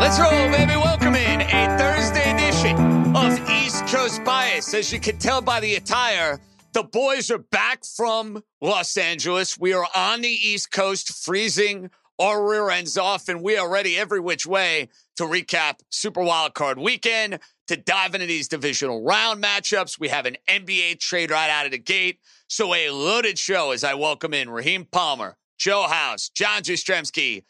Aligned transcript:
Let's 0.00 0.18
roll, 0.18 0.30
baby. 0.30 0.76
Welcome 0.76 1.14
in 1.14 1.42
a 1.42 1.76
Thursday 1.76 2.32
edition 2.32 2.74
of 3.14 3.38
East 3.50 3.86
Coast 3.86 4.24
Bias. 4.24 4.72
As 4.72 4.90
you 4.90 4.98
can 4.98 5.18
tell 5.18 5.42
by 5.42 5.60
the 5.60 5.74
attire, 5.74 6.40
the 6.72 6.84
boys 6.84 7.30
are 7.30 7.36
back 7.36 7.84
from 7.84 8.42
Los 8.62 8.96
Angeles. 8.96 9.58
We 9.58 9.74
are 9.74 9.86
on 9.94 10.22
the 10.22 10.28
East 10.30 10.72
Coast, 10.72 11.22
freezing 11.22 11.90
our 12.18 12.42
rear 12.48 12.70
ends 12.70 12.96
off, 12.96 13.28
and 13.28 13.42
we 13.42 13.58
are 13.58 13.68
ready 13.68 13.98
every 13.98 14.20
which 14.20 14.46
way 14.46 14.88
to 15.16 15.24
recap 15.24 15.80
Super 15.90 16.22
Wildcard 16.22 16.82
Weekend, 16.82 17.38
to 17.66 17.76
dive 17.76 18.14
into 18.14 18.26
these 18.26 18.48
divisional 18.48 19.04
round 19.04 19.44
matchups. 19.44 20.00
We 20.00 20.08
have 20.08 20.24
an 20.24 20.38
NBA 20.48 21.00
trade 21.00 21.30
right 21.30 21.50
out 21.50 21.66
of 21.66 21.72
the 21.72 21.78
gate. 21.78 22.20
So 22.48 22.74
a 22.74 22.88
loaded 22.88 23.38
show 23.38 23.72
as 23.72 23.84
I 23.84 23.92
welcome 23.92 24.32
in 24.32 24.48
Raheem 24.48 24.86
Palmer, 24.86 25.36
Joe 25.58 25.82
House, 25.82 26.30
John 26.30 26.62
Jastremski. 26.62 27.42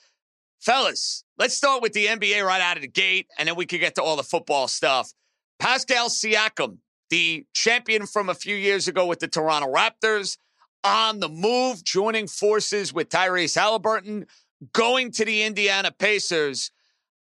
Fellas, 0.61 1.25
let's 1.41 1.57
start 1.57 1.81
with 1.81 1.95
the 1.95 2.05
NBA 2.05 2.45
right 2.45 2.61
out 2.61 2.77
of 2.77 2.83
the 2.83 2.89
gate, 2.89 3.27
and 3.39 3.49
then 3.49 3.57
we 3.57 3.65
can 3.65 3.81
get 3.81 3.95
to 3.95 4.03
all 4.03 4.15
the 4.15 4.23
football 4.23 4.69
stuff. 4.69 5.11
Pascal 5.59 6.11
Siakam, 6.11 6.77
the 7.09 7.47
champion 7.55 8.07
from 8.07 8.29
a 8.29 8.35
few 8.35 8.55
years 8.55 8.89
ago 8.89 9.07
with 9.07 9.21
the 9.21 9.27
Toronto 9.27 9.73
Raptors, 9.73 10.37
on 10.85 11.19
the 11.19 11.31
move, 11.31 11.83
joining 11.83 12.29
forces 12.29 12.93
with 12.93 13.09
Tyrese 13.09 13.59
Halliburton, 13.59 14.27
going 14.75 15.13
to 15.13 15.25
the 15.25 15.43
Indiana 15.43 15.91
Pacers. 15.91 16.71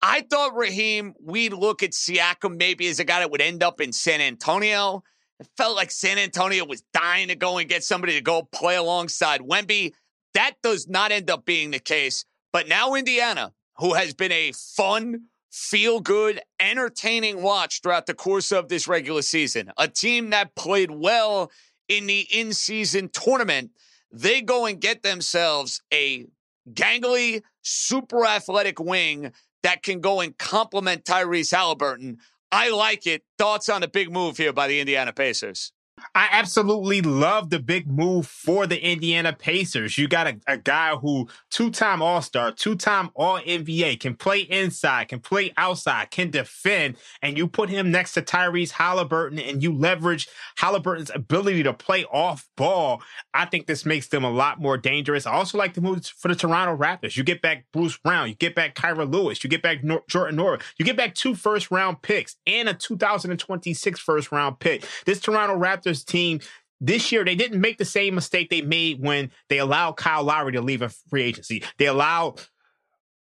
I 0.01 0.25
thought, 0.29 0.57
Raheem, 0.57 1.13
we'd 1.23 1.53
look 1.53 1.81
at 1.81 1.91
Siakam 1.91 2.57
maybe 2.57 2.89
as 2.89 2.99
a 2.99 3.05
guy 3.05 3.19
that 3.19 3.31
would 3.31 3.41
end 3.41 3.63
up 3.63 3.79
in 3.79 3.93
San 3.93 4.19
Antonio. 4.19 5.03
It 5.39 5.47
felt 5.55 5.77
like 5.77 5.89
San 5.89 6.17
Antonio 6.17 6.65
was 6.65 6.83
dying 6.93 7.29
to 7.29 7.35
go 7.35 7.59
and 7.59 7.69
get 7.69 7.85
somebody 7.85 8.15
to 8.15 8.21
go 8.21 8.43
play 8.51 8.75
alongside 8.75 9.39
Wemby. 9.39 9.93
That 10.33 10.55
does 10.61 10.89
not 10.89 11.13
end 11.13 11.29
up 11.29 11.45
being 11.45 11.71
the 11.71 11.79
case. 11.79 12.25
But 12.51 12.67
now 12.67 12.95
Indiana, 12.95 13.53
who 13.81 13.95
has 13.95 14.13
been 14.13 14.31
a 14.31 14.51
fun, 14.53 15.23
feel 15.51 15.99
good, 15.99 16.39
entertaining 16.59 17.41
watch 17.41 17.81
throughout 17.81 18.05
the 18.05 18.13
course 18.13 18.51
of 18.51 18.69
this 18.69 18.87
regular 18.87 19.23
season, 19.23 19.71
a 19.75 19.87
team 19.87 20.29
that 20.29 20.55
played 20.55 20.91
well 20.91 21.51
in 21.89 22.05
the 22.05 22.27
in 22.31 22.53
season 22.53 23.09
tournament, 23.09 23.71
they 24.11 24.39
go 24.39 24.67
and 24.67 24.79
get 24.79 25.01
themselves 25.01 25.81
a 25.91 26.27
gangly, 26.71 27.41
super 27.63 28.23
athletic 28.23 28.79
wing 28.79 29.31
that 29.63 29.81
can 29.81 29.99
go 29.99 30.21
and 30.21 30.37
complement 30.37 31.03
Tyrese 31.03 31.51
Halliburton. 31.51 32.19
I 32.51 32.69
like 32.69 33.07
it. 33.07 33.23
Thoughts 33.39 33.67
on 33.67 33.81
a 33.81 33.87
big 33.87 34.11
move 34.11 34.37
here 34.37 34.53
by 34.53 34.67
the 34.67 34.79
Indiana 34.79 35.11
Pacers? 35.11 35.71
I 36.15 36.29
absolutely 36.31 37.01
love 37.01 37.49
the 37.49 37.59
big 37.59 37.87
move 37.87 38.27
for 38.27 38.67
the 38.67 38.83
Indiana 38.83 39.33
Pacers. 39.33 39.97
You 39.97 40.07
got 40.07 40.27
a, 40.27 40.39
a 40.47 40.57
guy 40.57 40.95
who 40.95 41.27
two-time 41.49 42.01
All-Star, 42.01 42.51
two-time 42.51 43.09
All-NBA, 43.15 43.99
can 43.99 44.15
play 44.15 44.39
inside, 44.41 45.09
can 45.09 45.19
play 45.19 45.53
outside, 45.57 46.11
can 46.11 46.29
defend, 46.29 46.97
and 47.21 47.37
you 47.37 47.47
put 47.47 47.69
him 47.69 47.91
next 47.91 48.13
to 48.13 48.21
Tyrese 48.21 48.71
Halliburton 48.71 49.39
and 49.39 49.61
you 49.61 49.73
leverage 49.73 50.27
Halliburton's 50.57 51.11
ability 51.13 51.63
to 51.63 51.73
play 51.73 52.05
off 52.05 52.49
ball. 52.57 53.01
I 53.33 53.45
think 53.45 53.67
this 53.67 53.85
makes 53.85 54.07
them 54.07 54.23
a 54.23 54.31
lot 54.31 54.59
more 54.59 54.77
dangerous. 54.77 55.25
I 55.25 55.33
also 55.33 55.57
like 55.57 55.73
the 55.73 55.81
move 55.81 56.05
for 56.05 56.27
the 56.27 56.35
Toronto 56.35 56.75
Raptors. 56.75 57.15
You 57.15 57.23
get 57.23 57.41
back 57.41 57.65
Bruce 57.71 57.97
Brown, 57.97 58.29
you 58.29 58.35
get 58.35 58.55
back 58.55 58.75
Kira 58.75 59.11
Lewis, 59.11 59.43
you 59.43 59.49
get 59.49 59.61
back 59.61 59.83
Nor- 59.83 60.03
Jordan 60.09 60.37
Nwora, 60.37 60.61
you 60.77 60.85
get 60.85 60.97
back 60.97 61.15
two 61.15 61.35
first-round 61.35 62.01
picks 62.01 62.35
and 62.47 62.69
a 62.69 62.73
2026 62.73 63.99
first-round 63.99 64.59
pick. 64.59 64.83
This 65.05 65.19
Toronto 65.19 65.57
Raptors 65.57 65.90
Raptors 65.91 66.05
team 66.05 66.39
this 66.83 67.11
year, 67.11 67.23
they 67.23 67.35
didn't 67.35 67.61
make 67.61 67.77
the 67.77 67.85
same 67.85 68.15
mistake 68.15 68.49
they 68.49 68.61
made 68.61 69.01
when 69.01 69.31
they 69.49 69.59
allowed 69.59 69.93
Kyle 69.97 70.23
Lowry 70.23 70.53
to 70.53 70.61
leave 70.61 70.81
a 70.81 70.89
free 70.89 71.21
agency. 71.21 71.63
They 71.77 71.85
allowed 71.85 72.41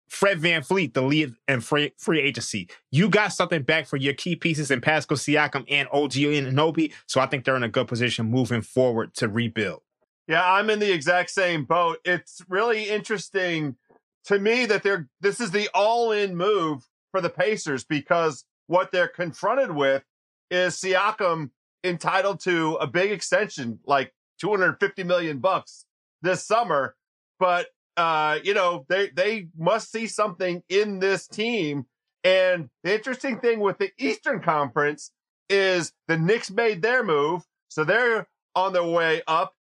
Fred 0.09 0.39
VanVleet 0.39 0.93
to 0.93 1.01
leave 1.01 1.39
in 1.49 1.63
free, 1.63 1.93
free 1.97 2.21
agency. 2.21 2.69
You 2.91 3.09
got 3.09 3.33
something 3.33 3.63
back 3.63 3.87
for 3.87 3.97
your 3.97 4.13
key 4.13 4.37
pieces 4.37 4.71
in 4.71 4.83
Pascal 4.83 5.17
Siakam 5.17 5.65
and 5.69 5.89
OG 5.91 6.13
Anunoby. 6.13 6.93
So 7.07 7.19
I 7.19 7.27
think 7.27 7.45
they're 7.45 7.57
in 7.57 7.63
a 7.63 7.69
good 7.69 7.89
position 7.89 8.31
moving 8.31 8.61
forward 8.61 9.15
to 9.15 9.29
rebuild. 9.29 9.81
Yeah, 10.29 10.45
I'm 10.45 10.69
in 10.69 10.79
the 10.79 10.93
exact 10.93 11.31
same 11.31 11.65
boat. 11.65 11.99
It's 12.05 12.43
really 12.49 12.91
interesting 12.91 13.77
to 14.25 14.39
me 14.39 14.67
that 14.67 14.83
they're 14.83 15.09
this 15.21 15.41
is 15.41 15.53
the 15.53 15.69
all-in 15.73 16.37
move 16.37 16.87
for 17.11 17.21
the 17.21 17.31
Pacers 17.31 17.85
because 17.85 18.45
what 18.67 18.93
they're 18.93 19.09
confronted 19.09 19.71
with 19.71 20.03
is 20.51 20.75
Siakam 20.75 21.51
entitled 21.85 22.41
to 22.41 22.75
a 22.75 22.87
big 22.87 23.13
extension, 23.13 23.79
like 23.87 24.13
250 24.41 25.05
million 25.05 25.39
bucks 25.39 25.87
this 26.23 26.45
summer. 26.45 26.95
But, 27.39 27.69
uh, 27.97 28.39
you 28.43 28.55
know, 28.55 28.87
they, 28.89 29.11
they 29.11 29.49
must 29.57 29.91
see 29.91 30.07
something 30.07 30.63
in 30.69 30.99
this 30.99 31.27
team. 31.27 31.87
And 32.25 32.71
the 32.83 32.95
interesting 32.95 33.39
thing 33.39 33.61
with 33.61 33.79
the 33.79 33.91
Eastern 33.99 34.41
Conference 34.41 35.13
is 35.49 35.93
the 36.09 36.19
Knicks 36.19 36.51
made 36.51 36.83
their 36.83 37.05
move. 37.05 37.45
So 37.69 37.85
they're 37.85 38.29
on 38.55 38.73
their 38.73 38.85
way 38.85 39.23
up. 39.27 39.55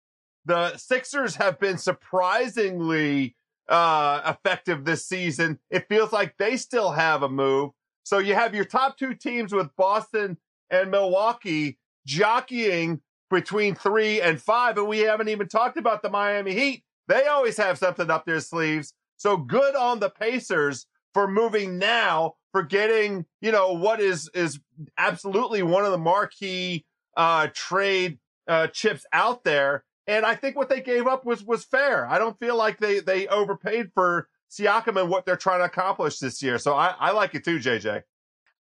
The 0.45 0.77
Sixers 0.77 1.35
have 1.35 1.59
been 1.59 1.77
surprisingly 1.77 3.35
uh, 3.67 4.21
effective 4.25 4.85
this 4.85 5.05
season. 5.05 5.59
It 5.69 5.87
feels 5.89 6.11
like 6.11 6.37
they 6.37 6.57
still 6.57 6.91
have 6.91 7.23
a 7.23 7.29
move. 7.29 7.71
So 8.03 8.19
you 8.19 8.35
have 8.35 8.53
your 8.53 8.65
top 8.65 8.97
two 8.97 9.15
teams 9.15 9.53
with 9.53 9.75
Boston 9.75 10.37
and 10.69 10.91
Milwaukee 10.91 11.77
jockeying 12.05 13.01
between 13.29 13.75
three 13.75 14.21
and 14.21 14.41
five. 14.41 14.77
And 14.77 14.87
we 14.87 14.99
haven't 14.99 15.29
even 15.29 15.47
talked 15.47 15.77
about 15.77 16.01
the 16.01 16.09
Miami 16.09 16.53
Heat. 16.53 16.83
They 17.07 17.25
always 17.25 17.57
have 17.57 17.77
something 17.77 18.09
up 18.09 18.25
their 18.25 18.39
sleeves. 18.39 18.93
So 19.17 19.37
good 19.37 19.75
on 19.75 19.99
the 19.99 20.09
Pacers 20.09 20.87
for 21.13 21.27
moving 21.27 21.77
now, 21.77 22.35
for 22.51 22.63
getting, 22.63 23.25
you 23.41 23.51
know, 23.51 23.73
what 23.73 23.99
is, 23.99 24.29
is 24.33 24.59
absolutely 24.97 25.63
one 25.63 25.85
of 25.85 25.91
the 25.91 25.97
marquee, 25.97 26.85
uh, 27.15 27.47
trade, 27.53 28.19
uh, 28.47 28.67
chips 28.67 29.05
out 29.13 29.43
there. 29.43 29.83
And 30.07 30.25
I 30.25 30.35
think 30.35 30.55
what 30.55 30.69
they 30.69 30.81
gave 30.81 31.07
up 31.07 31.25
was, 31.25 31.43
was 31.43 31.63
fair. 31.63 32.05
I 32.07 32.19
don't 32.19 32.37
feel 32.39 32.55
like 32.55 32.79
they, 32.79 32.99
they 32.99 33.27
overpaid 33.27 33.91
for 33.93 34.27
Siakam 34.51 34.99
and 34.99 35.09
what 35.09 35.25
they're 35.25 35.35
trying 35.35 35.59
to 35.59 35.65
accomplish 35.65 36.19
this 36.19 36.43
year. 36.43 36.59
So 36.59 36.73
I, 36.73 36.93
I 36.99 37.11
like 37.11 37.33
it 37.33 37.43
too, 37.43 37.59
JJ. 37.59 38.03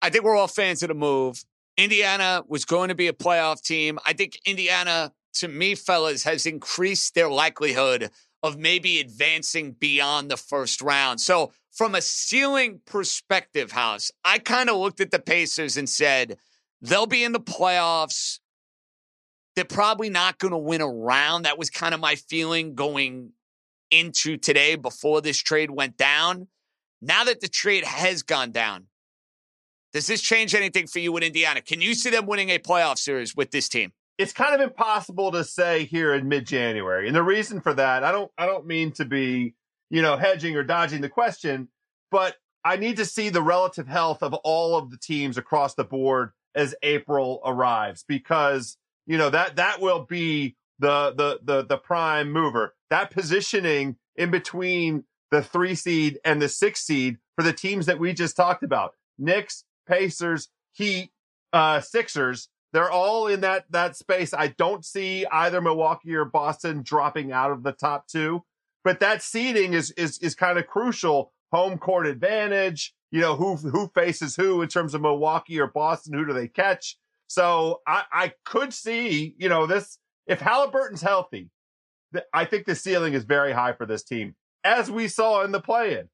I 0.02 0.09
think 0.09 0.23
we're 0.23 0.35
all 0.35 0.47
fans 0.47 0.84
of 0.84 0.90
the 0.90 0.94
move. 0.94 1.44
Indiana 1.78 2.44
was 2.47 2.66
going 2.66 2.90
to 2.90 2.96
be 2.96 3.08
a 3.08 3.14
playoff 3.14 3.61
team. 3.61 3.99
I 4.05 4.14
think 4.14 4.40
Indiana, 4.46 5.11
to 5.35 5.47
me, 5.47 5.76
fellas, 5.76 6.23
has 6.23 6.46
increased 6.46 7.16
their 7.16 7.29
likelihood 7.29 8.11
of 8.44 8.58
maybe 8.58 8.99
advancing 8.99 9.72
beyond 9.72 10.29
the 10.29 10.38
first 10.38 10.82
round. 10.82 11.20
So, 11.20 11.52
from 11.72 11.94
a 11.94 12.02
ceiling 12.02 12.79
perspective, 12.85 13.73
House, 13.73 14.09
I 14.23 14.40
kind 14.40 14.70
of 14.70 14.78
looked 14.78 15.02
at 15.02 15.11
the 15.11 15.20
Pacers 15.20 15.76
and 15.76 15.90
said, 15.90 16.38
they'll 16.82 17.05
be 17.05 17.23
in 17.23 17.34
the 17.34 17.40
playoffs. 17.40 18.40
They're 19.55 19.66
probably 19.66 20.09
not 20.09 20.38
going 20.38 20.52
to 20.52 20.58
win 20.58 20.79
a 20.79 20.88
round. 20.88 21.44
That 21.44 21.58
was 21.58 21.70
kind 21.70 21.94
of 21.94 21.99
my 21.99 22.16
feeling 22.16 22.76
going 22.76 23.32
into 23.91 24.38
today 24.38 24.76
before 24.76 25.22
this 25.22 25.38
trade 25.38 25.72
went 25.72 25.97
down. 25.97 26.47
Now 27.02 27.26
that 27.26 27.41
the 27.41 27.47
trade 27.49 27.84
has 27.84 28.23
gone 28.23 28.52
down, 28.52 28.88
does 29.96 30.08
this 30.08 30.20
change 30.20 30.53
anything 30.53 30.88
for 30.88 31.00
you 31.00 31.16
in 31.16 31.24
Indiana? 31.24 31.62
Can 31.62 31.80
you 31.80 31.94
see 31.94 32.09
them 32.09 32.26
winning 32.26 32.50
a 32.50 32.59
playoff 32.59 32.97
series 32.97 33.34
with 33.34 33.52
this 33.52 33.70
team? 33.70 33.94
It's 34.18 34.34
kind 34.34 34.53
of 34.53 34.59
impossible 34.59 35.32
to 35.32 35.46
say 35.46 35.86
here 35.86 36.14
in 36.14 36.28
mid-January. 36.28 37.08
And 37.08 37.16
the 37.16 37.24
reason 37.24 37.62
for 37.62 37.74
that, 37.74 38.03
I 38.03 38.12
don't 38.12 38.30
I 38.38 38.46
don't 38.46 38.66
mean 38.66 38.92
to 38.94 39.06
be, 39.06 39.56
you 39.90 40.02
know, 40.02 40.18
hedging 40.18 40.58
or 40.58 40.64
dodging 40.64 41.00
the 41.00 41.08
question, 41.08 41.70
but 42.12 42.36
I 42.66 42.76
need 42.76 42.97
to 42.97 43.06
see 43.06 43.30
the 43.30 43.42
relative 43.42 43.88
health 43.88 44.22
of 44.22 44.34
all 44.34 44.76
of 44.76 44.92
the 44.92 44.97
teams 44.97 45.38
across 45.38 45.76
the 45.76 45.86
board 45.86 46.32
as 46.53 46.76
April 46.84 47.40
arrives 47.46 48.03
because, 48.06 48.76
you 49.06 49.18
know, 49.18 49.30
that, 49.30 49.56
that 49.56 49.80
will 49.80 50.03
be 50.03 50.58
the, 50.78 51.14
the, 51.16 51.40
the, 51.42 51.64
the 51.64 51.78
prime 51.78 52.34
mover. 52.34 52.76
That 52.90 53.12
positioning 53.12 53.96
in 54.18 54.30
between 54.30 55.06
the 55.32 55.42
three 55.42 55.76
seed 55.76 56.20
and 56.26 56.42
the 56.42 56.50
six 56.50 56.82
seed 56.82 57.18
for 57.38 57.44
the 57.44 57.53
teams 57.53 57.86
that 57.86 57.97
we 57.97 58.12
just 58.12 58.36
talked 58.36 58.64
about. 58.64 58.94
Knicks, 59.18 59.64
Pacers, 59.87 60.49
Heat, 60.73 61.11
uh, 61.53 61.82
Sixers. 61.82 62.49
They're 62.73 62.91
all 62.91 63.28
in 63.28 63.41
that, 63.41 63.66
that 63.70 63.96
space. 63.96 64.34
I 64.34 64.47
don't 64.47 64.84
see 64.84 65.26
either 65.32 65.61
Milwaukee 65.61 66.16
or 66.16 66.26
Boston 66.26 66.82
dropping 66.84 67.32
out 67.32 67.52
of 67.52 67.64
the 67.64 67.72
top 67.72 68.08
two, 68.08 68.43
but 68.84 68.99
that 68.99 69.22
seeding 69.22 69.73
is, 69.73 69.91
is, 69.91 70.17
is 70.20 70.35
kind 70.35 70.59
of 70.59 70.67
crucial. 70.67 71.32
Home 71.52 71.78
court 71.78 72.05
advantage, 72.05 72.93
you 73.11 73.22
know, 73.22 73.35
who, 73.37 73.55
who 73.55 73.90
faces 73.96 74.35
who 74.35 74.61
in 74.61 74.67
terms 74.67 74.93
of 74.93 75.02
Milwaukee 75.02 75.59
or 75.59 75.67
Boston? 75.67 76.14
Who 76.14 76.26
do 76.26 76.34
they 76.34 76.49
catch? 76.49 76.97
So 77.28 77.82
I, 77.87 78.03
I 78.11 78.34
could 78.43 78.73
see, 78.73 79.35
you 79.37 79.47
know, 79.47 79.66
this, 79.66 79.97
if 80.28 80.41
Halliburton's 80.41 81.02
healthy, 81.02 81.49
I 82.34 82.46
think 82.46 82.66
the 82.66 82.76
ceiling 82.76 83.14
is 83.14 83.23
very 83.23 83.53
high 83.53 83.73
for 83.73 83.85
this 83.85 84.03
team, 84.03 84.35
as 84.64 84.91
we 84.91 85.08
saw 85.08 85.43
in 85.43 85.52
the 85.52 85.61
play 85.61 85.97
in. 85.97 86.09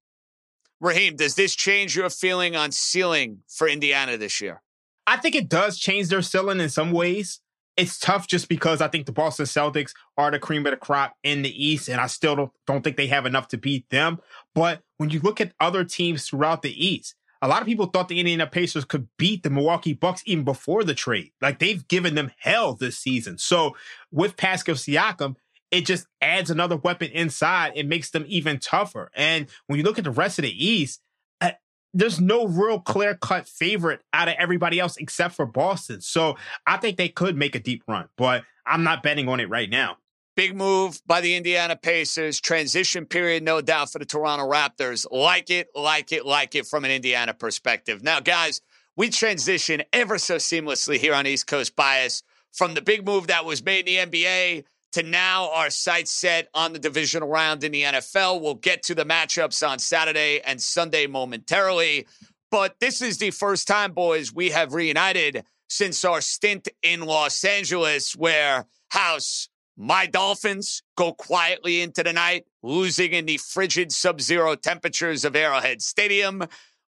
Raheem, 0.82 1.16
does 1.16 1.36
this 1.36 1.56
change 1.56 1.96
your 1.96 2.10
feeling 2.10 2.56
on 2.56 2.72
ceiling 2.72 3.44
for 3.48 3.68
Indiana 3.68 4.18
this 4.18 4.42
year? 4.42 4.64
I 5.06 5.18
think 5.18 5.36
it 5.36 5.48
does 5.48 5.78
change 5.78 6.10
their 6.10 6.24
ceiling 6.24 6.60
in 6.60 6.70
some 6.70 6.92
ways. 6.92 7.40
It's 7.78 8.00
tough 8.00 8.28
just 8.28 8.50
because 8.50 8.82
I 8.82 8.88
think 8.88 9.06
the 9.06 9.12
Boston 9.12 9.46
Celtics 9.46 9.94
are 10.18 10.32
the 10.32 10.40
cream 10.40 10.66
of 10.66 10.72
the 10.72 10.78
crop 10.78 11.16
in 11.24 11.44
the 11.44 11.66
East, 11.66 11.88
and 11.88 12.02
I 12.02 12.08
still 12.08 12.52
don't, 12.66 12.84
think 12.84 12.98
they 12.98 13.08
have 13.08 13.28
enough 13.28 13.48
to 13.50 13.58
beat 13.58 13.90
them. 13.92 14.20
But 14.56 14.82
when 14.98 15.12
you 15.12 15.20
look 15.20 15.40
at 15.40 15.54
other 15.60 15.84
teams 15.84 16.28
throughout 16.28 16.64
the 16.64 16.86
East, 16.86 17.16
a 17.44 17.48
lot 17.48 17.62
of 17.62 17.68
people 17.68 17.86
thought 17.86 18.08
the 18.08 18.20
Indiana 18.20 18.48
Pacers 18.48 18.86
could 18.86 19.08
beat 19.18 19.44
the 19.44 19.50
Milwaukee 19.52 19.94
Bucks 19.94 20.24
even 20.26 20.44
before 20.44 20.84
the 20.84 20.96
trade. 20.96 21.32
Like 21.42 21.60
they've 21.60 21.88
given 21.88 22.16
them 22.16 22.32
hell 22.40 22.74
this 22.74 22.98
season. 22.98 23.38
So 23.38 23.76
with 24.12 24.36
Pascal 24.36 24.76
Siakam, 24.76 25.36
it 25.72 25.86
just 25.86 26.06
adds 26.22 26.52
another 26.52 26.76
weapon 26.76 27.10
inside. 27.12 27.72
It 27.76 27.88
makes 27.88 28.12
them 28.12 28.26
even 28.28 28.60
tougher. 28.60 29.10
And 29.16 29.48
when 29.68 29.80
you 29.80 29.84
look 29.84 29.98
at 29.98 30.04
the 30.04 30.12
rest 30.12 30.38
of 30.38 30.44
the 30.44 30.66
East, 30.66 31.02
uh, 31.40 31.52
there's 31.94 32.20
no 32.20 32.46
real 32.46 32.80
clear 32.80 33.16
cut 33.16 33.48
favorite 33.48 34.02
out 34.14 34.28
of 34.28 34.36
everybody 34.38 34.80
else 34.80 34.98
except 34.98 35.36
for 35.36 35.46
Boston. 35.46 36.02
So 36.02 36.36
I 36.68 36.78
think 36.78 36.98
they 36.98 37.10
could 37.10 37.38
make 37.38 37.56
a 37.56 37.60
deep 37.60 37.84
run, 37.88 38.10
but 38.18 38.44
I'm 38.66 38.84
not 38.84 39.02
betting 39.02 39.30
on 39.30 39.40
it 39.40 39.50
right 39.50 39.70
now. 39.70 39.98
Big 40.36 40.56
move 40.56 41.02
by 41.06 41.22
the 41.22 41.36
Indiana 41.36 41.76
Pacers. 41.76 42.40
Transition 42.40 43.06
period, 43.06 43.44
no 43.44 43.62
doubt, 43.62 43.92
for 43.92 44.00
the 44.00 44.06
Toronto 44.06 44.50
Raptors. 44.50 45.06
Like 45.12 45.50
it, 45.50 45.68
like 45.76 46.12
it, 46.12 46.26
like 46.26 46.56
it 46.56 46.66
from 46.68 46.86
an 46.86 46.92
Indiana 46.92 47.34
perspective. 47.34 48.02
Now, 48.02 48.22
guys, 48.22 48.62
we 48.96 49.10
transition 49.10 49.84
ever 49.92 50.18
so 50.18 50.36
seamlessly 50.36 50.98
here 50.98 51.14
on 51.14 51.28
East 51.28 51.48
Coast 51.48 51.76
Bias 51.76 52.24
from 52.52 52.74
the 52.74 52.82
big 52.82 53.06
move 53.06 53.28
that 53.28 53.46
was 53.46 53.64
made 53.64 53.88
in 53.88 54.10
the 54.12 54.26
NBA 54.26 54.64
to 54.94 55.04
now 55.04 55.52
our 55.52 55.70
sights 55.70 56.12
set 56.12 56.50
on 56.54 56.74
the 56.74 56.80
divisional 56.80 57.30
round 57.30 57.64
in 57.64 57.72
the 57.72 57.84
NFL. 57.84 58.42
We'll 58.42 58.56
get 58.56 58.84
to 58.84 58.96
the 58.96 59.06
matchups 59.06 59.68
on 59.68 59.80
Saturday 59.80 60.42
and 60.42 60.62
Sunday 60.62 61.08
momentarily. 61.08 62.08
But 62.50 62.76
this 62.80 63.02
is 63.02 63.18
the 63.18 63.32
first 63.32 63.68
time, 63.68 63.94
boys, 63.94 64.34
we 64.34 64.50
have 64.50 64.74
reunited 64.74 65.46
since 65.70 66.04
our 66.04 66.20
stint 66.20 66.68
in 66.84 67.02
Los 67.02 67.46
Angeles, 67.46 68.14
where 68.16 68.66
House, 68.90 69.48
my 69.78 70.06
Dolphins 70.06 70.84
go 70.98 71.14
quietly 71.14 71.82
into 71.82 72.04
the 72.04 72.12
night, 72.12 72.46
losing 72.62 73.14
in 73.14 73.26
the 73.26 73.38
frigid 73.38 73.94
sub 73.94 74.20
zero 74.20 74.56
temperatures 74.56 75.24
of 75.24 75.36
Arrowhead 75.36 75.82
Stadium. 75.82 76.44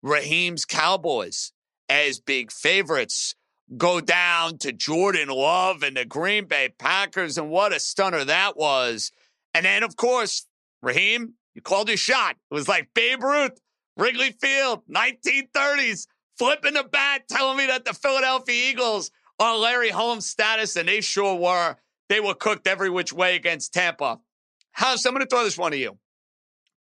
Raheem's 0.03 0.64
Cowboys 0.64 1.53
as 1.91 2.20
big 2.20 2.50
favorites 2.50 3.35
go 3.76 4.00
down 4.00 4.58
to 4.58 4.72
Jordan 4.72 5.28
Love 5.28 5.82
and 5.82 5.96
the 5.96 6.05
Green 6.05 6.46
Bay 6.46 6.70
Packers, 6.78 7.38
and 7.38 7.50
what 7.50 7.72
a 7.72 7.81
stunner 7.81 8.25
that 8.25 8.56
was. 8.56 9.12
And 9.55 9.64
then, 9.64 9.82
of 9.82 9.96
course, 9.96 10.46
Raheem, 10.82 11.34
you 11.55 11.62
called 11.62 11.88
your 11.88 11.96
shot. 11.96 12.37
It 12.50 12.55
was 12.55 12.69
like 12.69 12.88
Babe 12.94 13.22
Ruth, 13.22 13.61
Wrigley 13.96 14.32
Field, 14.32 14.82
1930s, 14.90 16.06
flipping 16.38 16.75
the 16.75 16.84
bat, 16.84 17.28
telling 17.28 17.58
me 17.58 17.67
that 17.67 17.84
the 17.84 17.94
Philadelphia 17.94 18.70
Eagles 18.70 19.11
are 19.38 19.56
Larry 19.56 19.90
Holmes 19.90 20.26
status, 20.26 20.76
and 20.76 20.88
they 20.88 21.00
sure 21.00 21.37
were. 21.37 21.76
They 22.08 22.20
were 22.20 22.34
cooked 22.34 22.67
every 22.67 22.90
which 22.90 23.12
way 23.12 23.37
against 23.37 23.72
Tampa. 23.72 24.19
House, 24.72 25.05
I'm 25.05 25.12
going 25.12 25.25
to 25.25 25.28
throw 25.28 25.44
this 25.44 25.58
one 25.58 25.72
to 25.72 25.78
you 25.78 25.99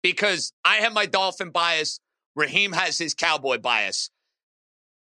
because 0.02 0.52
I 0.64 0.76
have 0.76 0.92
my 0.92 1.06
Dolphin 1.06 1.50
bias. 1.50 2.00
Raheem 2.34 2.72
has 2.72 2.98
his 2.98 3.14
Cowboy 3.14 3.58
bias. 3.58 4.10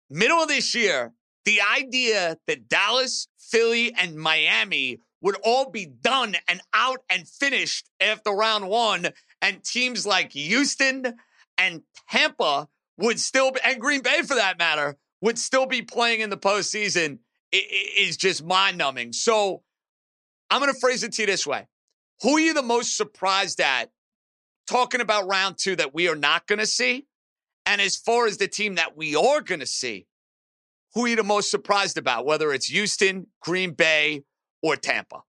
Middle 0.09 0.37
of 0.37 0.47
this 0.47 0.75
year, 0.75 1.13
the 1.45 1.59
idea 1.61 2.37
that 2.47 2.67
Dallas, 2.69 3.27
Philly, 3.37 3.93
and 3.93 4.15
Miami 4.15 4.99
would 5.21 5.35
all 5.43 5.69
be 5.69 5.85
done 5.85 6.35
and 6.47 6.61
out 6.73 6.99
and 7.09 7.27
finished 7.27 7.89
after 7.99 8.31
round 8.31 8.67
one, 8.67 9.07
and 9.41 9.63
teams 9.63 10.05
like 10.05 10.33
Houston 10.33 11.15
and 11.57 11.81
Tampa 12.09 12.67
would 12.97 13.19
still 13.19 13.51
be, 13.51 13.59
and 13.65 13.79
Green 13.79 14.01
Bay 14.01 14.21
for 14.21 14.35
that 14.35 14.59
matter, 14.59 14.97
would 15.21 15.39
still 15.39 15.65
be 15.65 15.81
playing 15.81 16.19
in 16.19 16.29
the 16.29 16.37
postseason 16.37 17.19
is 17.51 18.17
just 18.17 18.43
mind 18.43 18.77
numbing. 18.77 19.13
So 19.13 19.63
I'm 20.49 20.59
going 20.61 20.73
to 20.73 20.79
phrase 20.79 21.03
it 21.03 21.13
to 21.13 21.21
you 21.21 21.25
this 21.25 21.47
way 21.47 21.67
Who 22.21 22.35
are 22.35 22.39
you 22.39 22.53
the 22.53 22.61
most 22.61 22.97
surprised 22.97 23.61
at 23.61 23.91
talking 24.67 25.01
about 25.01 25.27
round 25.27 25.57
two 25.57 25.75
that 25.75 25.93
we 25.93 26.09
are 26.09 26.15
not 26.15 26.47
going 26.47 26.59
to 26.59 26.65
see? 26.65 27.07
And 27.65 27.79
as 27.79 27.95
far 27.95 28.25
as 28.27 28.37
the 28.37 28.47
team 28.47 28.75
that 28.75 28.97
we 28.97 29.15
are 29.15 29.39
going 29.39 29.61
to 29.61 29.65
see, 29.65 30.07
who 30.93 31.05
are 31.05 31.07
you 31.07 31.15
the 31.15 31.23
most 31.23 31.49
surprised 31.49 31.97
about, 31.97 32.25
whether 32.25 32.53
it's 32.53 32.67
Houston, 32.67 33.27
Green 33.41 33.71
Bay, 33.71 34.23
or 34.61 34.75
Tampa? 34.75 35.23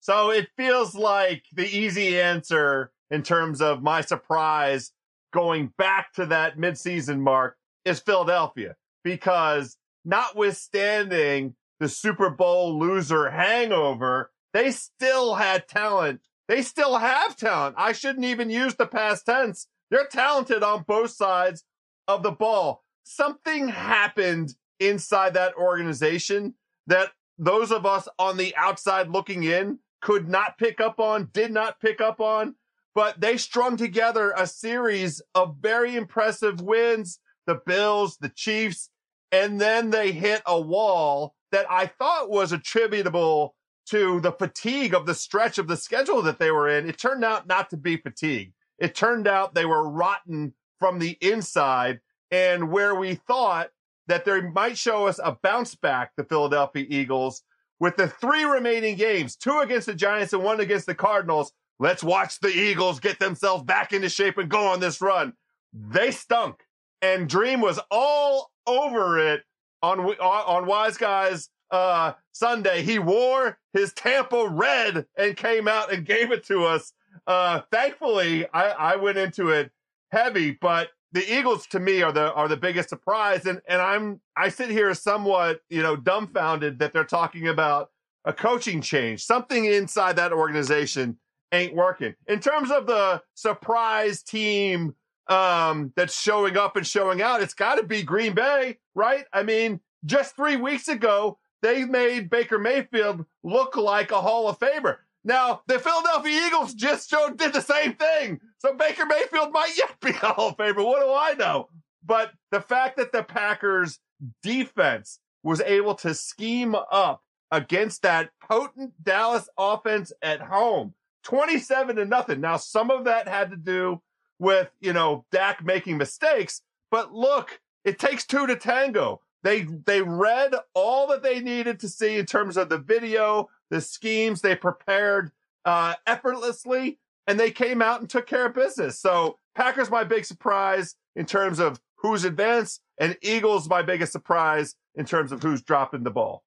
So 0.00 0.30
it 0.30 0.48
feels 0.56 0.94
like 0.94 1.44
the 1.52 1.66
easy 1.66 2.20
answer 2.20 2.90
in 3.10 3.22
terms 3.22 3.60
of 3.60 3.82
my 3.82 4.00
surprise 4.00 4.92
going 5.32 5.72
back 5.78 6.12
to 6.14 6.26
that 6.26 6.58
midseason 6.58 7.20
mark 7.20 7.56
is 7.84 8.00
Philadelphia 8.00 8.76
because 9.04 9.76
notwithstanding 10.04 11.54
the 11.78 11.88
Super 11.88 12.30
Bowl 12.30 12.78
loser 12.78 13.30
hangover, 13.30 14.32
they 14.52 14.70
still 14.70 15.36
had 15.36 15.68
talent. 15.68 16.20
They 16.48 16.62
still 16.62 16.98
have 16.98 17.36
talent. 17.36 17.76
I 17.78 17.92
shouldn't 17.92 18.24
even 18.24 18.50
use 18.50 18.74
the 18.74 18.86
past 18.86 19.26
tense. 19.26 19.68
They're 19.90 20.06
talented 20.06 20.62
on 20.62 20.84
both 20.86 21.10
sides 21.10 21.64
of 22.08 22.22
the 22.22 22.30
ball. 22.30 22.82
Something 23.04 23.68
happened 23.68 24.54
inside 24.88 25.34
that 25.34 25.54
organization 25.54 26.54
that 26.86 27.10
those 27.38 27.70
of 27.70 27.86
us 27.86 28.08
on 28.18 28.36
the 28.36 28.54
outside 28.56 29.08
looking 29.08 29.44
in 29.44 29.78
could 30.00 30.28
not 30.28 30.58
pick 30.58 30.80
up 30.80 30.98
on, 31.00 31.30
did 31.32 31.50
not 31.50 31.80
pick 31.80 32.00
up 32.00 32.20
on, 32.20 32.54
but 32.94 33.20
they 33.20 33.36
strung 33.36 33.76
together 33.76 34.32
a 34.36 34.46
series 34.46 35.22
of 35.34 35.56
very 35.60 35.96
impressive 35.96 36.60
wins. 36.60 37.20
The 37.46 37.60
Bills, 37.66 38.18
the 38.18 38.28
Chiefs, 38.28 38.90
and 39.32 39.60
then 39.60 39.90
they 39.90 40.12
hit 40.12 40.42
a 40.46 40.60
wall 40.60 41.34
that 41.50 41.66
I 41.68 41.86
thought 41.86 42.30
was 42.30 42.52
attributable 42.52 43.56
to 43.86 44.20
the 44.20 44.32
fatigue 44.32 44.94
of 44.94 45.06
the 45.06 45.14
stretch 45.14 45.58
of 45.58 45.66
the 45.66 45.76
schedule 45.76 46.22
that 46.22 46.38
they 46.38 46.50
were 46.50 46.68
in. 46.68 46.88
It 46.88 46.98
turned 46.98 47.24
out 47.24 47.46
not 47.46 47.70
to 47.70 47.76
be 47.76 47.96
fatigue. 47.96 48.52
It 48.78 48.94
turned 48.94 49.26
out 49.26 49.54
they 49.54 49.66
were 49.66 49.88
rotten 49.88 50.54
from 50.78 50.98
the 50.98 51.18
inside. 51.20 52.00
And 52.30 52.70
where 52.70 52.94
we 52.94 53.14
thought 53.14 53.70
that 54.08 54.24
they 54.24 54.40
might 54.40 54.76
show 54.76 55.06
us 55.06 55.20
a 55.22 55.36
bounce 55.42 55.74
back, 55.74 56.12
the 56.16 56.24
Philadelphia 56.24 56.86
Eagles, 56.88 57.42
with 57.78 57.96
the 57.96 58.08
three 58.08 58.44
remaining 58.44 58.96
games, 58.96 59.36
two 59.36 59.58
against 59.58 59.86
the 59.86 59.94
Giants 59.94 60.32
and 60.32 60.42
one 60.42 60.60
against 60.60 60.86
the 60.86 60.94
Cardinals. 60.94 61.52
Let's 61.78 62.04
watch 62.04 62.38
the 62.40 62.48
Eagles 62.48 63.00
get 63.00 63.18
themselves 63.18 63.64
back 63.64 63.92
into 63.92 64.08
shape 64.08 64.38
and 64.38 64.48
go 64.48 64.66
on 64.66 64.80
this 64.80 65.00
run. 65.00 65.32
They 65.72 66.10
stunk. 66.10 66.60
And 67.00 67.28
Dream 67.28 67.60
was 67.60 67.80
all 67.90 68.52
over 68.66 69.18
it 69.18 69.42
on 69.82 70.00
on 70.00 70.66
Wise 70.66 70.96
Guys 70.96 71.48
uh, 71.72 72.12
Sunday. 72.30 72.82
He 72.82 72.98
wore 73.00 73.58
his 73.72 73.92
Tampa 73.94 74.48
red 74.48 75.06
and 75.16 75.36
came 75.36 75.66
out 75.66 75.92
and 75.92 76.06
gave 76.06 76.30
it 76.30 76.44
to 76.46 76.64
us. 76.64 76.92
Uh, 77.26 77.62
thankfully, 77.72 78.46
I, 78.52 78.70
I 78.70 78.96
went 78.96 79.18
into 79.18 79.48
it 79.48 79.72
heavy, 80.12 80.52
but 80.52 80.90
the 81.12 81.38
Eagles 81.38 81.66
to 81.68 81.80
me 81.80 82.02
are 82.02 82.12
the 82.12 82.32
are 82.32 82.48
the 82.48 82.56
biggest 82.56 82.88
surprise, 82.88 83.46
and 83.46 83.60
and 83.68 83.80
I'm 83.80 84.20
I 84.36 84.48
sit 84.48 84.70
here 84.70 84.92
somewhat 84.94 85.60
you 85.68 85.82
know 85.82 85.96
dumbfounded 85.96 86.78
that 86.78 86.92
they're 86.92 87.04
talking 87.04 87.48
about 87.48 87.90
a 88.24 88.32
coaching 88.32 88.80
change. 88.80 89.24
Something 89.24 89.64
inside 89.66 90.16
that 90.16 90.32
organization 90.32 91.18
ain't 91.52 91.74
working. 91.74 92.14
In 92.26 92.40
terms 92.40 92.70
of 92.70 92.86
the 92.86 93.22
surprise 93.34 94.22
team 94.22 94.94
um, 95.28 95.92
that's 95.96 96.18
showing 96.20 96.56
up 96.56 96.76
and 96.76 96.86
showing 96.86 97.20
out, 97.20 97.42
it's 97.42 97.54
got 97.54 97.76
to 97.76 97.82
be 97.82 98.02
Green 98.02 98.34
Bay, 98.34 98.78
right? 98.94 99.24
I 99.32 99.42
mean, 99.42 99.80
just 100.04 100.34
three 100.34 100.56
weeks 100.56 100.88
ago 100.88 101.38
they 101.62 101.84
made 101.84 102.28
Baker 102.28 102.58
Mayfield 102.58 103.24
look 103.44 103.76
like 103.76 104.10
a 104.10 104.20
Hall 104.20 104.48
of 104.48 104.58
Famer. 104.58 104.96
Now, 105.24 105.62
the 105.66 105.78
Philadelphia 105.78 106.46
Eagles 106.46 106.74
just 106.74 107.08
showed 107.08 107.38
did 107.38 107.52
the 107.52 107.60
same 107.60 107.94
thing. 107.94 108.40
So 108.58 108.74
Baker 108.74 109.06
Mayfield 109.06 109.52
might 109.52 109.76
yet 109.76 110.00
be 110.00 110.10
a 110.10 110.12
Hall 110.32 110.50
of 110.50 110.56
Famer. 110.56 110.84
What 110.84 111.00
do 111.00 111.12
I 111.12 111.34
know? 111.38 111.68
But 112.04 112.32
the 112.50 112.60
fact 112.60 112.96
that 112.96 113.12
the 113.12 113.22
Packers 113.22 114.00
defense 114.42 115.20
was 115.42 115.60
able 115.60 115.94
to 115.96 116.14
scheme 116.14 116.74
up 116.90 117.22
against 117.50 118.02
that 118.02 118.30
potent 118.48 118.92
Dallas 119.02 119.48
offense 119.58 120.12
at 120.22 120.40
home. 120.40 120.94
27 121.24 121.96
to 121.96 122.04
nothing. 122.04 122.40
Now, 122.40 122.56
some 122.56 122.90
of 122.90 123.04
that 123.04 123.28
had 123.28 123.50
to 123.50 123.56
do 123.56 124.00
with, 124.38 124.70
you 124.80 124.92
know, 124.92 125.24
Dak 125.30 125.64
making 125.64 125.98
mistakes, 125.98 126.62
but 126.90 127.14
look, 127.14 127.60
it 127.84 127.98
takes 127.98 128.26
two 128.26 128.46
to 128.46 128.56
tango. 128.56 129.20
They 129.42 129.62
they 129.62 130.02
read 130.02 130.54
all 130.74 131.06
that 131.08 131.22
they 131.22 131.40
needed 131.40 131.80
to 131.80 131.88
see 131.88 132.18
in 132.18 132.26
terms 132.26 132.56
of 132.56 132.68
the 132.68 132.78
video, 132.78 133.48
the 133.70 133.80
schemes 133.80 134.40
they 134.40 134.54
prepared 134.54 135.32
uh, 135.64 135.94
effortlessly, 136.06 136.98
and 137.26 137.38
they 137.38 137.50
came 137.50 137.82
out 137.82 138.00
and 138.00 138.08
took 138.08 138.26
care 138.26 138.46
of 138.46 138.54
business. 138.54 138.98
So 138.98 139.38
Packers 139.54 139.90
my 139.90 140.04
big 140.04 140.24
surprise 140.24 140.94
in 141.14 141.26
terms 141.26 141.58
of 141.58 141.80
who's 141.96 142.24
advanced, 142.24 142.80
and 142.98 143.16
Eagles 143.22 143.68
my 143.68 143.82
biggest 143.82 144.12
surprise 144.12 144.74
in 144.94 145.04
terms 145.04 145.32
of 145.32 145.42
who's 145.42 145.62
dropping 145.62 146.04
the 146.04 146.10
ball 146.10 146.44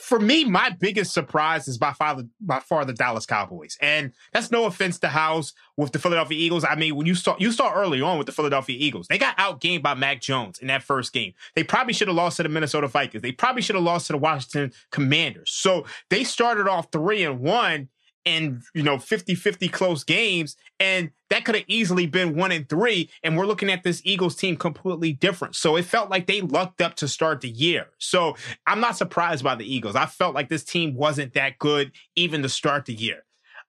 for 0.00 0.18
me, 0.18 0.44
my 0.44 0.70
biggest 0.70 1.12
surprise 1.12 1.68
is 1.68 1.78
by 1.78 1.92
far, 1.92 2.22
by 2.40 2.60
far 2.60 2.84
the 2.84 2.92
Dallas 2.92 3.26
Cowboys. 3.26 3.76
And 3.80 4.12
that's 4.32 4.50
no 4.50 4.64
offense 4.64 4.98
to 5.00 5.08
House 5.08 5.52
with 5.76 5.92
the 5.92 5.98
Philadelphia 5.98 6.38
Eagles. 6.38 6.64
I 6.64 6.74
mean, 6.74 6.96
when 6.96 7.06
you 7.06 7.14
saw 7.14 7.36
you 7.38 7.52
saw 7.52 7.72
early 7.72 8.00
on 8.00 8.18
with 8.18 8.26
the 8.26 8.32
Philadelphia 8.32 8.76
Eagles, 8.78 9.06
they 9.08 9.18
got 9.18 9.36
outgained 9.36 9.82
by 9.82 9.94
Mac 9.94 10.20
Jones 10.20 10.58
in 10.58 10.68
that 10.68 10.82
first 10.82 11.12
game. 11.12 11.34
They 11.54 11.64
probably 11.64 11.92
should 11.92 12.08
have 12.08 12.16
lost 12.16 12.38
to 12.38 12.42
the 12.42 12.48
Minnesota 12.48 12.88
Vikings. 12.88 13.22
They 13.22 13.32
probably 13.32 13.62
should 13.62 13.76
have 13.76 13.84
lost 13.84 14.06
to 14.06 14.14
the 14.14 14.18
Washington 14.18 14.72
Commanders. 14.90 15.50
So 15.50 15.84
they 16.08 16.24
started 16.24 16.66
off 16.66 16.88
three 16.90 17.22
and 17.24 17.40
one 17.40 17.88
in 18.24 18.62
you 18.74 18.82
know 18.82 18.96
50-50 18.96 19.72
close 19.72 20.04
games 20.04 20.56
and 20.78 21.10
that 21.30 21.44
could 21.44 21.54
have 21.54 21.64
easily 21.68 22.06
been 22.06 22.36
one 22.36 22.52
and 22.52 22.68
three 22.68 23.08
and 23.22 23.36
we're 23.36 23.46
looking 23.46 23.70
at 23.70 23.82
this 23.82 24.02
eagles 24.04 24.36
team 24.36 24.56
completely 24.56 25.12
different. 25.12 25.56
So 25.56 25.76
it 25.76 25.84
felt 25.84 26.10
like 26.10 26.26
they 26.26 26.40
lucked 26.42 26.82
up 26.82 26.96
to 26.96 27.08
start 27.08 27.40
the 27.40 27.48
year. 27.48 27.86
So 27.98 28.36
i'm 28.66 28.80
not 28.80 28.96
surprised 28.96 29.42
by 29.42 29.54
the 29.54 29.72
eagles. 29.74 29.96
I 29.96 30.06
felt 30.06 30.34
like 30.34 30.48
this 30.48 30.64
team 30.64 30.94
wasn't 30.94 31.34
that 31.34 31.58
good 31.58 31.92
even 32.14 32.42
to 32.42 32.48
start 32.48 32.84
the 32.86 32.94
year. 32.94 33.24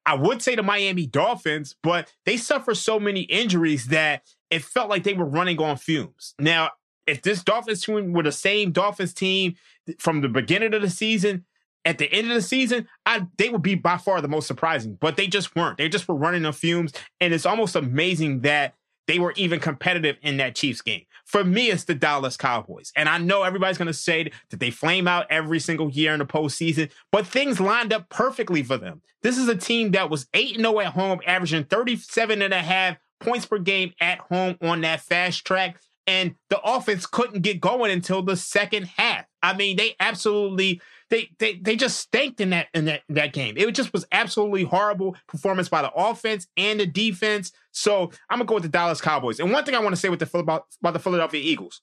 I 0.06 0.16
would 0.16 0.42
say 0.42 0.56
the 0.56 0.64
miami 0.64 1.08
dolphins 1.08 1.76
but 1.82 2.12
they 2.26 2.38
suffer 2.38 2.76
so 2.76 3.00
many 3.00 3.22
injuries 3.22 3.88
that 3.88 4.24
it 4.50 4.64
felt 4.64 4.90
like 4.90 5.04
they 5.04 5.14
were 5.14 5.26
running 5.26 5.62
on 5.62 5.78
fumes. 5.78 6.34
Now 6.40 6.72
if 7.08 7.22
this 7.22 7.44
dolphins 7.44 7.86
team 7.86 8.12
were 8.12 8.24
the 8.24 8.32
same 8.32 8.72
dolphins 8.72 9.14
team 9.14 9.56
from 10.00 10.22
the 10.22 10.30
beginning 10.30 10.74
of 10.74 10.82
the 10.82 10.90
season 10.90 11.46
at 11.86 11.98
the 11.98 12.12
end 12.12 12.30
of 12.30 12.36
the 12.36 12.42
season, 12.42 12.88
I, 13.06 13.28
they 13.38 13.50
would 13.50 13.62
be 13.62 13.76
by 13.76 13.98
far 13.98 14.22
the 14.22 14.28
most 14.28 14.48
surprising, 14.48 14.98
but 15.00 15.18
they 15.18 15.28
just 15.28 15.56
weren't. 15.56 15.78
They 15.78 15.90
just 15.90 16.08
were 16.08 16.16
running 16.16 16.46
on 16.46 16.54
fumes. 16.54 16.94
And 17.20 17.34
it's 17.34 17.46
almost 17.46 17.76
amazing 17.76 18.42
that 18.42 18.76
they 19.08 19.20
were 19.20 19.34
even 19.36 19.60
competitive 19.60 20.18
in 20.22 20.38
that 20.38 20.56
Chiefs 20.56 20.82
game. 20.82 21.04
For 21.26 21.44
me, 21.44 21.70
it's 21.70 21.86
the 21.86 21.96
Dallas 21.96 22.38
Cowboys. 22.38 22.92
And 22.96 23.10
I 23.10 23.18
know 23.18 23.44
everybody's 23.44 23.78
going 23.78 23.88
to 23.88 23.94
say 23.94 24.32
that 24.50 24.60
they 24.60 24.70
flame 24.70 25.08
out 25.08 25.26
every 25.30 25.60
single 25.60 25.90
year 25.90 26.14
in 26.14 26.20
the 26.20 26.26
postseason, 26.26 26.92
but 27.12 27.26
things 27.26 27.60
lined 27.60 27.94
up 27.94 28.10
perfectly 28.10 28.64
for 28.64 28.78
them. 28.78 29.02
This 29.22 29.38
is 29.38 29.48
a 29.48 29.56
team 29.56 29.92
that 29.92 30.10
was 30.10 30.28
8 30.34 30.58
0 30.58 30.80
at 30.80 30.94
home, 30.94 31.20
averaging 31.26 31.66
37 31.66 32.42
and 32.42 32.54
a 32.54 32.60
half 32.62 32.98
points 33.20 33.46
per 33.46 33.60
game 33.60 33.94
at 34.00 34.20
home 34.20 34.58
on 34.62 34.82
that 34.82 35.02
fast 35.02 35.46
track. 35.46 35.80
And 36.08 36.36
the 36.50 36.60
offense 36.62 37.06
couldn't 37.06 37.42
get 37.42 37.62
going 37.62 37.92
until 37.92 38.22
the 38.22 38.36
second 38.36 38.88
half. 38.98 39.26
I 39.44 39.56
mean, 39.56 39.78
they 39.78 39.96
absolutely 40.00 40.82
they 41.12 41.30
they 41.38 41.58
they 41.58 41.76
just 41.76 42.00
stanked 42.00 42.42
in 42.42 42.50
that 42.50 42.70
in 42.74 42.86
that 42.86 43.02
that 43.10 43.34
game. 43.34 43.56
It 43.58 43.70
just 43.76 43.94
was 43.94 44.06
absolutely 44.12 44.64
horrible 44.64 45.16
performance 45.28 45.70
by 45.70 45.84
the 45.84 45.92
offense 45.92 46.48
and 46.58 46.80
the 46.80 46.88
defense. 46.88 47.52
So 47.72 48.12
I'm 48.30 48.40
gonna 48.40 48.46
go 48.46 48.56
with 48.56 48.64
the 48.64 48.70
Dallas 48.70 49.02
Cowboys. 49.02 49.40
And 49.40 49.52
one 49.52 49.64
thing 49.66 49.76
I 49.76 49.80
want 49.80 49.94
to 49.94 50.00
say 50.02 50.10
with 50.10 50.20
the 50.20 50.40
about, 50.40 50.66
about 50.82 50.94
the 50.94 51.00
Philadelphia 51.00 51.42
Eagles, 51.44 51.82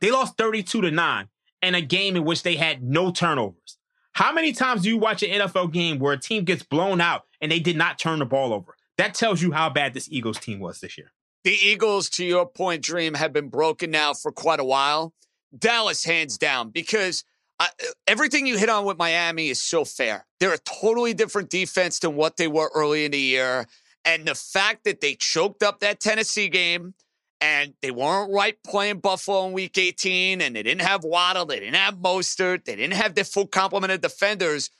they 0.00 0.10
lost 0.10 0.36
32 0.36 0.82
to 0.82 0.90
nine 0.90 1.28
in 1.62 1.74
a 1.74 1.80
game 1.80 2.16
in 2.16 2.24
which 2.24 2.42
they 2.42 2.56
had 2.56 2.82
no 2.82 3.12
turnovers. 3.12 3.78
How 4.12 4.32
many 4.32 4.52
times 4.52 4.82
do 4.82 4.88
you 4.88 4.98
watch 4.98 5.22
an 5.22 5.30
NFL 5.30 5.72
game 5.72 6.00
where 6.00 6.12
a 6.12 6.20
team 6.20 6.44
gets 6.44 6.64
blown 6.64 7.00
out 7.00 7.22
and 7.40 7.52
they 7.52 7.60
did 7.60 7.76
not 7.76 7.98
turn 7.98 8.18
the 8.18 8.26
ball 8.26 8.52
over? 8.52 8.74
That 8.96 9.14
tells 9.14 9.40
you 9.40 9.52
how 9.52 9.70
bad 9.70 9.94
this 9.94 10.08
Eagles 10.10 10.40
team 10.40 10.58
was 10.58 10.80
this 10.80 10.98
year. 10.98 11.12
The 11.44 11.52
Eagles, 11.52 12.10
to 12.10 12.24
your 12.24 12.44
point, 12.44 12.82
Dream, 12.82 13.14
have 13.14 13.32
been 13.32 13.48
broken 13.48 13.92
now 13.92 14.12
for 14.14 14.32
quite 14.32 14.58
a 14.58 14.64
while. 14.64 15.14
Dallas, 15.56 16.04
hands 16.04 16.36
down, 16.36 16.70
because 16.70 17.22
I, 17.60 17.68
everything 18.06 18.46
you 18.46 18.56
hit 18.56 18.68
on 18.68 18.84
with 18.84 18.98
Miami 18.98 19.48
is 19.48 19.60
so 19.60 19.84
fair. 19.84 20.26
They're 20.38 20.54
a 20.54 20.58
totally 20.58 21.14
different 21.14 21.50
defense 21.50 21.98
than 21.98 22.14
what 22.14 22.36
they 22.36 22.46
were 22.46 22.70
early 22.74 23.04
in 23.04 23.10
the 23.10 23.18
year. 23.18 23.66
And 24.04 24.24
the 24.26 24.34
fact 24.34 24.84
that 24.84 25.00
they 25.00 25.14
choked 25.14 25.62
up 25.62 25.80
that 25.80 26.00
Tennessee 26.00 26.48
game 26.48 26.94
and 27.40 27.74
they 27.82 27.90
weren't 27.90 28.32
right 28.32 28.56
playing 28.64 29.00
Buffalo 29.00 29.46
in 29.46 29.52
week 29.52 29.76
18 29.76 30.40
and 30.40 30.54
they 30.54 30.62
didn't 30.62 30.82
have 30.82 31.04
Waddle, 31.04 31.46
they 31.46 31.60
didn't 31.60 31.74
have 31.74 31.96
Mostert, 31.96 32.64
they 32.64 32.76
didn't 32.76 32.94
have 32.94 33.14
their 33.14 33.24
full 33.24 33.46
complement 33.46 33.92
of 33.92 34.00
defenders, 34.00 34.70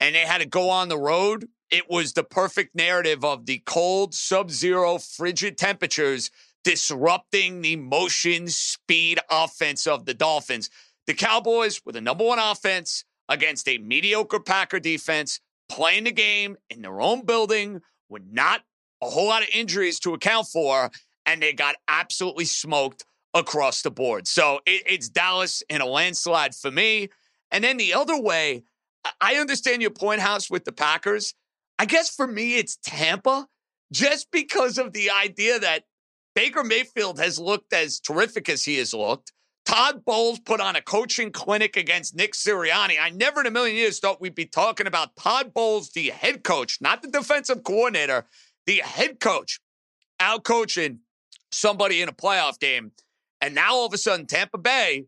and 0.00 0.14
they 0.14 0.20
had 0.20 0.38
to 0.38 0.46
go 0.46 0.70
on 0.70 0.88
the 0.88 0.98
road. 0.98 1.46
It 1.70 1.88
was 1.88 2.12
the 2.12 2.24
perfect 2.24 2.74
narrative 2.74 3.24
of 3.24 3.46
the 3.46 3.62
cold, 3.64 4.14
sub 4.14 4.50
zero, 4.50 4.98
frigid 4.98 5.56
temperatures 5.56 6.30
disrupting 6.62 7.60
the 7.60 7.76
motion 7.76 8.48
speed 8.48 9.18
offense 9.30 9.86
of 9.86 10.06
the 10.06 10.14
Dolphins. 10.14 10.70
The 11.06 11.14
Cowboys 11.14 11.80
with 11.84 11.96
a 11.96 12.00
number 12.00 12.24
one 12.24 12.38
offense 12.38 13.04
against 13.28 13.68
a 13.68 13.78
mediocre 13.78 14.40
Packer 14.40 14.80
defense 14.80 15.40
playing 15.68 16.04
the 16.04 16.12
game 16.12 16.56
in 16.70 16.82
their 16.82 17.00
own 17.00 17.24
building 17.24 17.80
with 18.08 18.22
not 18.30 18.62
a 19.02 19.06
whole 19.06 19.28
lot 19.28 19.42
of 19.42 19.48
injuries 19.52 19.98
to 20.00 20.14
account 20.14 20.46
for, 20.46 20.90
and 21.26 21.42
they 21.42 21.52
got 21.52 21.76
absolutely 21.88 22.44
smoked 22.44 23.04
across 23.34 23.82
the 23.82 23.90
board. 23.90 24.26
So 24.26 24.60
it, 24.66 24.82
it's 24.86 25.08
Dallas 25.08 25.62
in 25.68 25.80
a 25.80 25.86
landslide 25.86 26.54
for 26.54 26.70
me. 26.70 27.08
And 27.50 27.64
then 27.64 27.76
the 27.76 27.94
other 27.94 28.20
way, 28.20 28.62
I 29.20 29.34
understand 29.36 29.82
your 29.82 29.90
point, 29.90 30.20
House, 30.20 30.48
with 30.50 30.64
the 30.64 30.72
Packers. 30.72 31.34
I 31.78 31.84
guess 31.84 32.14
for 32.14 32.26
me, 32.26 32.56
it's 32.56 32.78
Tampa, 32.82 33.46
just 33.92 34.30
because 34.30 34.78
of 34.78 34.92
the 34.92 35.10
idea 35.10 35.58
that 35.58 35.84
Baker 36.34 36.64
Mayfield 36.64 37.18
has 37.18 37.38
looked 37.38 37.72
as 37.72 38.00
terrific 38.00 38.48
as 38.48 38.64
he 38.64 38.78
has 38.78 38.94
looked. 38.94 39.32
Todd 39.64 40.04
Bowles 40.04 40.38
put 40.40 40.60
on 40.60 40.76
a 40.76 40.82
coaching 40.82 41.30
clinic 41.30 41.76
against 41.76 42.14
Nick 42.14 42.34
Sirianni. 42.34 42.96
I 43.00 43.10
never 43.10 43.40
in 43.40 43.46
a 43.46 43.50
million 43.50 43.76
years 43.76 43.98
thought 43.98 44.20
we'd 44.20 44.34
be 44.34 44.44
talking 44.44 44.86
about 44.86 45.16
Todd 45.16 45.54
Bowles, 45.54 45.90
the 45.90 46.10
head 46.10 46.44
coach, 46.44 46.80
not 46.80 47.02
the 47.02 47.08
defensive 47.08 47.64
coordinator, 47.64 48.26
the 48.66 48.76
head 48.84 49.20
coach, 49.20 49.60
out 50.20 50.44
coaching 50.44 51.00
somebody 51.50 52.02
in 52.02 52.08
a 52.08 52.12
playoff 52.12 52.58
game. 52.58 52.92
And 53.40 53.54
now 53.54 53.74
all 53.74 53.86
of 53.86 53.94
a 53.94 53.98
sudden, 53.98 54.26
Tampa 54.26 54.58
Bay 54.58 55.06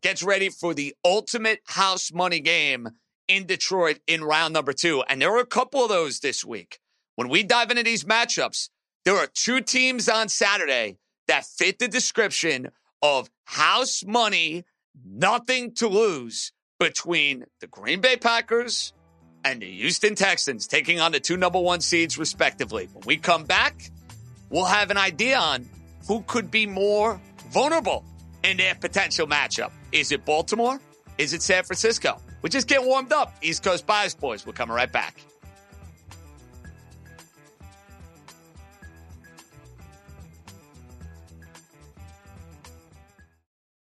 gets 0.00 0.22
ready 0.22 0.48
for 0.48 0.74
the 0.74 0.94
ultimate 1.04 1.60
house 1.66 2.12
money 2.12 2.40
game 2.40 2.88
in 3.26 3.46
Detroit 3.46 3.98
in 4.06 4.22
round 4.22 4.54
number 4.54 4.72
two. 4.72 5.02
And 5.08 5.20
there 5.20 5.32
were 5.32 5.40
a 5.40 5.46
couple 5.46 5.82
of 5.82 5.88
those 5.88 6.20
this 6.20 6.44
week. 6.44 6.78
When 7.16 7.28
we 7.28 7.42
dive 7.42 7.70
into 7.70 7.82
these 7.82 8.04
matchups, 8.04 8.68
there 9.04 9.16
are 9.16 9.26
two 9.26 9.60
teams 9.60 10.08
on 10.08 10.28
Saturday 10.28 10.98
that 11.26 11.44
fit 11.44 11.78
the 11.78 11.88
description 11.88 12.70
of 13.02 13.30
house 13.44 14.04
money, 14.06 14.64
nothing 15.04 15.72
to 15.74 15.88
lose 15.88 16.52
between 16.78 17.44
the 17.60 17.66
Green 17.66 18.00
Bay 18.00 18.16
Packers 18.16 18.92
and 19.44 19.62
the 19.62 19.70
Houston 19.70 20.14
Texans 20.14 20.66
taking 20.66 21.00
on 21.00 21.12
the 21.12 21.20
two 21.20 21.36
number 21.36 21.60
one 21.60 21.80
seeds, 21.80 22.18
respectively. 22.18 22.88
When 22.92 23.04
we 23.06 23.16
come 23.16 23.44
back, 23.44 23.90
we'll 24.50 24.64
have 24.64 24.90
an 24.90 24.96
idea 24.96 25.38
on 25.38 25.68
who 26.06 26.22
could 26.26 26.50
be 26.50 26.66
more 26.66 27.20
vulnerable 27.50 28.04
in 28.44 28.56
their 28.56 28.74
potential 28.74 29.26
matchup. 29.26 29.70
Is 29.92 30.12
it 30.12 30.24
Baltimore? 30.24 30.80
Is 31.18 31.32
it 31.32 31.42
San 31.42 31.64
Francisco? 31.64 32.20
We 32.42 32.50
just 32.50 32.68
get 32.68 32.84
warmed 32.84 33.12
up. 33.12 33.34
East 33.42 33.64
Coast 33.64 33.86
Bias 33.86 34.14
Boys. 34.14 34.46
We're 34.46 34.52
coming 34.52 34.76
right 34.76 34.90
back. 34.90 35.16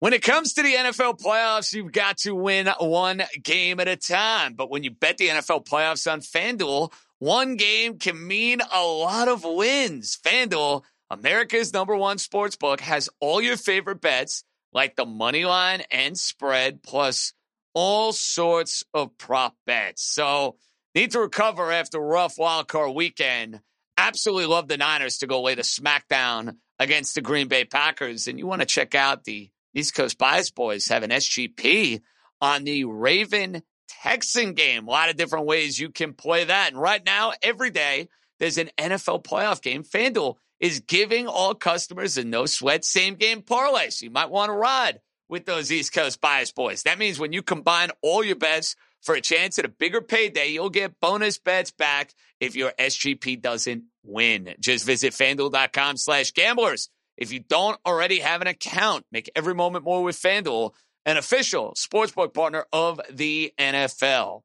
When 0.06 0.12
it 0.12 0.22
comes 0.22 0.52
to 0.52 0.62
the 0.62 0.72
NFL 0.72 1.20
playoffs, 1.20 1.72
you've 1.72 1.90
got 1.90 2.18
to 2.18 2.32
win 2.32 2.68
one 2.78 3.25
game 3.42 3.80
at 3.80 3.88
a 3.88 3.96
time. 3.96 4.54
But 4.54 4.70
when 4.70 4.84
you 4.84 4.92
bet 4.92 5.18
the 5.18 5.26
NFL 5.26 5.66
playoffs 5.66 6.08
on 6.08 6.20
FanDuel, 6.20 6.92
one 7.18 7.56
game 7.56 7.98
can 7.98 8.25
mean 8.25 8.60
a 8.72 8.84
lot 8.84 9.26
of 9.26 9.42
wins. 9.42 10.16
FanDuel, 10.25 10.84
America's 11.10 11.72
number 11.72 11.96
one 11.96 12.18
sports 12.18 12.54
book, 12.54 12.80
has 12.82 13.08
all 13.18 13.42
your 13.42 13.56
favorite 13.56 14.00
bets 14.00 14.44
like 14.72 14.94
the 14.94 15.04
money 15.04 15.44
line 15.44 15.82
and 15.90 16.16
spread, 16.16 16.84
plus 16.84 17.32
all 17.75 18.12
sorts 18.12 18.84
of 18.94 19.18
prop 19.18 19.56
bets. 19.66 20.04
So, 20.04 20.54
need 20.94 21.10
to 21.10 21.18
recover 21.18 21.72
after 21.72 21.98
a 21.98 22.00
rough 22.00 22.36
wildcard 22.36 22.94
weekend. 22.94 23.58
Absolutely 23.98 24.46
love 24.46 24.68
the 24.68 24.76
Niners 24.76 25.18
to 25.18 25.26
go 25.26 25.42
lay 25.42 25.56
the 25.56 25.62
smackdown 25.62 26.58
against 26.78 27.16
the 27.16 27.22
Green 27.22 27.48
Bay 27.48 27.64
Packers. 27.64 28.28
And 28.28 28.38
you 28.38 28.46
want 28.46 28.62
to 28.62 28.66
check 28.66 28.94
out 28.94 29.25
the 29.25 29.50
East 29.76 29.95
Coast 29.95 30.16
Bias 30.16 30.50
Boys 30.50 30.88
have 30.88 31.02
an 31.02 31.11
SGP 31.11 32.00
on 32.40 32.64
the 32.64 32.85
Raven 32.85 33.62
Texan 34.02 34.54
game. 34.54 34.88
A 34.88 34.90
lot 34.90 35.11
of 35.11 35.16
different 35.16 35.45
ways 35.45 35.78
you 35.78 35.90
can 35.90 36.14
play 36.14 36.45
that. 36.45 36.73
And 36.73 36.80
right 36.80 37.04
now, 37.04 37.33
every 37.42 37.68
day, 37.68 38.09
there's 38.38 38.56
an 38.56 38.71
NFL 38.78 39.23
playoff 39.23 39.61
game. 39.61 39.85
FanDuel 39.85 40.37
is 40.61 40.80
giving 40.80 41.28
all 41.28 41.54
customers 41.54 42.16
a 42.16 42.25
no 42.25 42.47
sweat 42.47 42.87
same 42.87 43.16
game 43.16 43.42
parlay. 43.42 43.90
So 43.90 44.04
you 44.04 44.11
might 44.11 44.30
want 44.30 44.49
to 44.49 44.54
ride 44.54 45.00
with 45.28 45.45
those 45.45 45.71
East 45.71 45.92
Coast 45.92 46.23
bias 46.23 46.52
boys. 46.52 46.85
That 46.85 46.99
means 46.99 47.18
when 47.18 47.35
you 47.35 47.42
combine 47.42 47.90
all 48.00 48.25
your 48.25 48.37
bets 48.37 48.76
for 49.02 49.14
a 49.14 49.21
chance 49.21 49.59
at 49.59 49.66
a 49.66 49.68
bigger 49.68 50.00
payday, 50.00 50.49
you'll 50.49 50.71
get 50.71 50.99
bonus 51.00 51.38
bets 51.38 51.71
back 51.71 52.14
if 52.40 52.56
your 52.56 52.73
SGP 52.78 53.42
doesn't 53.42 53.85
win. 54.02 54.54
Just 54.59 54.87
visit 54.87 55.12
fanduel.com 55.12 55.99
slash 55.99 56.33
gamblers. 56.33 56.88
If 57.16 57.32
you 57.32 57.40
don't 57.40 57.78
already 57.87 58.20
have 58.20 58.40
an 58.42 58.46
account, 58.46 59.04
make 59.11 59.30
every 59.35 59.54
moment 59.54 59.85
more 59.85 60.02
with 60.02 60.16
FanDuel, 60.16 60.73
an 61.04 61.16
official 61.16 61.75
sportsbook 61.76 62.35
partner 62.35 62.66
of 62.73 63.00
the 63.11 63.52
NFL. 63.58 64.42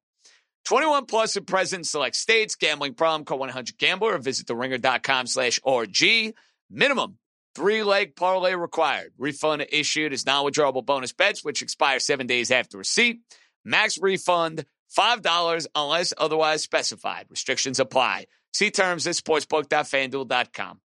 21 0.65 1.05
plus 1.05 1.35
in 1.35 1.45
present 1.45 1.87
select 1.87 2.15
states. 2.15 2.55
Gambling 2.55 2.93
problem, 2.93 3.25
call 3.25 3.39
100 3.39 3.77
Gambler 3.77 4.13
or 4.13 4.17
visit 4.19 4.47
theringer.com 4.47 5.27
slash 5.27 5.59
RG. 5.65 6.33
Minimum 6.69 7.17
three 7.55 7.83
leg 7.83 8.15
parlay 8.15 8.53
required. 8.53 9.11
Refund 9.17 9.65
issued 9.71 10.13
as 10.13 10.25
non 10.25 10.45
withdrawable 10.45 10.85
bonus 10.85 11.13
bets, 11.13 11.43
which 11.43 11.61
expire 11.61 11.99
seven 11.99 12.27
days 12.27 12.51
after 12.51 12.77
receipt. 12.77 13.21
Max 13.65 13.97
refund 13.99 14.65
$5 14.97 15.67
unless 15.75 16.13
otherwise 16.17 16.63
specified. 16.63 17.25
Restrictions 17.29 17.79
apply. 17.79 18.25
See 18.53 18.71
terms 18.71 19.07
at 19.07 19.15
sportsbook.fanduel.com. 19.15 20.79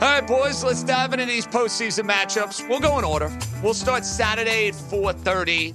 All 0.00 0.06
right, 0.06 0.24
boys, 0.24 0.62
let's 0.62 0.84
dive 0.84 1.12
into 1.12 1.26
these 1.26 1.44
postseason 1.44 2.08
matchups. 2.08 2.68
We'll 2.68 2.78
go 2.78 3.00
in 3.00 3.04
order. 3.04 3.36
We'll 3.64 3.74
start 3.74 4.04
Saturday 4.04 4.68
at 4.68 4.74
4:30. 4.74 5.74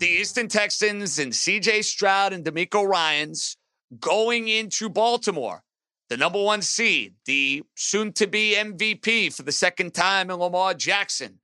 The 0.00 0.08
Eastern 0.08 0.48
Texans 0.48 1.20
and 1.20 1.32
CJ 1.32 1.82
Stroud 1.84 2.32
and 2.32 2.44
DeMeco 2.44 2.84
Ryans 2.84 3.56
going 4.00 4.48
into 4.48 4.88
Baltimore. 4.88 5.62
The 6.08 6.16
number 6.16 6.42
one 6.42 6.62
seed, 6.62 7.14
the 7.26 7.62
soon 7.76 8.12
to 8.14 8.26
be 8.26 8.56
MVP 8.56 9.30
for 9.30 9.44
the 9.44 9.52
second 9.52 9.94
time 9.94 10.30
in 10.30 10.36
Lamar 10.40 10.74
Jackson. 10.74 11.38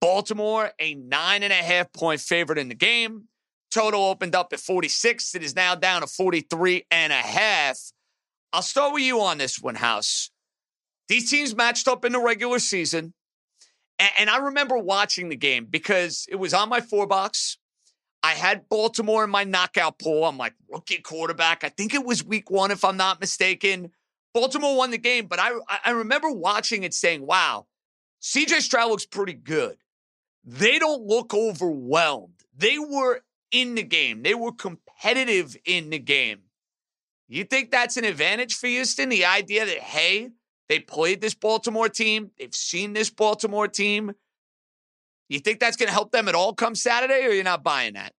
Baltimore, 0.00 0.72
a 0.80 0.96
nine 0.96 1.44
and 1.44 1.52
a 1.52 1.56
half 1.56 1.92
point 1.92 2.20
favorite 2.20 2.58
in 2.58 2.68
the 2.68 2.74
game. 2.74 3.28
Total 3.70 4.02
opened 4.02 4.34
up 4.34 4.52
at 4.52 4.58
46. 4.58 5.36
It 5.36 5.44
is 5.44 5.54
now 5.54 5.76
down 5.76 6.00
to 6.00 6.08
43 6.08 6.86
and 6.90 7.12
a 7.12 7.16
half. 7.16 7.78
I'll 8.52 8.60
start 8.60 8.92
with 8.92 9.04
you 9.04 9.20
on 9.20 9.38
this 9.38 9.60
one, 9.60 9.76
House. 9.76 10.32
These 11.10 11.28
teams 11.28 11.56
matched 11.56 11.88
up 11.88 12.04
in 12.04 12.12
the 12.12 12.20
regular 12.20 12.60
season. 12.60 13.14
And, 13.98 14.10
and 14.16 14.30
I 14.30 14.38
remember 14.38 14.78
watching 14.78 15.28
the 15.28 15.34
game 15.36 15.66
because 15.68 16.24
it 16.30 16.36
was 16.36 16.54
on 16.54 16.68
my 16.68 16.80
four 16.80 17.04
box. 17.08 17.58
I 18.22 18.34
had 18.34 18.68
Baltimore 18.68 19.24
in 19.24 19.30
my 19.30 19.42
knockout 19.42 19.98
pool. 19.98 20.24
I'm 20.24 20.38
like, 20.38 20.54
rookie 20.68 20.98
quarterback. 20.98 21.64
I 21.64 21.68
think 21.68 21.94
it 21.94 22.06
was 22.06 22.22
week 22.22 22.48
one, 22.48 22.70
if 22.70 22.84
I'm 22.84 22.96
not 22.96 23.18
mistaken. 23.18 23.90
Baltimore 24.32 24.76
won 24.76 24.92
the 24.92 24.98
game, 24.98 25.26
but 25.26 25.40
I, 25.40 25.50
I 25.84 25.90
remember 25.90 26.30
watching 26.30 26.84
it 26.84 26.94
saying, 26.94 27.26
wow, 27.26 27.66
CJ 28.22 28.60
Stroud 28.60 28.90
looks 28.90 29.06
pretty 29.06 29.32
good. 29.34 29.78
They 30.44 30.78
don't 30.78 31.02
look 31.02 31.34
overwhelmed. 31.34 32.44
They 32.56 32.78
were 32.78 33.22
in 33.50 33.74
the 33.74 33.82
game, 33.82 34.22
they 34.22 34.34
were 34.34 34.52
competitive 34.52 35.56
in 35.64 35.90
the 35.90 35.98
game. 35.98 36.42
You 37.26 37.42
think 37.42 37.72
that's 37.72 37.96
an 37.96 38.04
advantage 38.04 38.54
for 38.54 38.68
Houston? 38.68 39.08
The 39.08 39.24
idea 39.24 39.66
that, 39.66 39.78
hey, 39.78 40.30
they 40.70 40.78
played 40.78 41.20
this 41.20 41.34
Baltimore 41.34 41.88
team. 41.88 42.30
They've 42.38 42.54
seen 42.54 42.92
this 42.92 43.10
Baltimore 43.10 43.66
team. 43.66 44.12
You 45.28 45.40
think 45.40 45.58
that's 45.58 45.76
going 45.76 45.88
to 45.88 45.92
help 45.92 46.12
them 46.12 46.28
at 46.28 46.36
all 46.36 46.54
come 46.54 46.76
Saturday, 46.76 47.26
or 47.26 47.30
you're 47.30 47.42
not 47.42 47.64
buying 47.64 47.94
that? 47.94 48.12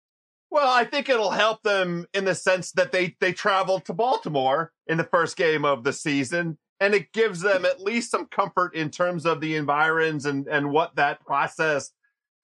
Well, 0.49 0.69
I 0.69 0.83
think 0.83 1.07
it'll 1.07 1.31
help 1.31 1.63
them 1.63 2.07
in 2.13 2.25
the 2.25 2.35
sense 2.35 2.73
that 2.73 2.91
they 2.91 3.15
they 3.21 3.31
traveled 3.31 3.85
to 3.85 3.93
Baltimore 3.93 4.73
in 4.85 4.97
the 4.97 5.05
first 5.05 5.37
game 5.37 5.63
of 5.63 5.85
the 5.85 5.93
season, 5.93 6.57
and 6.81 6.93
it 6.93 7.13
gives 7.13 7.39
them 7.39 7.63
at 7.63 7.79
least 7.79 8.11
some 8.11 8.25
comfort 8.25 8.75
in 8.75 8.89
terms 8.89 9.25
of 9.25 9.39
the 9.39 9.55
environs 9.55 10.25
and 10.25 10.45
and 10.49 10.71
what 10.71 10.97
that 10.97 11.25
process 11.25 11.91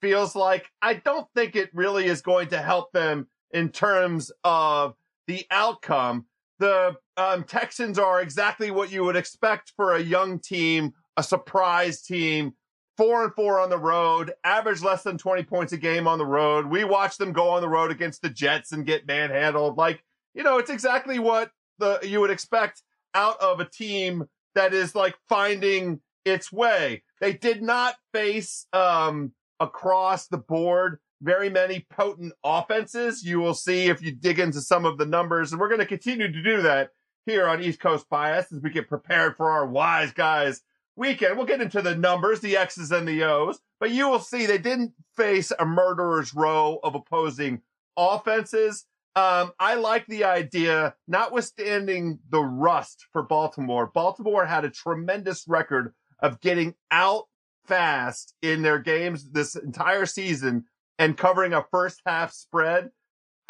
feels 0.01 0.37
like. 0.37 0.69
I 0.81 0.93
don't 0.93 1.27
think 1.35 1.57
it 1.57 1.69
really 1.73 2.05
is 2.05 2.21
going 2.21 2.47
to 2.49 2.59
help 2.59 2.93
them 2.93 3.27
in 3.51 3.71
terms 3.71 4.31
of 4.45 4.95
the 5.27 5.45
outcome 5.51 6.27
the 6.59 6.95
um, 7.17 7.43
Texans 7.43 7.97
are 7.97 8.21
exactly 8.21 8.71
what 8.71 8.91
you 8.91 9.03
would 9.03 9.15
expect 9.15 9.73
for 9.75 9.95
a 9.95 10.01
young 10.01 10.39
team, 10.39 10.93
a 11.17 11.23
surprise 11.23 12.01
team, 12.01 12.53
four 12.95 13.23
and 13.23 13.33
four 13.33 13.59
on 13.59 13.69
the 13.69 13.77
road, 13.77 14.33
average 14.43 14.81
less 14.81 15.03
than 15.03 15.17
20 15.17 15.43
points 15.43 15.73
a 15.73 15.77
game 15.77 16.07
on 16.07 16.19
the 16.19 16.25
road. 16.25 16.67
We 16.67 16.83
watched 16.83 17.17
them 17.17 17.33
go 17.33 17.49
on 17.49 17.61
the 17.61 17.69
road 17.69 17.91
against 17.91 18.21
the 18.21 18.29
Jets 18.29 18.71
and 18.71 18.85
get 18.85 19.07
manhandled. 19.07 19.77
Like, 19.77 20.03
you 20.35 20.43
know, 20.43 20.59
it's 20.59 20.69
exactly 20.69 21.17
what 21.17 21.51
the 21.79 21.99
you 22.03 22.19
would 22.19 22.31
expect 22.31 22.83
out 23.15 23.39
of 23.41 23.59
a 23.59 23.65
team 23.65 24.25
that 24.53 24.73
is 24.73 24.95
like 24.95 25.15
finding 25.27 25.99
its 26.23 26.51
way. 26.51 27.03
They 27.19 27.33
did 27.33 27.63
not 27.63 27.95
face 28.13 28.67
um 28.73 29.31
across 29.59 30.27
the 30.27 30.37
board 30.37 30.99
very 31.21 31.49
many 31.49 31.85
potent 31.89 32.33
offenses. 32.43 33.23
You 33.23 33.39
will 33.39 33.55
see 33.55 33.87
if 33.87 34.01
you 34.01 34.11
dig 34.11 34.39
into 34.39 34.61
some 34.61 34.85
of 34.85 34.97
the 34.97 35.05
numbers, 35.05 35.51
and 35.51 35.59
we're 35.59 35.69
going 35.69 35.79
to 35.79 35.85
continue 35.85 36.31
to 36.31 36.43
do 36.43 36.61
that 36.61 36.91
here 37.27 37.47
on 37.47 37.61
East 37.61 37.79
Coast 37.79 38.09
Bias 38.09 38.51
as 38.51 38.61
we 38.61 38.71
get 38.71 38.87
prepared 38.87 39.35
for 39.35 39.51
our 39.51 39.67
wise 39.67 40.11
guys 40.13 40.61
weekend. 40.95 41.37
We'll 41.37 41.45
get 41.45 41.61
into 41.61 41.81
the 41.81 41.95
numbers, 41.95 42.39
the 42.39 42.57
X's 42.57 42.91
and 42.91 43.07
the 43.07 43.23
O's, 43.23 43.59
but 43.79 43.91
you 43.91 44.09
will 44.09 44.19
see 44.19 44.45
they 44.45 44.57
didn't 44.57 44.93
face 45.15 45.51
a 45.59 45.65
murderer's 45.65 46.33
row 46.33 46.79
of 46.83 46.95
opposing 46.95 47.61
offenses. 47.97 48.85
Um, 49.15 49.51
I 49.59 49.75
like 49.75 50.07
the 50.07 50.23
idea, 50.23 50.95
notwithstanding 51.07 52.19
the 52.29 52.41
rust 52.41 53.05
for 53.11 53.23
Baltimore. 53.23 53.91
Baltimore 53.93 54.45
had 54.45 54.63
a 54.63 54.69
tremendous 54.69 55.47
record 55.47 55.93
of 56.19 56.39
getting 56.39 56.75
out 56.91 57.25
fast 57.65 58.33
in 58.41 58.61
their 58.61 58.79
games 58.79 59.29
this 59.31 59.55
entire 59.55 60.05
season 60.05 60.65
and 60.97 61.17
covering 61.17 61.53
a 61.53 61.65
first 61.71 62.01
half 62.05 62.31
spread. 62.31 62.91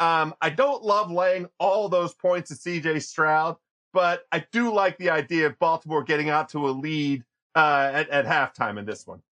Um, 0.00 0.34
I 0.40 0.50
don't 0.50 0.82
love 0.82 1.10
laying 1.10 1.48
all 1.58 1.88
those 1.88 2.14
points 2.14 2.50
to 2.50 2.54
CJ 2.54 3.02
Stroud, 3.02 3.56
but 3.92 4.26
I 4.32 4.44
do 4.52 4.72
like 4.72 4.98
the 4.98 5.10
idea 5.10 5.46
of 5.46 5.58
Baltimore 5.58 6.02
getting 6.02 6.28
out 6.28 6.50
to 6.50 6.68
a 6.68 6.70
lead 6.70 7.24
uh, 7.54 7.90
at, 7.92 8.08
at 8.10 8.26
halftime 8.26 8.78
in 8.78 8.84
this 8.84 9.06
one. 9.06 9.22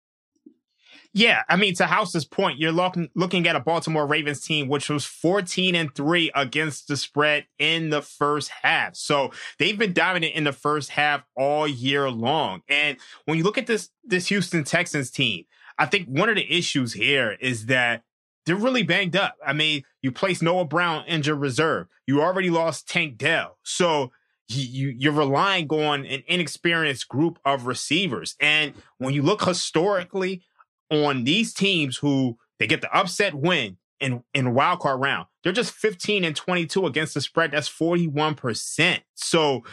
Yeah, 1.12 1.45
I 1.49 1.57
mean, 1.57 1.75
to 1.77 1.87
House's 1.87 2.27
point, 2.27 2.59
you're 2.59 2.73
looking 2.73 3.09
looking 3.14 3.49
at 3.49 3.57
a 3.57 3.61
Baltimore 3.61 4.07
Ravens 4.07 4.42
team 4.42 4.69
which 4.69 4.90
was 4.90 5.07
14 5.07 5.75
and 5.75 5.95
3 5.95 6.31
against 6.35 6.88
the 6.88 6.97
spread 6.99 7.47
in 7.59 7.88
the 7.88 8.03
first 8.03 8.51
half. 8.62 8.97
So 8.97 9.31
they've 9.59 9.79
been 9.79 9.95
dominant 9.95 10.35
in 10.35 10.45
the 10.45 10.53
first 10.53 10.90
half 10.90 11.25
all 11.35 11.66
year 11.66 12.11
long. 12.11 12.62
And 12.69 12.99
when 13.25 13.38
you 13.38 13.45
look 13.45 13.57
at 13.57 13.66
this 13.66 13.88
this 14.05 14.27
Houston 14.29 14.62
Texans 14.62 15.11
team, 15.11 15.45
I 15.79 15.87
think 15.87 16.07
one 16.07 16.29
of 16.29 16.37
the 16.37 16.55
issues 16.55 16.92
here 16.92 17.37
is 17.40 17.64
that 17.66 18.03
they're 18.45 18.55
really 18.55 18.83
banged 18.83 19.16
up. 19.16 19.37
I 19.45 19.53
mean, 19.53 19.85
you 20.03 20.12
place 20.12 20.42
Noah 20.42 20.66
Brown 20.66 21.05
injured 21.07 21.40
reserve. 21.40 21.88
You 22.07 22.23
already 22.23 22.51
lost 22.51 22.88
Tank 22.88 23.16
Dell. 23.16 23.59
So 23.62 24.12
you, 24.49 24.95
you're 24.97 25.13
relying 25.13 25.69
on 25.69 26.05
an 26.07 26.23
inexperienced 26.27 27.09
group 27.09 27.39
of 27.45 27.67
receivers. 27.67 28.37
And 28.41 28.75
when 28.99 29.15
you 29.15 29.23
look 29.23 29.45
historically 29.45 30.43
on 30.91 31.25
these 31.25 31.53
teams 31.53 31.97
who 31.97 32.39
they 32.59 32.67
get 32.67 32.81
the 32.81 32.97
upset 32.97 33.35
win 33.35 33.77
in, 34.01 34.23
in 34.35 34.55
wild 34.55 34.81
card 34.81 35.01
round, 35.01 35.27
they're 35.43 35.53
just 35.53 35.73
15 35.73 36.25
and 36.25 36.37
22 36.37 36.87
against 36.87 37.15
the 37.15 37.21
spread. 37.21 37.51
That's 37.51 37.69
41%. 37.69 39.01
So 39.15 39.65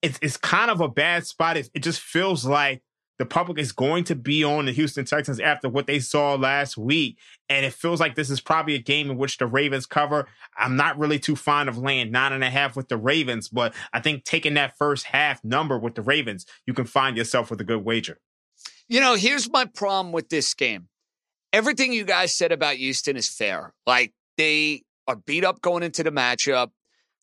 it's, 0.00 0.18
it's 0.22 0.36
kind 0.36 0.70
of 0.70 0.80
a 0.80 0.88
bad 0.88 1.26
spot. 1.26 1.56
It, 1.56 1.70
it 1.74 1.82
just 1.82 2.00
feels 2.00 2.44
like 2.44 2.82
the 3.18 3.26
public 3.26 3.58
is 3.58 3.72
going 3.72 4.04
to 4.04 4.14
be 4.14 4.42
on 4.42 4.66
the 4.66 4.72
Houston 4.72 5.04
Texans 5.04 5.38
after 5.38 5.68
what 5.68 5.86
they 5.86 6.00
saw 6.00 6.34
last 6.34 6.76
week. 6.76 7.18
And 7.48 7.64
it 7.64 7.72
feels 7.72 8.00
like 8.00 8.14
this 8.14 8.30
is 8.30 8.40
probably 8.40 8.74
a 8.74 8.80
game 8.80 9.10
in 9.10 9.16
which 9.16 9.38
the 9.38 9.46
Ravens 9.46 9.86
cover. 9.86 10.26
I'm 10.56 10.76
not 10.76 10.98
really 10.98 11.18
too 11.18 11.36
fond 11.36 11.68
of 11.68 11.78
laying 11.78 12.10
nine 12.10 12.32
and 12.32 12.42
a 12.42 12.50
half 12.50 12.76
with 12.76 12.88
the 12.88 12.96
Ravens, 12.96 13.48
but 13.48 13.74
I 13.92 14.00
think 14.00 14.24
taking 14.24 14.54
that 14.54 14.76
first 14.76 15.06
half 15.06 15.44
number 15.44 15.78
with 15.78 15.94
the 15.94 16.02
Ravens, 16.02 16.44
you 16.66 16.74
can 16.74 16.86
find 16.86 17.16
yourself 17.16 17.50
with 17.50 17.60
a 17.60 17.64
good 17.64 17.84
wager. 17.84 18.18
You 18.88 19.00
know, 19.00 19.14
here's 19.14 19.50
my 19.50 19.64
problem 19.64 20.12
with 20.12 20.28
this 20.28 20.52
game. 20.54 20.88
Everything 21.52 21.92
you 21.92 22.04
guys 22.04 22.36
said 22.36 22.52
about 22.52 22.76
Houston 22.76 23.16
is 23.16 23.28
fair. 23.28 23.72
Like 23.86 24.12
they 24.36 24.82
are 25.06 25.16
beat 25.16 25.44
up 25.44 25.60
going 25.60 25.82
into 25.82 26.02
the 26.02 26.10
matchup. 26.10 26.70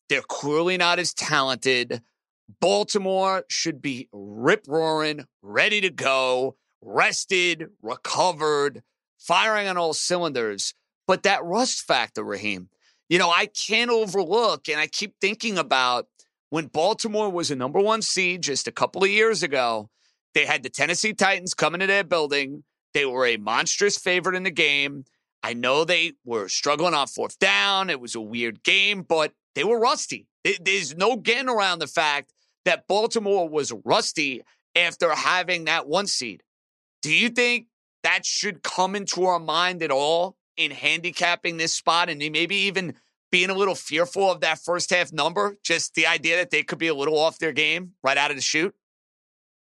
They're 0.08 0.22
clearly 0.22 0.76
not 0.76 0.98
as 0.98 1.12
talented. 1.14 2.02
Baltimore 2.60 3.44
should 3.48 3.80
be 3.80 4.08
rip 4.12 4.64
roaring, 4.68 5.26
ready 5.42 5.80
to 5.80 5.90
go, 5.90 6.56
rested, 6.80 7.68
recovered, 7.82 8.82
firing 9.18 9.68
on 9.68 9.76
all 9.76 9.94
cylinders. 9.94 10.74
But 11.06 11.22
that 11.22 11.44
rust 11.44 11.86
factor, 11.86 12.22
Raheem, 12.22 12.68
you 13.08 13.18
know, 13.18 13.30
I 13.30 13.46
can't 13.46 13.90
overlook, 13.90 14.68
and 14.68 14.80
I 14.80 14.86
keep 14.86 15.14
thinking 15.20 15.58
about 15.58 16.06
when 16.50 16.66
Baltimore 16.66 17.30
was 17.30 17.50
a 17.50 17.56
number 17.56 17.80
one 17.80 18.02
seed 18.02 18.42
just 18.42 18.68
a 18.68 18.72
couple 18.72 19.02
of 19.02 19.10
years 19.10 19.42
ago. 19.42 19.90
They 20.34 20.46
had 20.46 20.62
the 20.62 20.70
Tennessee 20.70 21.12
Titans 21.12 21.54
coming 21.54 21.80
to 21.80 21.86
their 21.86 22.04
building. 22.04 22.64
They 22.94 23.04
were 23.04 23.26
a 23.26 23.36
monstrous 23.36 23.98
favorite 23.98 24.36
in 24.36 24.44
the 24.44 24.50
game. 24.50 25.04
I 25.42 25.54
know 25.54 25.84
they 25.84 26.12
were 26.24 26.48
struggling 26.48 26.94
on 26.94 27.06
fourth 27.06 27.38
down. 27.38 27.90
It 27.90 28.00
was 28.00 28.14
a 28.14 28.20
weird 28.20 28.62
game, 28.62 29.02
but 29.02 29.32
they 29.54 29.64
were 29.64 29.78
rusty. 29.78 30.26
There's 30.60 30.96
no 30.96 31.16
getting 31.16 31.48
around 31.48 31.78
the 31.78 31.86
fact 31.86 32.32
that 32.64 32.86
Baltimore 32.86 33.48
was 33.48 33.72
rusty 33.84 34.42
after 34.74 35.14
having 35.14 35.64
that 35.66 35.86
one 35.86 36.06
seed. 36.06 36.42
Do 37.02 37.12
you 37.12 37.28
think 37.28 37.66
that 38.02 38.24
should 38.24 38.62
come 38.62 38.96
into 38.96 39.24
our 39.24 39.38
mind 39.38 39.82
at 39.82 39.90
all 39.90 40.36
in 40.56 40.70
handicapping 40.70 41.56
this 41.56 41.74
spot 41.74 42.08
and 42.08 42.18
maybe 42.18 42.56
even 42.56 42.94
being 43.30 43.50
a 43.50 43.54
little 43.54 43.74
fearful 43.74 44.30
of 44.30 44.40
that 44.40 44.58
first 44.58 44.90
half 44.90 45.12
number? 45.12 45.56
Just 45.62 45.94
the 45.94 46.06
idea 46.06 46.36
that 46.36 46.50
they 46.50 46.62
could 46.62 46.78
be 46.78 46.88
a 46.88 46.94
little 46.94 47.18
off 47.18 47.38
their 47.38 47.52
game 47.52 47.92
right 48.02 48.16
out 48.16 48.30
of 48.30 48.36
the 48.36 48.42
chute? 48.42 48.74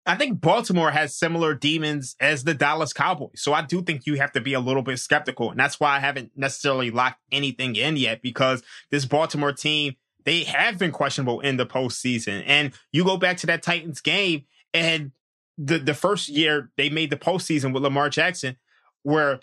I 0.06 0.16
think 0.16 0.42
Baltimore 0.42 0.92
has 0.92 1.16
similar 1.16 1.54
demons 1.54 2.16
as 2.20 2.44
the 2.44 2.54
Dallas 2.54 2.94
Cowboys. 2.94 3.42
So 3.42 3.54
I 3.54 3.62
do 3.62 3.82
think 3.82 4.08
you 4.08 4.16
have 4.16 4.32
to 4.32 4.42
be 4.42 4.54
a 4.54 4.60
little 4.60 4.82
bit 4.82 4.98
skeptical. 4.98 5.52
And 5.52 5.60
that's 5.60 5.80
why 5.80 5.96
I 5.96 6.00
haven't 6.00 6.32
necessarily 6.36 6.90
locked 6.90 7.20
anything 7.32 7.76
in 7.76 7.96
yet 7.96 8.22
because 8.22 8.64
this 8.90 9.06
Baltimore 9.06 9.54
team, 9.54 9.96
they 10.30 10.44
have 10.44 10.78
been 10.78 10.92
questionable 10.92 11.40
in 11.40 11.58
the 11.58 11.66
postseason. 11.66 12.44
And 12.46 12.72
you 12.92 13.04
go 13.04 13.18
back 13.18 13.38
to 13.38 13.48
that 13.48 13.64
Titans 13.64 14.00
game 14.00 14.44
and 14.76 15.12
the, 15.58 15.80
the 15.80 15.96
first 15.96 16.30
year 16.30 16.70
they 16.78 16.92
made 16.92 17.10
the 17.10 17.18
postseason 17.18 17.74
with 17.74 17.82
Lamar 17.82 18.12
Jackson, 18.12 18.56
where 19.02 19.40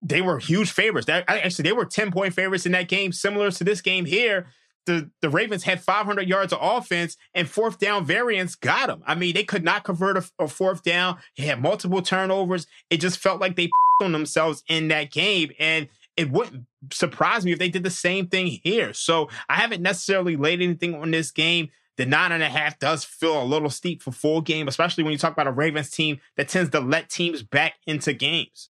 they 0.00 0.22
were 0.22 0.38
huge 0.38 0.70
favorites. 0.70 1.06
That, 1.06 1.24
actually, 1.28 1.64
they 1.64 1.74
were 1.74 1.84
10 1.84 2.12
point 2.12 2.32
favorites 2.32 2.64
in 2.64 2.72
that 2.72 2.88
game, 2.88 3.12
similar 3.12 3.50
to 3.50 3.62
this 3.62 3.82
game 3.82 4.06
here 4.06 4.46
the, 4.86 5.10
the 5.20 5.28
Ravens 5.28 5.64
had 5.64 5.82
500 5.82 6.28
yards 6.28 6.52
of 6.52 6.60
offense 6.62 7.16
and 7.34 7.48
fourth 7.48 7.78
down 7.78 8.06
variance 8.06 8.54
got 8.54 8.86
them. 8.86 9.02
I 9.04 9.14
mean, 9.14 9.34
they 9.34 9.44
could 9.44 9.64
not 9.64 9.84
convert 9.84 10.16
a, 10.16 10.24
a 10.38 10.48
fourth 10.48 10.82
down. 10.82 11.18
They 11.36 11.44
had 11.44 11.60
multiple 11.60 12.02
turnovers. 12.02 12.66
It 12.88 12.98
just 12.98 13.18
felt 13.18 13.40
like 13.40 13.56
they 13.56 13.68
on 14.02 14.12
themselves 14.12 14.62
in 14.68 14.88
that 14.88 15.10
game. 15.10 15.50
And 15.58 15.88
it 16.16 16.30
wouldn't 16.30 16.64
surprise 16.92 17.44
me 17.44 17.52
if 17.52 17.58
they 17.58 17.68
did 17.68 17.82
the 17.82 17.90
same 17.90 18.28
thing 18.28 18.46
here. 18.46 18.92
So 18.92 19.28
I 19.48 19.56
haven't 19.56 19.82
necessarily 19.82 20.36
laid 20.36 20.62
anything 20.62 20.94
on 20.94 21.10
this 21.10 21.30
game. 21.30 21.68
The 21.96 22.06
nine 22.06 22.32
and 22.32 22.42
a 22.42 22.48
half 22.48 22.78
does 22.78 23.04
feel 23.04 23.42
a 23.42 23.44
little 23.44 23.70
steep 23.70 24.02
for 24.02 24.12
full 24.12 24.40
game, 24.40 24.68
especially 24.68 25.04
when 25.04 25.12
you 25.12 25.18
talk 25.18 25.32
about 25.32 25.46
a 25.46 25.52
Ravens 25.52 25.90
team 25.90 26.20
that 26.36 26.48
tends 26.48 26.70
to 26.70 26.80
let 26.80 27.08
teams 27.08 27.42
back 27.42 27.74
into 27.86 28.12
games. 28.12 28.70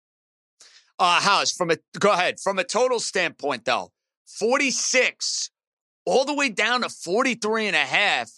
Uh, 0.97 1.19
House, 1.19 1.51
from 1.51 1.71
a 1.71 1.77
go 1.99 2.11
ahead. 2.11 2.39
From 2.39 2.59
a 2.59 2.63
total 2.63 2.99
standpoint, 2.99 3.65
though, 3.65 3.91
46 4.27 5.51
all 6.05 6.25
the 6.25 6.33
way 6.33 6.49
down 6.49 6.81
to 6.81 6.89
43 6.89 7.67
and 7.67 7.75
a 7.75 7.79
half, 7.79 8.31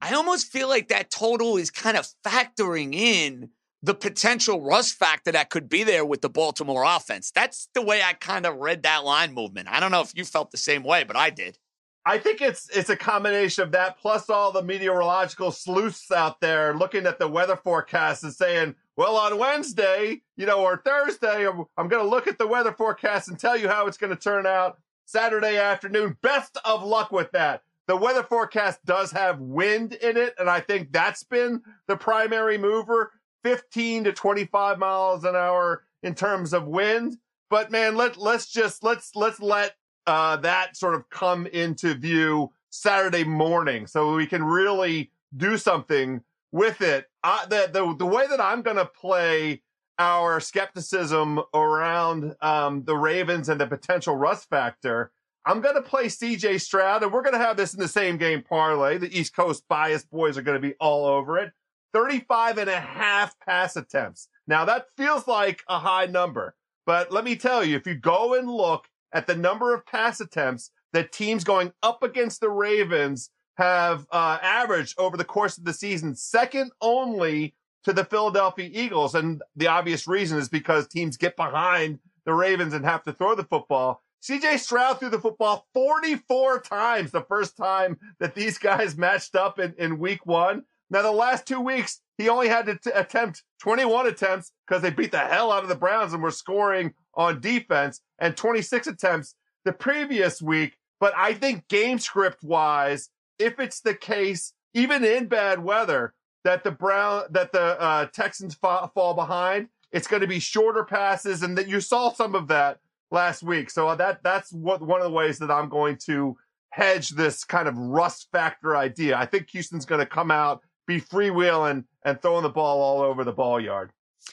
I 0.00 0.14
almost 0.14 0.52
feel 0.52 0.68
like 0.68 0.88
that 0.88 1.10
total 1.10 1.56
is 1.56 1.70
kind 1.70 1.96
of 1.96 2.06
factoring 2.24 2.94
in 2.94 3.50
the 3.82 3.94
potential 3.94 4.62
rust 4.62 4.94
factor 4.94 5.32
that 5.32 5.50
could 5.50 5.68
be 5.68 5.84
there 5.84 6.04
with 6.04 6.22
the 6.22 6.30
Baltimore 6.30 6.84
offense. 6.84 7.30
That's 7.30 7.68
the 7.74 7.82
way 7.82 8.02
I 8.02 8.14
kind 8.14 8.46
of 8.46 8.56
read 8.56 8.82
that 8.82 9.04
line 9.04 9.34
movement. 9.34 9.68
I 9.70 9.80
don't 9.80 9.90
know 9.90 10.00
if 10.00 10.12
you 10.14 10.24
felt 10.24 10.50
the 10.50 10.56
same 10.56 10.82
way, 10.82 11.04
but 11.04 11.16
I 11.16 11.30
did. 11.30 11.58
I 12.04 12.18
think 12.18 12.40
it's 12.40 12.70
it's 12.70 12.88
a 12.88 12.96
combination 12.96 13.64
of 13.64 13.72
that 13.72 13.98
plus 13.98 14.30
all 14.30 14.52
the 14.52 14.62
meteorological 14.62 15.50
sleuths 15.50 16.12
out 16.12 16.40
there 16.40 16.72
looking 16.72 17.04
at 17.04 17.18
the 17.18 17.26
weather 17.26 17.56
forecast 17.56 18.22
and 18.22 18.32
saying, 18.32 18.76
well, 18.96 19.16
on 19.16 19.38
Wednesday, 19.38 20.22
you 20.36 20.46
know, 20.46 20.62
or 20.62 20.80
Thursday, 20.84 21.48
I'm, 21.48 21.64
I'm 21.76 21.88
going 21.88 22.04
to 22.04 22.08
look 22.08 22.28
at 22.28 22.38
the 22.38 22.46
weather 22.46 22.72
forecast 22.72 23.28
and 23.28 23.38
tell 23.38 23.56
you 23.56 23.68
how 23.68 23.88
it's 23.88 23.98
going 23.98 24.14
to 24.14 24.20
turn 24.20 24.46
out. 24.46 24.78
Saturday 25.04 25.56
afternoon. 25.56 26.16
Best 26.20 26.58
of 26.64 26.82
luck 26.82 27.12
with 27.12 27.30
that. 27.32 27.62
The 27.86 27.96
weather 27.96 28.24
forecast 28.24 28.84
does 28.84 29.12
have 29.12 29.38
wind 29.40 29.92
in 29.94 30.16
it, 30.16 30.34
and 30.38 30.50
I 30.50 30.60
think 30.60 30.92
that's 30.92 31.22
been 31.22 31.62
the 31.86 31.96
primary 31.96 32.58
mover 32.58 33.12
15 33.46 34.02
to 34.02 34.12
25 34.12 34.76
miles 34.76 35.22
an 35.22 35.36
hour 35.36 35.84
in 36.02 36.16
terms 36.16 36.52
of 36.52 36.66
wind. 36.66 37.16
But 37.48 37.70
man, 37.70 37.94
let 37.94 38.16
let's 38.16 38.50
just 38.50 38.82
let's 38.82 39.14
let's 39.14 39.38
let 39.38 39.76
uh, 40.08 40.38
that 40.38 40.76
sort 40.76 40.96
of 40.96 41.08
come 41.10 41.46
into 41.46 41.94
view 41.94 42.50
Saturday 42.70 43.22
morning, 43.22 43.86
so 43.86 44.16
we 44.16 44.26
can 44.26 44.42
really 44.42 45.12
do 45.36 45.56
something 45.56 46.22
with 46.50 46.80
it. 46.80 47.06
Uh, 47.22 47.46
the 47.46 47.70
the 47.72 47.94
the 47.96 48.06
way 48.06 48.26
that 48.26 48.40
I'm 48.40 48.62
going 48.62 48.78
to 48.78 48.84
play 48.84 49.62
our 50.00 50.40
skepticism 50.40 51.40
around 51.54 52.34
um, 52.40 52.82
the 52.82 52.96
Ravens 52.96 53.48
and 53.48 53.60
the 53.60 53.68
potential 53.68 54.16
rust 54.16 54.48
factor, 54.50 55.12
I'm 55.44 55.60
going 55.60 55.76
to 55.76 55.82
play 55.82 56.06
CJ 56.06 56.60
Stroud, 56.60 57.04
and 57.04 57.12
we're 57.12 57.22
going 57.22 57.38
to 57.38 57.46
have 57.46 57.56
this 57.56 57.74
in 57.74 57.78
the 57.78 57.86
same 57.86 58.16
game 58.16 58.42
parlay. 58.42 58.98
The 58.98 59.16
East 59.16 59.36
Coast 59.36 59.62
bias 59.68 60.04
boys 60.04 60.36
are 60.36 60.42
going 60.42 60.60
to 60.60 60.68
be 60.68 60.74
all 60.80 61.06
over 61.06 61.38
it. 61.38 61.52
35 61.96 62.58
and 62.58 62.68
a 62.68 62.78
half 62.78 63.34
pass 63.40 63.74
attempts. 63.74 64.28
Now, 64.46 64.66
that 64.66 64.88
feels 64.98 65.26
like 65.26 65.62
a 65.66 65.78
high 65.78 66.04
number, 66.04 66.54
but 66.84 67.10
let 67.10 67.24
me 67.24 67.36
tell 67.36 67.64
you, 67.64 67.74
if 67.74 67.86
you 67.86 67.94
go 67.94 68.34
and 68.34 68.50
look 68.50 68.84
at 69.14 69.26
the 69.26 69.34
number 69.34 69.72
of 69.72 69.86
pass 69.86 70.20
attempts 70.20 70.70
that 70.92 71.10
teams 71.10 71.42
going 71.42 71.72
up 71.82 72.02
against 72.02 72.42
the 72.42 72.50
Ravens 72.50 73.30
have 73.56 74.06
uh, 74.12 74.36
averaged 74.42 75.00
over 75.00 75.16
the 75.16 75.24
course 75.24 75.56
of 75.56 75.64
the 75.64 75.72
season, 75.72 76.14
second 76.14 76.70
only 76.82 77.54
to 77.84 77.94
the 77.94 78.04
Philadelphia 78.04 78.68
Eagles. 78.70 79.14
And 79.14 79.40
the 79.56 79.68
obvious 79.68 80.06
reason 80.06 80.36
is 80.36 80.50
because 80.50 80.86
teams 80.88 81.16
get 81.16 81.34
behind 81.34 81.98
the 82.26 82.34
Ravens 82.34 82.74
and 82.74 82.84
have 82.84 83.04
to 83.04 83.12
throw 83.14 83.34
the 83.34 83.44
football. 83.44 84.02
CJ 84.22 84.58
Stroud 84.58 85.00
threw 85.00 85.08
the 85.08 85.18
football 85.18 85.66
44 85.72 86.60
times 86.60 87.10
the 87.10 87.22
first 87.22 87.56
time 87.56 87.96
that 88.20 88.34
these 88.34 88.58
guys 88.58 88.96
matched 88.98 89.34
up 89.34 89.58
in, 89.58 89.72
in 89.78 89.98
week 89.98 90.26
one. 90.26 90.64
Now, 90.90 91.02
the 91.02 91.12
last 91.12 91.46
two 91.46 91.60
weeks, 91.60 92.00
he 92.18 92.28
only 92.28 92.48
had 92.48 92.66
to 92.66 92.76
t- 92.76 92.90
attempt 92.94 93.42
21 93.60 94.06
attempts 94.06 94.52
because 94.66 94.82
they 94.82 94.90
beat 94.90 95.10
the 95.10 95.18
hell 95.18 95.50
out 95.50 95.62
of 95.62 95.68
the 95.68 95.74
Browns 95.74 96.12
and 96.12 96.22
were 96.22 96.30
scoring 96.30 96.94
on 97.14 97.40
defense, 97.40 98.00
and 98.18 98.36
26 98.36 98.86
attempts 98.86 99.34
the 99.64 99.72
previous 99.72 100.40
week. 100.40 100.76
But 101.00 101.14
I 101.16 101.34
think 101.34 101.68
game 101.68 101.98
script 101.98 102.42
wise, 102.42 103.10
if 103.38 103.58
it's 103.58 103.80
the 103.80 103.94
case, 103.94 104.52
even 104.74 105.04
in 105.04 105.26
bad 105.26 105.62
weather, 105.62 106.14
that 106.46 106.62
the 106.62 106.70
Brown 106.70 107.24
that 107.30 107.50
the 107.50 107.80
uh, 107.80 108.06
Texans 108.06 108.54
fa- 108.54 108.90
fall 108.94 109.14
behind. 109.14 109.68
It's 109.90 110.06
going 110.06 110.20
to 110.20 110.28
be 110.28 110.38
shorter 110.38 110.84
passes, 110.84 111.42
and 111.42 111.58
that 111.58 111.68
you 111.68 111.80
saw 111.80 112.12
some 112.12 112.34
of 112.34 112.48
that 112.48 112.78
last 113.10 113.42
week. 113.42 113.68
So 113.68 113.94
that 113.96 114.22
that's 114.22 114.52
what 114.52 114.80
one 114.80 115.00
of 115.00 115.06
the 115.06 115.12
ways 115.12 115.38
that 115.38 115.50
I'm 115.50 115.68
going 115.68 115.96
to 116.06 116.36
hedge 116.70 117.10
this 117.10 117.42
kind 117.42 117.66
of 117.66 117.76
rust 117.76 118.28
factor 118.30 118.76
idea. 118.76 119.16
I 119.16 119.26
think 119.26 119.50
Houston's 119.50 119.86
going 119.86 120.00
to 120.00 120.06
come 120.06 120.30
out, 120.30 120.62
be 120.86 121.00
freewheeling, 121.00 121.84
and 122.04 122.22
throwing 122.22 122.42
the 122.42 122.48
ball 122.48 122.80
all 122.80 123.02
over 123.02 123.24
the 123.24 123.32
ball 123.32 123.60
yard. 123.60 123.90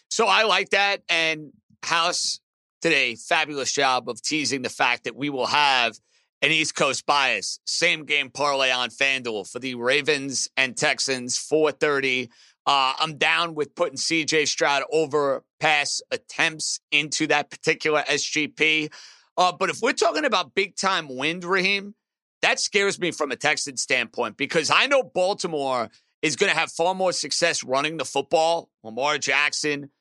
So 0.10 0.28
I 0.28 0.44
like 0.44 0.70
that. 0.70 1.02
And 1.10 1.52
House 1.84 2.40
today, 2.82 3.16
fabulous 3.16 3.72
job 3.72 4.08
of 4.10 4.22
teasing 4.22 4.62
the 4.62 4.70
fact 4.70 5.06
that 5.06 5.16
we 5.16 5.30
will 5.30 5.48
have 5.48 5.98
an 6.42 6.52
East 6.52 6.76
Coast 6.76 7.06
bias. 7.06 7.60
Same 7.66 8.06
game 8.06 8.30
parlay 8.30 8.72
on 8.72 8.90
FanDuel 8.90 9.50
for 9.50 9.60
the 9.60 9.76
Ravens 9.76 10.50
and 10.58 10.76
Texans, 10.76 11.38
430. 11.38 12.30
Uh, 12.66 12.94
I'm 13.00 13.18
down 13.18 13.56
with 13.56 13.76
putting 13.76 13.98
CJ 13.98 14.48
Stroud 14.48 14.84
over 14.92 15.44
pass 15.60 16.02
attempts 16.12 16.80
into 16.92 17.28
that 17.28 17.50
particular 17.50 18.04
SGP. 18.04 18.94
Uh, 19.38 19.52
but 19.52 19.70
if 19.70 19.80
we're 19.82 19.94
talking 19.94 20.26
about 20.26 20.54
big 20.54 20.76
time 20.76 21.08
wind, 21.10 21.44
Raheem, 21.44 21.96
that 22.42 22.60
scares 22.60 23.00
me 23.00 23.12
from 23.12 23.32
a 23.32 23.36
Texan 23.38 23.78
standpoint 23.78 24.36
because 24.36 24.70
I 24.70 24.88
know 24.88 25.02
Baltimore 25.02 25.90
is 26.24 26.38
going 26.38 26.52
to 26.52 26.58
have 26.58 26.72
far 26.72 26.96
more 26.96 27.12
success 27.12 27.64
running 27.64 27.98
the 27.98 28.06
football. 28.06 28.70
Lamar 28.82 29.20
Jackson, 29.20 29.92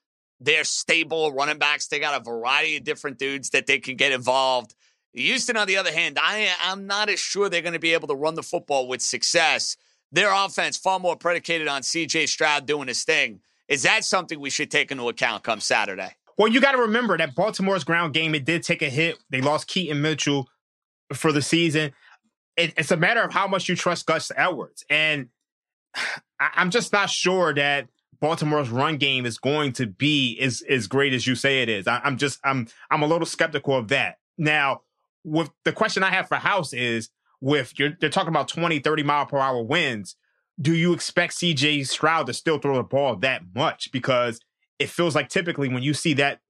they're 0.40 0.64
stable 0.64 1.32
running 1.32 1.58
backs. 1.58 1.88
They 1.88 1.98
got 1.98 2.18
a 2.18 2.24
variety 2.24 2.76
of 2.76 2.84
different 2.84 3.18
dudes 3.18 3.50
that 3.50 3.66
they 3.66 3.80
can 3.80 3.96
get 3.96 4.12
involved. 4.12 4.74
Houston, 5.12 5.56
on 5.56 5.66
the 5.66 5.76
other 5.76 5.92
hand, 5.92 6.18
I, 6.22 6.48
I'm 6.62 6.86
not 6.86 7.10
as 7.10 7.18
sure 7.18 7.50
they're 7.50 7.60
going 7.60 7.74
to 7.74 7.80
be 7.80 7.92
able 7.92 8.08
to 8.08 8.14
run 8.14 8.36
the 8.36 8.42
football 8.42 8.88
with 8.88 9.02
success. 9.02 9.76
Their 10.12 10.32
offense 10.32 10.76
far 10.76 11.00
more 11.00 11.16
predicated 11.16 11.68
on 11.68 11.82
CJ 11.82 12.28
Stroud 12.28 12.66
doing 12.66 12.88
his 12.88 13.02
thing. 13.02 13.40
Is 13.68 13.82
that 13.82 14.04
something 14.04 14.38
we 14.38 14.50
should 14.50 14.70
take 14.70 14.92
into 14.92 15.08
account 15.08 15.42
come 15.42 15.60
Saturday? 15.60 16.12
Well, 16.38 16.48
you 16.48 16.60
got 16.60 16.72
to 16.72 16.78
remember 16.78 17.18
that 17.18 17.34
Baltimore's 17.34 17.84
ground 17.84 18.14
game, 18.14 18.34
it 18.34 18.44
did 18.44 18.62
take 18.62 18.80
a 18.80 18.88
hit. 18.88 19.18
They 19.28 19.40
lost 19.40 19.66
Keaton 19.66 20.00
Mitchell 20.00 20.48
for 21.12 21.32
the 21.32 21.42
season. 21.42 21.92
It, 22.56 22.74
it's 22.76 22.90
a 22.90 22.96
matter 22.96 23.22
of 23.22 23.32
how 23.32 23.48
much 23.48 23.68
you 23.68 23.76
trust 23.76 24.06
Gus 24.06 24.30
Edwards. 24.36 24.84
And 24.88 25.28
I'm 26.40 26.70
just 26.70 26.92
not 26.92 27.10
sure 27.10 27.54
that 27.54 27.88
Baltimore's 28.20 28.70
run 28.70 28.98
game 28.98 29.26
is 29.26 29.38
going 29.38 29.72
to 29.74 29.86
be 29.86 30.38
as, 30.40 30.62
as 30.68 30.86
great 30.86 31.12
as 31.12 31.26
you 31.26 31.34
say 31.34 31.62
it 31.62 31.68
is. 31.68 31.86
I, 31.86 32.00
I'm 32.04 32.16
just 32.16 32.38
I'm 32.44 32.68
I'm 32.90 33.02
a 33.02 33.06
little 33.06 33.26
skeptical 33.26 33.76
of 33.76 33.88
that. 33.88 34.18
Now, 34.38 34.82
with 35.24 35.50
the 35.64 35.72
question 35.72 36.02
I 36.02 36.10
have 36.10 36.28
for 36.28 36.36
House 36.36 36.72
is 36.72 37.10
with 37.40 37.78
you're 37.78 37.96
they're 38.00 38.10
talking 38.10 38.28
about 38.28 38.48
20, 38.48 38.78
30 38.78 39.02
mile 39.02 39.26
per 39.26 39.38
hour 39.38 39.62
winds. 39.62 40.16
Do 40.60 40.74
you 40.74 40.92
expect 40.92 41.32
CJ 41.34 41.88
Stroud 41.88 42.26
to 42.26 42.34
still 42.34 42.58
throw 42.58 42.76
the 42.76 42.82
ball 42.82 43.16
that 43.16 43.42
much? 43.54 43.90
Because 43.90 44.38
it 44.78 44.88
feels 44.90 45.14
like 45.14 45.28
typically 45.28 45.68
when 45.68 45.82
you 45.82 45.94
see 45.94 46.14
that 46.14 46.40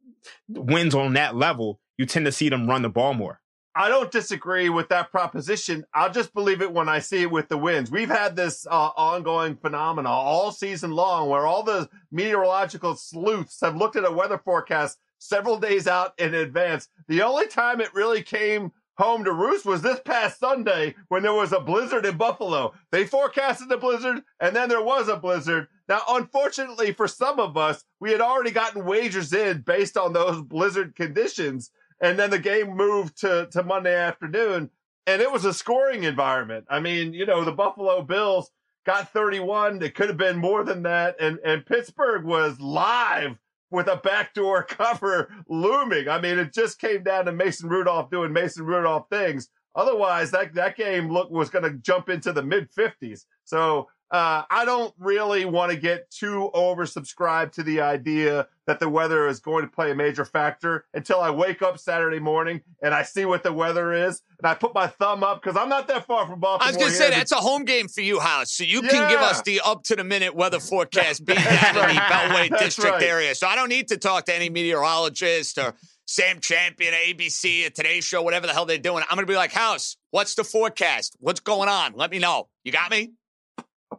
winds 0.49 0.95
on 0.95 1.15
that 1.15 1.37
level, 1.37 1.81
you 1.97 2.07
tend 2.07 2.27
to 2.27 2.33
see 2.33 2.49
them 2.49 2.69
run 2.69 2.83
the 2.83 2.89
ball 2.89 3.15
more. 3.15 3.41
I 3.75 3.89
don't 3.89 4.11
disagree 4.11 4.69
with 4.69 4.89
that 4.91 5.11
proposition. 5.11 5.85
I'll 5.95 6.13
just 6.13 6.35
believe 6.35 6.61
it 6.61 6.73
when 6.73 6.89
I 6.89 6.99
see 6.99 7.23
it 7.23 7.31
with 7.31 7.49
the 7.49 7.57
winds. 7.57 7.91
We've 7.91 8.11
had 8.11 8.37
this 8.37 8.67
uh, 8.67 8.91
ongoing 8.97 9.57
phenomena 9.57 10.11
all 10.11 10.53
season 10.53 10.93
long 10.93 11.29
where 11.29 11.47
all 11.47 11.63
the 11.63 11.89
meteorological 12.11 12.97
sleuths 12.97 13.61
have 13.63 13.77
looked 13.77 13.97
at 13.97 14.05
a 14.05 14.13
weather 14.13 14.39
forecast 14.39 14.99
several 15.19 15.59
days 15.59 15.87
out 15.87 16.13
in 16.19 16.35
advance. 16.35 16.89
The 17.09 17.23
only 17.23 17.47
time 17.47 17.81
it 17.81 17.95
really 17.95 18.23
came 18.23 18.73
home 18.99 19.25
to 19.25 19.33
roost 19.33 19.65
was 19.65 19.81
this 19.81 20.01
past 20.05 20.39
Sunday 20.39 20.95
when 21.09 21.23
there 21.23 21.33
was 21.33 21.53
a 21.53 21.61
blizzard 21.61 22.05
in 22.05 22.17
Buffalo. 22.17 22.75
They 22.91 23.07
forecasted 23.07 23.69
the 23.69 23.79
blizzard, 23.79 24.23
and 24.41 24.55
then 24.55 24.69
there 24.69 24.83
was 24.83 25.09
a 25.09 25.17
blizzard. 25.17 25.69
Now, 25.89 26.03
unfortunately 26.09 26.93
for 26.93 27.09
some 27.09 27.41
of 27.41 27.57
us, 27.57 27.85
we 28.01 28.13
had 28.13 28.21
already 28.21 28.51
gotten 28.51 28.85
wagers 28.85 29.33
in 29.33 29.63
based 29.63 29.97
on 29.97 30.13
those 30.13 30.43
blizzard 30.47 30.95
conditions. 30.95 31.71
And 32.03 32.19
then 32.19 32.31
the 32.31 32.39
game 32.39 32.77
moved 32.77 33.19
to, 33.21 33.49
to 33.53 33.63
Monday 33.63 33.95
afternoon, 33.95 34.71
and 35.07 35.23
it 35.23 35.33
was 35.33 35.45
a 35.45 35.55
scoring 35.55 36.03
environment. 36.03 36.67
I 36.69 36.81
mean, 36.81 37.15
you 37.15 37.25
know, 37.25 37.45
the 37.45 37.53
Buffalo 37.53 38.03
Bills 38.03 38.51
got 38.85 39.13
31. 39.13 39.81
It 39.83 39.95
could 39.95 40.09
have 40.09 40.19
been 40.19 40.37
more 40.37 40.65
than 40.65 40.83
that. 40.83 41.17
And, 41.21 41.39
and 41.45 41.65
Pittsburgh 41.65 42.25
was 42.25 42.61
live 42.61 43.39
with 43.71 43.87
a 43.87 43.97
backdoor 43.97 44.63
cover 44.69 45.33
looming. 45.49 46.09
I 46.09 46.21
mean, 46.21 46.39
it 46.39 46.53
just 46.53 46.81
came 46.81 47.05
down 47.05 47.27
to 47.27 47.33
Mason 47.33 47.69
Rudolph 47.69 48.11
doing 48.11 48.33
Mason 48.33 48.67
Rudolph 48.67 49.07
things. 49.09 49.49
Otherwise, 49.75 50.31
that, 50.33 50.55
that 50.55 50.77
game 50.77 51.11
look 51.11 51.31
was 51.31 51.51
going 51.51 51.65
to 51.65 51.79
jump 51.79 52.09
into 52.09 52.33
the 52.33 52.43
mid 52.43 52.71
50s. 52.73 53.25
So 53.45 53.89
uh, 54.13 54.45
I 54.51 54.67
don't 54.67 54.95
really 54.99 55.47
want 55.47 55.73
to 55.73 55.79
get 55.79 56.11
too 56.11 56.51
oversubscribed 56.55 57.53
to 57.53 57.63
the 57.63 57.81
idea 57.81 58.47
that 58.67 58.79
the 58.79 58.89
weather 58.89 59.27
is 59.27 59.41
going 59.41 59.65
to 59.65 59.71
play 59.71 59.91
a 59.91 59.95
major 59.95 60.27
factor 60.27 60.85
until 60.93 61.19
I 61.21 61.31
wake 61.31 61.63
up 61.63 61.79
Saturday 61.79 62.19
morning 62.19 62.61
and 62.83 62.93
I 62.93 63.05
see 63.05 63.25
what 63.25 63.43
the 63.43 63.55
weather 63.55 63.95
is 63.95 64.21
and 64.39 64.47
I 64.47 64.55
put 64.55 64.75
my 64.75 64.87
thumb 64.87 65.25
up 65.25 65.43
because 65.43 65.57
I'm 65.57 65.71
not 65.71 65.89
that 65.89 66.05
far 66.05 66.27
from 66.27 66.41
Baltimore. 66.41 66.69
I 66.69 66.71
was 66.71 66.77
going 66.77 66.91
to 66.91 66.97
say 66.97 67.09
that's 67.09 67.33
a 67.33 67.37
home 67.37 67.65
game 67.65 67.89
for 67.89 68.03
you, 68.03 68.21
House. 68.21 68.53
So 68.53 68.65
you 68.65 68.83
yeah. 68.83 68.91
can 68.91 69.11
give 69.11 69.21
us 69.21 69.41
the 69.43 69.63
up 69.65 69.83
to 69.85 69.97
the 69.97 70.05
minute 70.05 70.35
weather 70.35 70.61
forecast 70.61 71.25
being 71.25 71.43
down 71.43 71.89
in 71.89 71.97
the 71.97 72.01
Beltway 72.03 72.59
District 72.59 72.97
right. 72.97 73.03
area. 73.03 73.35
So 73.35 73.47
I 73.47 73.57
don't 73.57 73.71
need 73.71 73.89
to 73.89 73.97
talk 73.97 74.27
to 74.27 74.35
any 74.35 74.51
meteorologist 74.51 75.57
or 75.57 75.75
Sam 76.05 76.41
Champion, 76.41 76.93
ABC, 76.93 77.67
a 77.67 77.71
Today 77.71 78.03
Show, 78.03 78.21
whatever 78.23 78.47
the 78.47 78.53
hell 78.53 78.67
they're 78.67 78.77
doing. 78.77 79.05
I'm 79.09 79.17
going 79.17 79.27
to 79.27 79.33
be 79.33 79.37
like, 79.37 79.53
House, 79.53 79.97
what's 80.11 80.35
the 80.35 80.45
forecast? 80.45 81.17
What's 81.21 81.41
going 81.41 81.71
on? 81.71 81.95
Let 81.95 82.11
me 82.11 82.19
know. 82.19 82.49
You 82.65 82.73
got 82.73 82.91
me? 82.91 83.13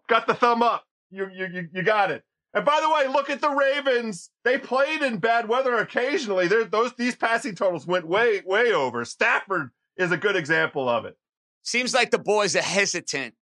Got 0.07 0.27
the 0.27 0.33
thumb 0.33 0.61
up. 0.61 0.85
You, 1.11 1.29
you, 1.33 1.67
you, 1.71 1.83
got 1.83 2.11
it. 2.11 2.23
And 2.53 2.65
by 2.65 2.79
the 2.81 2.89
way, 2.89 3.07
look 3.07 3.29
at 3.29 3.41
the 3.41 3.49
Ravens. 3.49 4.31
They 4.43 4.57
played 4.57 5.01
in 5.01 5.17
bad 5.17 5.47
weather 5.47 5.75
occasionally. 5.75 6.47
They're, 6.47 6.65
those 6.65 6.93
these 6.95 7.15
passing 7.15 7.55
totals 7.55 7.85
went 7.85 8.07
way 8.07 8.41
way 8.45 8.73
over. 8.73 9.05
Stafford 9.05 9.69
is 9.97 10.11
a 10.11 10.17
good 10.17 10.35
example 10.35 10.89
of 10.89 11.05
it. 11.05 11.15
Seems 11.61 11.93
like 11.93 12.11
the 12.11 12.19
boys 12.19 12.55
are 12.55 12.61
hesitant 12.61 13.35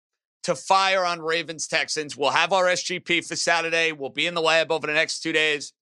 to 0.43 0.55
fire 0.55 1.05
on 1.05 1.21
Ravens 1.21 1.67
Texans. 1.67 2.17
We'll 2.17 2.31
have 2.31 2.53
our 2.53 2.65
SGP 2.65 3.27
for 3.27 3.37
Saturday. 3.37 3.93
We'll 3.93 4.11
be 4.11 4.27
in 4.27 4.35
the 4.35 4.43
lab 4.43 4.73
over 4.73 4.87
the 4.87 4.95
next 4.95 5.21
two 5.21 5.33
days 5.33 5.73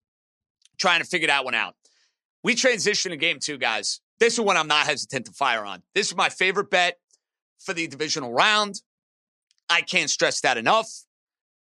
trying 0.78 1.00
to 1.00 1.06
figure 1.06 1.28
that 1.28 1.44
one 1.44 1.54
out. 1.54 1.74
We 2.42 2.54
transition 2.54 3.10
to 3.10 3.16
game 3.16 3.38
two, 3.40 3.58
guys. 3.58 4.00
This 4.20 4.34
is 4.34 4.40
one 4.40 4.56
I'm 4.56 4.68
not 4.68 4.86
hesitant 4.86 5.26
to 5.26 5.32
fire 5.32 5.64
on. 5.64 5.82
This 5.94 6.08
is 6.08 6.16
my 6.16 6.28
favorite 6.28 6.70
bet 6.70 6.98
for 7.58 7.72
the 7.72 7.86
divisional 7.86 8.32
round. 8.32 8.80
I 9.68 9.82
can't 9.82 10.10
stress 10.10 10.40
that 10.42 10.56
enough. 10.56 10.90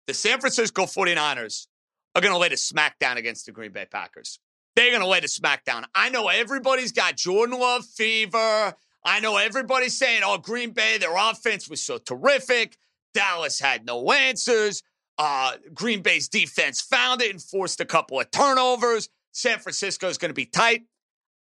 The 0.07 0.13
San 0.13 0.39
Francisco 0.39 0.83
49ers 0.83 1.67
are 2.15 2.21
going 2.21 2.33
to 2.33 2.39
lay 2.39 2.49
the 2.49 2.55
smackdown 2.55 3.17
against 3.17 3.45
the 3.45 3.51
Green 3.51 3.71
Bay 3.71 3.85
Packers. 3.89 4.39
They're 4.75 4.91
going 4.91 5.01
to 5.01 5.07
lay 5.07 5.19
the 5.19 5.27
smackdown. 5.27 5.85
I 5.95 6.09
know 6.09 6.27
everybody's 6.27 6.91
got 6.91 7.17
Jordan 7.17 7.59
Love 7.59 7.85
fever. 7.85 8.75
I 9.03 9.19
know 9.19 9.37
everybody's 9.37 9.97
saying, 9.97 10.21
oh, 10.23 10.37
Green 10.37 10.71
Bay, 10.71 10.97
their 10.97 11.15
offense 11.15 11.69
was 11.69 11.81
so 11.81 11.97
terrific. 11.97 12.77
Dallas 13.13 13.59
had 13.59 13.85
no 13.85 14.11
answers. 14.11 14.83
Uh, 15.17 15.53
Green 15.73 16.01
Bay's 16.01 16.27
defense 16.27 16.81
found 16.81 17.21
it 17.21 17.31
and 17.31 17.41
forced 17.41 17.79
a 17.81 17.85
couple 17.85 18.19
of 18.19 18.29
turnovers. 18.29 19.09
San 19.31 19.59
Francisco 19.59 20.07
is 20.07 20.17
going 20.17 20.29
to 20.29 20.35
be 20.35 20.45
tight. 20.45 20.83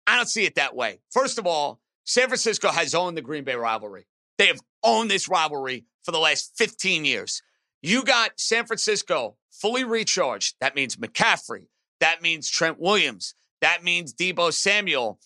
I 0.08 0.16
don't 0.16 0.30
see 0.30 0.46
it 0.46 0.56
that 0.56 0.76
way. 0.76 1.00
First 1.12 1.38
of 1.38 1.46
all, 1.48 1.80
San 2.06 2.28
Francisco 2.28 2.70
has 2.70 2.94
owned 2.96 3.18
the 3.18 3.22
Green 3.22 3.44
Bay 3.44 3.56
rivalry. 3.56 4.06
They 4.38 4.48
have 4.48 4.60
owned 4.86 5.12
this 5.12 5.28
rivalry 5.28 5.86
for 6.04 6.12
the 6.12 6.20
last 6.20 6.54
15 6.58 7.04
years. 7.04 7.42
You 7.82 8.04
got 8.04 8.40
San 8.40 8.66
Francisco 8.66 9.36
fully 9.52 9.84
recharged. 9.84 10.56
That 10.62 10.76
means 10.76 10.96
McCaffrey. 10.96 11.68
That 12.00 12.22
means 12.22 12.50
Trent 12.50 12.80
Williams. 12.80 13.36
That 13.62 13.84
means 13.84 14.14
Deebo 14.14 14.54
Samuel. 14.54 15.20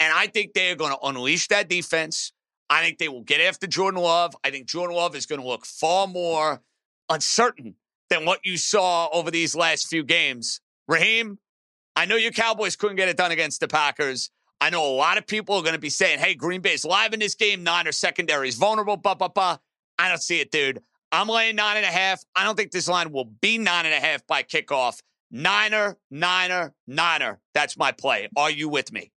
And 0.00 0.12
I 0.12 0.26
think 0.26 0.54
they 0.54 0.70
are 0.70 0.76
going 0.76 0.92
to 0.92 1.06
unleash 1.06 1.48
that 1.48 1.68
defense. 1.68 2.32
I 2.68 2.82
think 2.82 2.98
they 2.98 3.08
will 3.08 3.22
get 3.22 3.40
after 3.40 3.66
Jordan 3.66 4.00
Love. 4.00 4.34
I 4.42 4.50
think 4.50 4.66
Jordan 4.66 4.96
Love 4.96 5.14
is 5.14 5.26
going 5.26 5.40
to 5.40 5.46
look 5.46 5.66
far 5.66 6.06
more 6.06 6.62
uncertain 7.08 7.76
than 8.10 8.24
what 8.24 8.40
you 8.44 8.56
saw 8.56 9.08
over 9.12 9.30
these 9.30 9.54
last 9.54 9.88
few 9.88 10.02
games. 10.02 10.60
Raheem, 10.88 11.38
I 11.96 12.06
know 12.06 12.16
your 12.16 12.32
Cowboys 12.32 12.76
couldn't 12.76 12.96
get 12.96 13.08
it 13.08 13.16
done 13.16 13.30
against 13.30 13.60
the 13.60 13.68
Packers. 13.68 14.30
I 14.64 14.70
know 14.70 14.82
a 14.82 14.96
lot 14.96 15.18
of 15.18 15.26
people 15.26 15.56
are 15.56 15.62
going 15.62 15.74
to 15.74 15.78
be 15.78 15.90
saying, 15.90 16.20
hey, 16.20 16.34
Green 16.34 16.62
Bay's 16.62 16.86
live 16.86 17.12
in 17.12 17.20
this 17.20 17.34
game. 17.34 17.64
Niner 17.64 17.92
secondary 17.92 18.48
is 18.48 18.54
vulnerable. 18.54 18.96
Blah, 18.96 19.12
blah, 19.12 19.28
blah. 19.28 19.58
I 19.98 20.08
don't 20.08 20.22
see 20.22 20.40
it, 20.40 20.50
dude. 20.50 20.80
I'm 21.12 21.28
laying 21.28 21.56
nine 21.56 21.76
and 21.76 21.84
a 21.84 21.90
half. 21.90 22.24
I 22.34 22.44
don't 22.44 22.56
think 22.56 22.70
this 22.70 22.88
line 22.88 23.12
will 23.12 23.26
be 23.26 23.58
nine 23.58 23.84
and 23.84 23.94
a 23.94 24.00
half 24.00 24.26
by 24.26 24.42
kickoff. 24.42 25.02
Niner, 25.30 25.98
niner, 26.10 26.72
niner. 26.86 27.40
That's 27.52 27.76
my 27.76 27.92
play. 27.92 28.30
Are 28.38 28.50
you 28.50 28.70
with 28.70 28.90
me? 28.90 29.12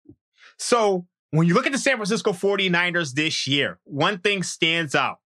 So 0.58 1.06
when 1.30 1.48
you 1.48 1.54
look 1.54 1.68
at 1.68 1.74
the 1.74 1.78
San 1.78 1.98
Francisco 1.98 2.32
49ers 2.32 3.14
this 3.14 3.46
year, 3.46 3.78
one 3.84 4.18
thing 4.18 4.42
stands 4.42 4.96
out 4.96 5.20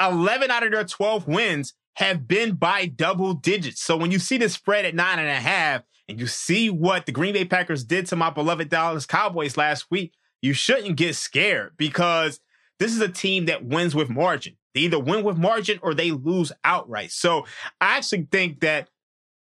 11 0.00 0.52
out 0.52 0.62
of 0.62 0.70
their 0.70 0.84
12 0.84 1.26
wins 1.26 1.74
have 1.94 2.28
been 2.28 2.52
by 2.54 2.86
double 2.86 3.34
digits. 3.34 3.82
So 3.82 3.96
when 3.96 4.12
you 4.12 4.20
see 4.20 4.38
the 4.38 4.48
spread 4.48 4.84
at 4.84 4.94
nine 4.94 5.18
and 5.18 5.28
a 5.28 5.34
half 5.34 5.82
and 6.10 6.20
you 6.20 6.26
see 6.26 6.68
what 6.68 7.06
the 7.06 7.12
Green 7.12 7.34
Bay 7.34 7.44
Packers 7.44 7.84
did 7.84 8.06
to 8.06 8.16
my 8.16 8.30
beloved 8.30 8.68
Dallas 8.68 9.06
Cowboys 9.06 9.56
last 9.56 9.86
week, 9.90 10.12
you 10.42 10.52
shouldn't 10.52 10.96
get 10.96 11.14
scared 11.14 11.72
because 11.76 12.40
this 12.80 12.92
is 12.92 13.00
a 13.00 13.08
team 13.08 13.46
that 13.46 13.64
wins 13.64 13.94
with 13.94 14.10
margin. 14.10 14.56
They 14.74 14.80
either 14.80 14.98
win 14.98 15.22
with 15.22 15.38
margin 15.38 15.78
or 15.82 15.94
they 15.94 16.10
lose 16.10 16.50
outright. 16.64 17.12
So 17.12 17.46
I 17.80 17.96
actually 17.96 18.26
think 18.30 18.60
that 18.60 18.88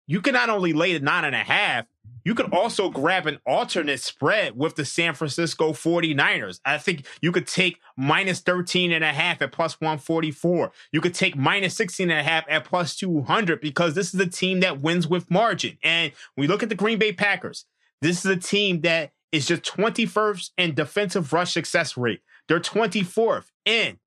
you 0.07 0.21
can 0.21 0.35
not 0.35 0.51
only 0.51 0.73
lay 0.73 0.93
the 0.93 1.01
nine 1.01 1.25
and 1.25 1.35
a 1.35 1.39
half, 1.39 1.87
you 2.25 2.35
could 2.35 2.53
also 2.53 2.91
grab 2.91 3.27
an 3.27 3.39
alternate 3.47 4.01
spread 4.01 4.57
with 4.57 4.77
the 4.77 4.85
San 4.85 5.15
Francisco 5.15 5.73
49ers. 5.73 6.61
I 6.65 6.79
think 6.79 7.07
you 7.21 7.33
could 7.33 7.47
take 7.47 7.79
minus 7.97 8.41
13 8.41 8.93
and 8.93 9.05
a 9.05 9.13
half 9.13 9.43
at 9.43 9.53
plus 9.53 9.81
144. 9.81 10.73
You 10.93 11.01
could 11.01 11.15
take 11.15 11.37
minus 11.37 11.75
16 11.77 12.11
and 12.11 12.21
a 12.21 12.23
half 12.23 12.45
at 12.49 12.65
plus 12.65 12.97
200 12.97 13.61
because 13.61 13.95
this 13.95 14.15
is 14.15 14.21
a 14.21 14.27
team 14.27 14.61
that 14.61 14.81
wins 14.81 15.09
with 15.09 15.31
margin. 15.31 15.79
And 15.83 16.13
we 16.37 16.47
look 16.47 16.63
at 16.63 16.69
the 16.69 16.75
Green 16.75 16.99
Bay 16.99 17.13
Packers. 17.13 17.67
This 18.01 18.25
is 18.25 18.31
a 18.31 18.37
team 18.37 18.81
that 18.83 19.13
is 19.31 19.47
just 19.47 19.63
21st 19.63 20.51
in 20.59 20.75
defensive 20.75 21.33
rush 21.33 21.53
success 21.53 21.97
rate. 21.97 22.21
They're 22.49 22.61
24th 22.61 23.47
in 23.65 23.99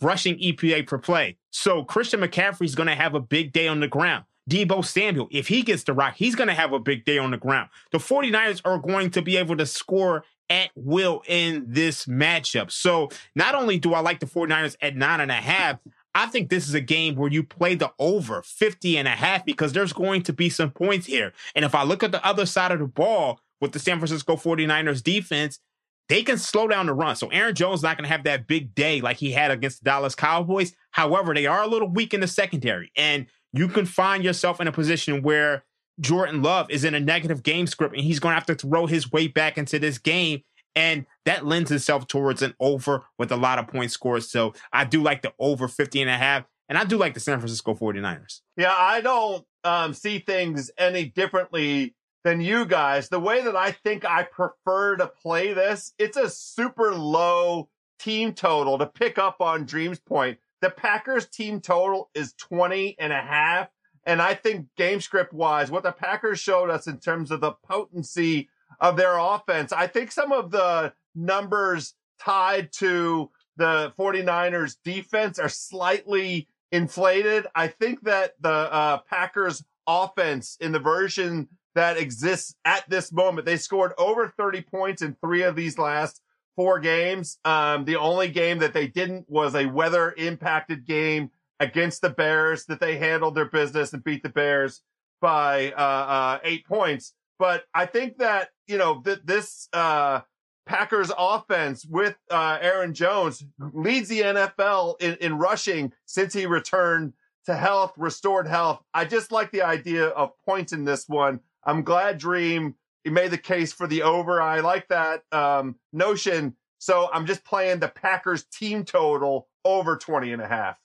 rushing 0.00 0.38
EPA 0.38 0.86
per 0.86 0.98
play. 0.98 1.36
So 1.50 1.84
Christian 1.84 2.20
McCaffrey 2.20 2.64
is 2.64 2.74
going 2.74 2.88
to 2.88 2.94
have 2.94 3.14
a 3.14 3.20
big 3.20 3.52
day 3.52 3.68
on 3.68 3.80
the 3.80 3.88
ground. 3.88 4.24
Deebo 4.50 4.84
Samuel, 4.84 5.28
if 5.30 5.48
he 5.48 5.62
gets 5.62 5.84
the 5.84 5.92
rock, 5.92 6.14
he's 6.16 6.34
going 6.34 6.48
to 6.48 6.54
have 6.54 6.72
a 6.72 6.80
big 6.80 7.04
day 7.04 7.18
on 7.18 7.30
the 7.30 7.38
ground. 7.38 7.70
The 7.92 7.98
49ers 7.98 8.60
are 8.64 8.78
going 8.78 9.10
to 9.12 9.22
be 9.22 9.36
able 9.36 9.56
to 9.56 9.64
score 9.64 10.24
at 10.50 10.70
will 10.74 11.22
in 11.28 11.64
this 11.68 12.06
matchup. 12.06 12.70
So 12.72 13.08
not 13.36 13.54
only 13.54 13.78
do 13.78 13.94
I 13.94 14.00
like 14.00 14.18
the 14.18 14.26
49ers 14.26 14.76
at 14.82 14.96
nine 14.96 15.20
and 15.20 15.30
a 15.30 15.34
half, 15.34 15.78
I 16.14 16.26
think 16.26 16.50
this 16.50 16.68
is 16.68 16.74
a 16.74 16.80
game 16.80 17.14
where 17.14 17.30
you 17.30 17.44
play 17.44 17.76
the 17.76 17.92
over 18.00 18.42
50 18.42 18.98
and 18.98 19.06
a 19.06 19.12
half 19.12 19.44
because 19.44 19.72
there's 19.72 19.92
going 19.92 20.24
to 20.24 20.32
be 20.32 20.50
some 20.50 20.72
points 20.72 21.06
here. 21.06 21.32
And 21.54 21.64
if 21.64 21.74
I 21.74 21.84
look 21.84 22.02
at 22.02 22.10
the 22.10 22.24
other 22.26 22.46
side 22.46 22.72
of 22.72 22.80
the 22.80 22.86
ball 22.86 23.40
with 23.60 23.70
the 23.70 23.78
San 23.78 23.98
Francisco 23.98 24.34
49ers 24.34 25.02
defense, 25.04 25.60
they 26.08 26.24
can 26.24 26.38
slow 26.38 26.66
down 26.66 26.86
the 26.86 26.92
run. 26.92 27.14
So 27.14 27.28
Aaron 27.28 27.54
Jones 27.54 27.84
not 27.84 27.96
going 27.96 28.02
to 28.02 28.10
have 28.10 28.24
that 28.24 28.48
big 28.48 28.74
day 28.74 29.00
like 29.00 29.18
he 29.18 29.30
had 29.30 29.52
against 29.52 29.78
the 29.78 29.88
Dallas 29.88 30.16
Cowboys. 30.16 30.74
However, 30.90 31.32
they 31.32 31.46
are 31.46 31.62
a 31.62 31.68
little 31.68 31.88
weak 31.88 32.12
in 32.12 32.18
the 32.18 32.26
secondary, 32.26 32.90
and 32.96 33.26
you 33.52 33.68
can 33.68 33.86
find 33.86 34.24
yourself 34.24 34.60
in 34.60 34.68
a 34.68 34.72
position 34.72 35.22
where 35.22 35.64
Jordan 36.00 36.42
Love 36.42 36.70
is 36.70 36.84
in 36.84 36.94
a 36.94 37.00
negative 37.00 37.42
game 37.42 37.66
script 37.66 37.94
and 37.94 38.04
he's 38.04 38.20
going 38.20 38.32
to 38.32 38.34
have 38.34 38.46
to 38.46 38.54
throw 38.54 38.86
his 38.86 39.12
way 39.12 39.28
back 39.28 39.58
into 39.58 39.78
this 39.78 39.98
game. 39.98 40.42
And 40.76 41.06
that 41.24 41.44
lends 41.44 41.70
itself 41.70 42.06
towards 42.06 42.42
an 42.42 42.54
over 42.60 43.04
with 43.18 43.32
a 43.32 43.36
lot 43.36 43.58
of 43.58 43.66
point 43.66 43.90
scores. 43.90 44.30
So 44.30 44.54
I 44.72 44.84
do 44.84 45.02
like 45.02 45.22
the 45.22 45.32
over 45.38 45.66
50 45.66 46.00
and 46.00 46.10
a 46.10 46.16
half. 46.16 46.44
And 46.68 46.78
I 46.78 46.84
do 46.84 46.96
like 46.96 47.14
the 47.14 47.20
San 47.20 47.38
Francisco 47.40 47.74
49ers. 47.74 48.42
Yeah, 48.56 48.72
I 48.72 49.00
don't 49.00 49.44
um, 49.64 49.92
see 49.92 50.20
things 50.20 50.70
any 50.78 51.06
differently 51.06 51.96
than 52.22 52.40
you 52.40 52.64
guys. 52.64 53.08
The 53.08 53.18
way 53.18 53.42
that 53.42 53.56
I 53.56 53.72
think 53.72 54.04
I 54.04 54.22
prefer 54.22 54.96
to 54.96 55.08
play 55.08 55.52
this, 55.52 55.92
it's 55.98 56.16
a 56.16 56.30
super 56.30 56.94
low 56.94 57.68
team 57.98 58.32
total 58.34 58.78
to 58.78 58.86
pick 58.86 59.18
up 59.18 59.40
on 59.40 59.64
Dream's 59.64 59.98
point. 59.98 60.38
The 60.60 60.70
Packers 60.70 61.26
team 61.26 61.60
total 61.60 62.10
is 62.14 62.34
20 62.34 62.96
and 62.98 63.12
a 63.12 63.20
half. 63.20 63.68
And 64.06 64.20
I 64.20 64.34
think 64.34 64.66
game 64.76 65.00
script 65.00 65.32
wise, 65.32 65.70
what 65.70 65.82
the 65.82 65.92
Packers 65.92 66.40
showed 66.40 66.70
us 66.70 66.86
in 66.86 66.98
terms 66.98 67.30
of 67.30 67.40
the 67.40 67.52
potency 67.52 68.48
of 68.80 68.96
their 68.96 69.18
offense, 69.18 69.72
I 69.72 69.86
think 69.86 70.10
some 70.10 70.32
of 70.32 70.50
the 70.50 70.92
numbers 71.14 71.94
tied 72.18 72.72
to 72.72 73.30
the 73.56 73.92
49ers 73.98 74.76
defense 74.84 75.38
are 75.38 75.48
slightly 75.48 76.48
inflated. 76.72 77.46
I 77.54 77.68
think 77.68 78.02
that 78.02 78.34
the 78.40 78.48
uh, 78.50 78.98
Packers 79.08 79.64
offense 79.86 80.56
in 80.60 80.72
the 80.72 80.78
version 80.78 81.48
that 81.74 81.96
exists 81.96 82.54
at 82.64 82.88
this 82.88 83.12
moment. 83.12 83.46
They 83.46 83.56
scored 83.56 83.92
over 83.98 84.32
30 84.36 84.62
points 84.62 85.02
in 85.02 85.16
three 85.20 85.42
of 85.42 85.56
these 85.56 85.78
last 85.78 86.20
four 86.56 86.80
games. 86.80 87.38
Um, 87.44 87.84
the 87.84 87.96
only 87.96 88.28
game 88.28 88.58
that 88.58 88.74
they 88.74 88.86
didn't 88.86 89.26
was 89.28 89.54
a 89.54 89.66
weather 89.66 90.14
impacted 90.16 90.86
game 90.86 91.30
against 91.58 92.00
the 92.00 92.10
Bears 92.10 92.64
that 92.66 92.80
they 92.80 92.96
handled 92.96 93.34
their 93.34 93.44
business 93.44 93.92
and 93.92 94.02
beat 94.02 94.22
the 94.22 94.28
Bears 94.28 94.82
by 95.20 95.72
uh, 95.72 95.80
uh, 95.80 96.38
eight 96.44 96.66
points. 96.66 97.14
But 97.38 97.64
I 97.74 97.86
think 97.86 98.18
that 98.18 98.50
you 98.66 98.78
know 98.78 99.00
that 99.04 99.26
this 99.26 99.68
uh, 99.72 100.20
Packers 100.66 101.10
offense 101.16 101.84
with 101.84 102.16
uh, 102.30 102.58
Aaron 102.60 102.94
Jones 102.94 103.44
leads 103.58 104.08
the 104.08 104.20
NFL 104.20 105.00
in, 105.00 105.16
in 105.20 105.38
rushing 105.38 105.92
since 106.06 106.32
he 106.32 106.46
returned 106.46 107.14
to 107.46 107.56
health, 107.56 107.92
restored 107.96 108.46
health. 108.46 108.82
I 108.94 109.04
just 109.04 109.32
like 109.32 109.50
the 109.50 109.62
idea 109.62 110.06
of 110.08 110.30
points 110.44 110.72
in 110.72 110.84
this 110.84 111.08
one. 111.08 111.40
I'm 111.64 111.82
glad 111.82 112.18
Dream 112.18 112.74
he 113.04 113.10
made 113.10 113.30
the 113.30 113.38
case 113.38 113.72
for 113.72 113.86
the 113.86 114.02
over. 114.02 114.40
I 114.40 114.60
like 114.60 114.88
that 114.88 115.22
um, 115.32 115.76
notion. 115.92 116.56
So 116.78 117.08
I'm 117.12 117.26
just 117.26 117.44
playing 117.44 117.80
the 117.80 117.88
Packers 117.88 118.44
team 118.44 118.84
total 118.84 119.48
over 119.64 119.96
20 119.96 120.32
and 120.32 120.42
a 120.42 120.48
half. 120.48 120.76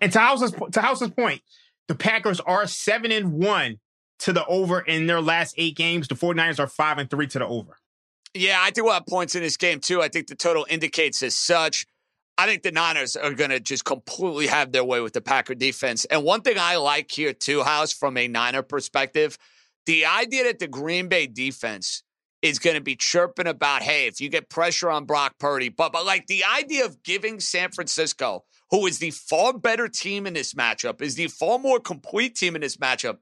And 0.00 0.12
to 0.12 0.18
House's, 0.18 0.52
to 0.72 0.80
House's 0.80 1.10
point, 1.10 1.42
the 1.88 1.94
Packers 1.94 2.40
are 2.40 2.66
seven 2.66 3.12
and 3.12 3.32
one 3.32 3.78
to 4.20 4.32
the 4.32 4.44
over 4.46 4.80
in 4.80 5.06
their 5.06 5.20
last 5.20 5.54
eight 5.58 5.76
games. 5.76 6.08
The 6.08 6.14
49ers 6.14 6.58
are 6.58 6.66
five 6.66 6.98
and 6.98 7.10
three 7.10 7.26
to 7.28 7.38
the 7.38 7.46
over. 7.46 7.76
Yeah, 8.34 8.58
I 8.60 8.70
do 8.70 8.88
have 8.88 9.06
points 9.06 9.36
in 9.36 9.42
this 9.42 9.56
game 9.56 9.80
too. 9.80 10.02
I 10.02 10.08
think 10.08 10.26
the 10.26 10.34
total 10.34 10.66
indicates 10.68 11.22
as 11.22 11.36
such. 11.36 11.86
I 12.36 12.46
think 12.46 12.64
the 12.64 12.72
Niners 12.72 13.14
are 13.14 13.32
going 13.32 13.50
to 13.50 13.60
just 13.60 13.84
completely 13.84 14.48
have 14.48 14.72
their 14.72 14.82
way 14.82 15.00
with 15.00 15.12
the 15.12 15.20
Packer 15.20 15.54
defense. 15.54 16.04
And 16.06 16.24
one 16.24 16.42
thing 16.42 16.56
I 16.58 16.76
like 16.76 17.12
here 17.12 17.32
too, 17.32 17.62
House, 17.62 17.92
from 17.92 18.16
a 18.16 18.26
Niner 18.26 18.62
perspective, 18.62 19.38
the 19.86 20.06
idea 20.06 20.44
that 20.44 20.58
the 20.58 20.68
Green 20.68 21.08
Bay 21.08 21.26
defense 21.26 22.02
is 22.42 22.58
going 22.58 22.76
to 22.76 22.82
be 22.82 22.94
chirping 22.94 23.46
about, 23.46 23.82
hey, 23.82 24.06
if 24.06 24.20
you 24.20 24.28
get 24.28 24.50
pressure 24.50 24.90
on 24.90 25.06
Brock 25.06 25.34
Purdy, 25.38 25.70
but 25.70 25.92
but 25.92 26.04
like 26.04 26.26
the 26.26 26.44
idea 26.44 26.84
of 26.84 27.02
giving 27.02 27.40
San 27.40 27.70
Francisco, 27.70 28.44
who 28.70 28.86
is 28.86 28.98
the 28.98 29.10
far 29.10 29.52
better 29.54 29.88
team 29.88 30.26
in 30.26 30.34
this 30.34 30.54
matchup, 30.54 31.00
is 31.00 31.14
the 31.14 31.28
far 31.28 31.58
more 31.58 31.80
complete 31.80 32.34
team 32.34 32.54
in 32.54 32.60
this 32.60 32.76
matchup, 32.76 33.18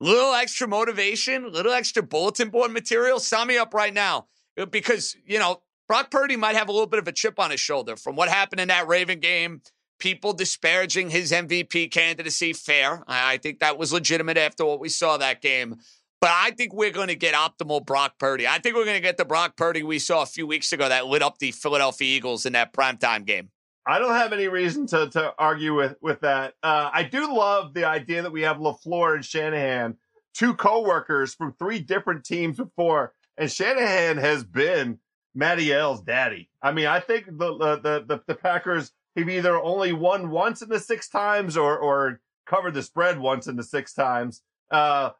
little 0.00 0.32
extra 0.32 0.66
motivation, 0.66 1.52
little 1.52 1.72
extra 1.72 2.02
bulletin 2.02 2.48
board 2.48 2.70
material. 2.70 3.20
Sign 3.20 3.48
me 3.48 3.58
up 3.58 3.74
right 3.74 3.92
now 3.92 4.28
uh, 4.58 4.66
because 4.66 5.14
you 5.26 5.38
know 5.38 5.60
Brock 5.86 6.10
Purdy 6.10 6.36
might 6.36 6.56
have 6.56 6.68
a 6.68 6.72
little 6.72 6.86
bit 6.86 7.00
of 7.00 7.08
a 7.08 7.12
chip 7.12 7.38
on 7.38 7.50
his 7.50 7.60
shoulder 7.60 7.96
from 7.96 8.16
what 8.16 8.28
happened 8.28 8.60
in 8.60 8.68
that 8.68 8.88
Raven 8.88 9.20
game. 9.20 9.60
People 9.98 10.32
disparaging 10.32 11.10
his 11.10 11.32
MVP 11.32 11.90
candidacy, 11.90 12.52
fair. 12.52 13.04
I 13.06 13.38
think 13.38 13.60
that 13.60 13.78
was 13.78 13.92
legitimate 13.92 14.36
after 14.36 14.64
what 14.64 14.80
we 14.80 14.88
saw 14.88 15.16
that 15.16 15.40
game. 15.40 15.76
But 16.20 16.30
I 16.32 16.52
think 16.52 16.72
we're 16.72 16.90
going 16.90 17.08
to 17.08 17.14
get 17.14 17.34
optimal 17.34 17.84
Brock 17.84 18.18
Purdy. 18.18 18.48
I 18.48 18.58
think 18.58 18.74
we're 18.74 18.86
going 18.86 18.96
to 18.96 19.02
get 19.02 19.18
the 19.18 19.26
Brock 19.26 19.56
Purdy 19.56 19.82
we 19.82 19.98
saw 19.98 20.22
a 20.22 20.26
few 20.26 20.46
weeks 20.46 20.72
ago 20.72 20.88
that 20.88 21.06
lit 21.06 21.22
up 21.22 21.38
the 21.38 21.52
Philadelphia 21.52 22.16
Eagles 22.16 22.46
in 22.46 22.54
that 22.54 22.72
primetime 22.72 23.26
game. 23.26 23.50
I 23.86 23.98
don't 23.98 24.14
have 24.14 24.32
any 24.32 24.48
reason 24.48 24.86
to, 24.86 25.08
to 25.10 25.34
argue 25.38 25.74
with, 25.74 25.96
with 26.00 26.20
that. 26.20 26.54
Uh, 26.62 26.88
I 26.92 27.02
do 27.02 27.30
love 27.34 27.74
the 27.74 27.84
idea 27.84 28.22
that 28.22 28.32
we 28.32 28.40
have 28.42 28.56
LaFleur 28.56 29.16
and 29.16 29.24
Shanahan, 29.24 29.98
two 30.32 30.54
co-workers 30.54 31.34
from 31.34 31.52
three 31.58 31.80
different 31.80 32.24
teams 32.24 32.56
before. 32.56 33.12
And 33.36 33.50
Shanahan 33.52 34.16
has 34.16 34.44
been 34.44 35.00
Matty 35.34 35.72
L's 35.72 36.00
daddy. 36.00 36.48
I 36.62 36.72
mean, 36.72 36.86
I 36.86 37.00
think 37.00 37.26
the, 37.26 37.58
the, 37.58 38.04
the, 38.06 38.22
the 38.26 38.34
Packers 38.34 38.92
have 39.16 39.28
either 39.28 39.60
only 39.60 39.92
won 39.92 40.30
once 40.30 40.62
in 40.62 40.68
the 40.68 40.80
six 40.80 41.08
times 41.08 41.56
or, 41.56 41.78
or 41.78 42.20
covered 42.46 42.74
the 42.74 42.82
spread 42.82 43.18
once 43.18 43.46
in 43.46 43.56
the 43.56 43.62
six 43.62 43.92
times. 43.94 44.42
Uh, 44.70 45.10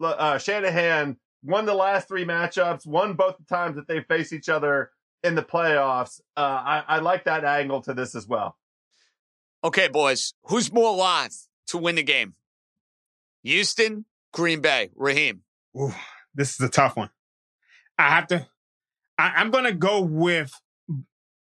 uh, 0.00 0.38
Shanahan 0.38 1.16
won 1.42 1.66
the 1.66 1.74
last 1.74 2.08
three 2.08 2.24
matchups, 2.24 2.86
won 2.86 3.14
both 3.14 3.36
the 3.36 3.44
times 3.44 3.76
that 3.76 3.88
they 3.88 4.00
face 4.00 4.32
each 4.32 4.48
other 4.48 4.90
in 5.22 5.34
the 5.34 5.42
playoffs. 5.42 6.20
Uh, 6.36 6.40
I, 6.40 6.84
I 6.88 6.98
like 7.00 7.24
that 7.24 7.44
angle 7.44 7.82
to 7.82 7.94
this 7.94 8.14
as 8.14 8.26
well. 8.26 8.56
Okay, 9.64 9.88
boys, 9.88 10.34
who's 10.44 10.72
more 10.72 10.94
live 10.96 11.32
to 11.68 11.78
win 11.78 11.94
the 11.94 12.02
game? 12.02 12.34
Houston, 13.44 14.06
Green 14.32 14.60
Bay, 14.60 14.90
Raheem. 14.94 15.42
Ooh, 15.76 15.92
this 16.34 16.58
is 16.58 16.60
a 16.60 16.68
tough 16.68 16.96
one. 16.96 17.10
I 17.98 18.10
have 18.10 18.26
to. 18.28 18.46
I, 19.18 19.34
I'm 19.36 19.50
going 19.50 19.64
to 19.64 19.72
go 19.72 20.00
with 20.00 20.52